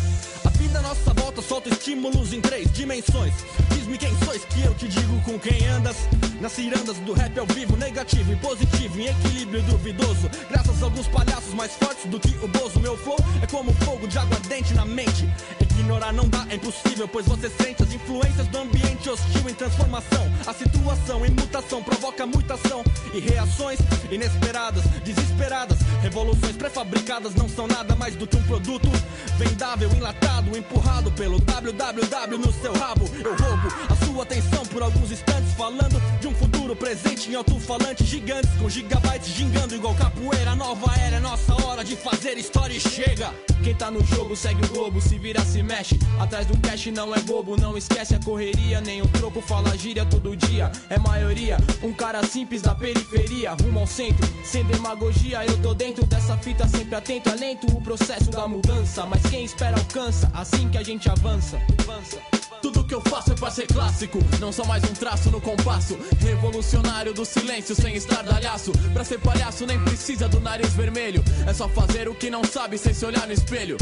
[0.58, 3.32] A vida nossa volta só autoestímulos em três dimensões.
[3.72, 5.96] Diz-me quem sois que eu te digo com quem andas.
[6.40, 10.28] Nas cirandas do rap ao vivo, negativo e positivo, em equilíbrio duvidoso.
[10.50, 14.08] Graças a alguns palhaços mais fortes do que o Bozo, meu flow é como fogo
[14.08, 15.28] de aguardente na mente.
[15.78, 20.28] Ignorar não dá, é impossível, pois você sente as influências do ambiente hostil em transformação.
[20.44, 22.82] A situação em mutação provoca mutação
[23.14, 23.78] e reações
[24.10, 25.78] inesperadas, desesperadas.
[26.02, 28.88] Revoluções pré-fabricadas não são nada mais do que um produto
[29.38, 33.08] vendável, enlatado, empurrado pelo www no seu rabo.
[33.24, 38.50] Eu roubo a sua atenção por alguns instantes, falando um futuro presente em alto-falantes gigantes,
[38.60, 40.54] com gigabytes gingando igual capoeira.
[40.54, 43.32] Nova era, é nossa hora de fazer história e chega.
[43.64, 45.98] Quem tá no jogo segue o globo, se vira, se mexe.
[46.20, 48.80] Atrás do cash não é bobo, não esquece a correria.
[48.82, 50.70] Nem o troco fala gíria todo dia.
[50.90, 54.28] É maioria, um cara simples da periferia, rumo ao centro.
[54.44, 57.30] Sem demagogia, eu tô dentro dessa fita, sempre atento.
[57.30, 60.30] É lento o processo da mudança, mas quem espera alcança.
[60.34, 61.58] Assim que a gente avança.
[61.78, 62.37] avança.
[62.60, 65.96] Tudo que eu faço é pra ser clássico, não só mais um traço no compasso.
[66.18, 68.72] Revolucionário do silêncio sem estardalhaço.
[68.92, 71.22] Pra ser palhaço nem precisa do nariz vermelho.
[71.46, 73.76] É só fazer o que não sabe sem se olhar no espelho.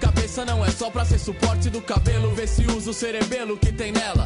[0.00, 2.34] Cabeça não é só pra ser suporte do cabelo.
[2.34, 4.24] Vê se usa o cerebelo que tem nela.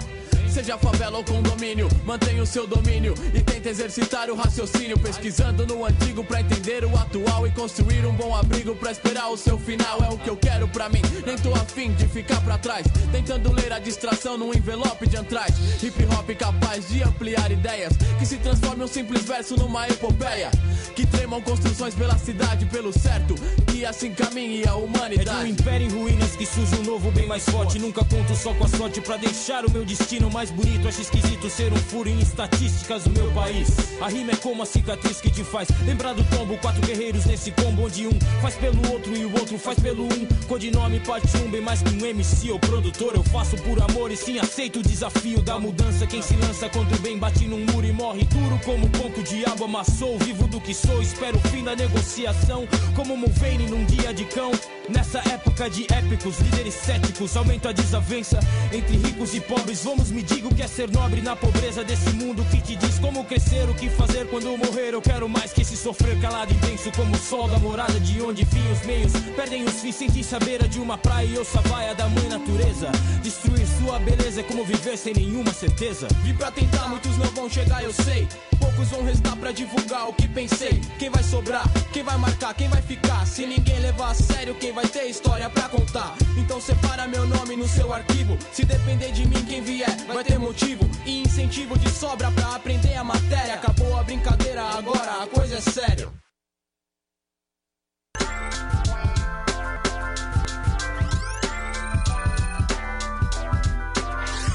[0.56, 4.98] Seja favela ou condomínio, mantenha o seu domínio e tenta exercitar o raciocínio.
[4.98, 9.36] Pesquisando no antigo pra entender o atual e construir um bom abrigo pra esperar o
[9.36, 10.02] seu final.
[10.02, 12.86] É o que eu quero pra mim, nem tô afim de ficar pra trás.
[13.12, 15.54] Tentando ler a distração num envelope de antrais.
[15.82, 20.50] Hip hop capaz de ampliar ideias que se transforme um simples verso numa epopeia.
[20.94, 23.34] Que tremam construções pela cidade, pelo certo,
[23.66, 25.28] que assim caminhe a humanidade.
[25.28, 27.78] É de um império em ruínas que surge um novo bem mais forte.
[27.78, 30.88] Nunca conto só com a sorte pra deixar o meu destino mais bonito.
[30.88, 33.68] Acho esquisito ser um furo em estatísticas do meu país.
[34.00, 36.56] A rima é como a cicatriz que te faz lembrar do tombo.
[36.58, 40.26] Quatro guerreiros nesse combo onde um faz pelo outro e o outro faz pelo um.
[40.46, 43.14] Codinome parte um, bem mais que um MC ou produtor.
[43.14, 46.06] Eu faço por amor e sim aceito o desafio da mudança.
[46.06, 49.22] Quem se lança contra o bem bate num muro e morre duro como um pouco
[49.22, 50.18] de água amassou.
[50.18, 52.66] Vivo do que sou, espero o fim da negociação.
[52.94, 54.50] Como Mulvaney num dia de cão.
[54.88, 58.38] Nessa época de épicos, líderes céticos, aumenta a desavença
[58.72, 59.82] entre ricos e pobres.
[59.82, 63.24] Vamos medir o que é ser nobre na pobreza desse mundo que te diz como
[63.24, 64.92] crescer, o que fazer quando morrer.
[64.92, 68.44] Eu quero mais que esse sofrer calado intenso como o sol da morada de onde
[68.44, 69.12] vim os meios.
[69.34, 72.90] Perdem os fins sem saber a de uma praia e ouça vaia da mãe natureza.
[73.22, 76.08] Destruir sua beleza é como viver sem nenhuma certeza.
[76.22, 78.26] Vim pra tentar, muitos não vão chegar, eu sei.
[78.58, 80.80] Poucos vão restar pra divulgar o que pensei.
[80.98, 81.64] Quem vai sobrar?
[81.92, 82.54] Quem vai marcar?
[82.54, 83.26] Quem vai ficar?
[83.26, 86.14] Se ninguém levar a sério, quem vai ter história pra contar?
[86.36, 88.36] Então separa meu nome no seu arquivo.
[88.52, 92.94] Se depender de mim, quem vier vai ter motivo e incentivo de sobra pra aprender
[92.94, 93.56] a matéria.
[93.56, 96.08] Acabou a brincadeira, agora a coisa é séria.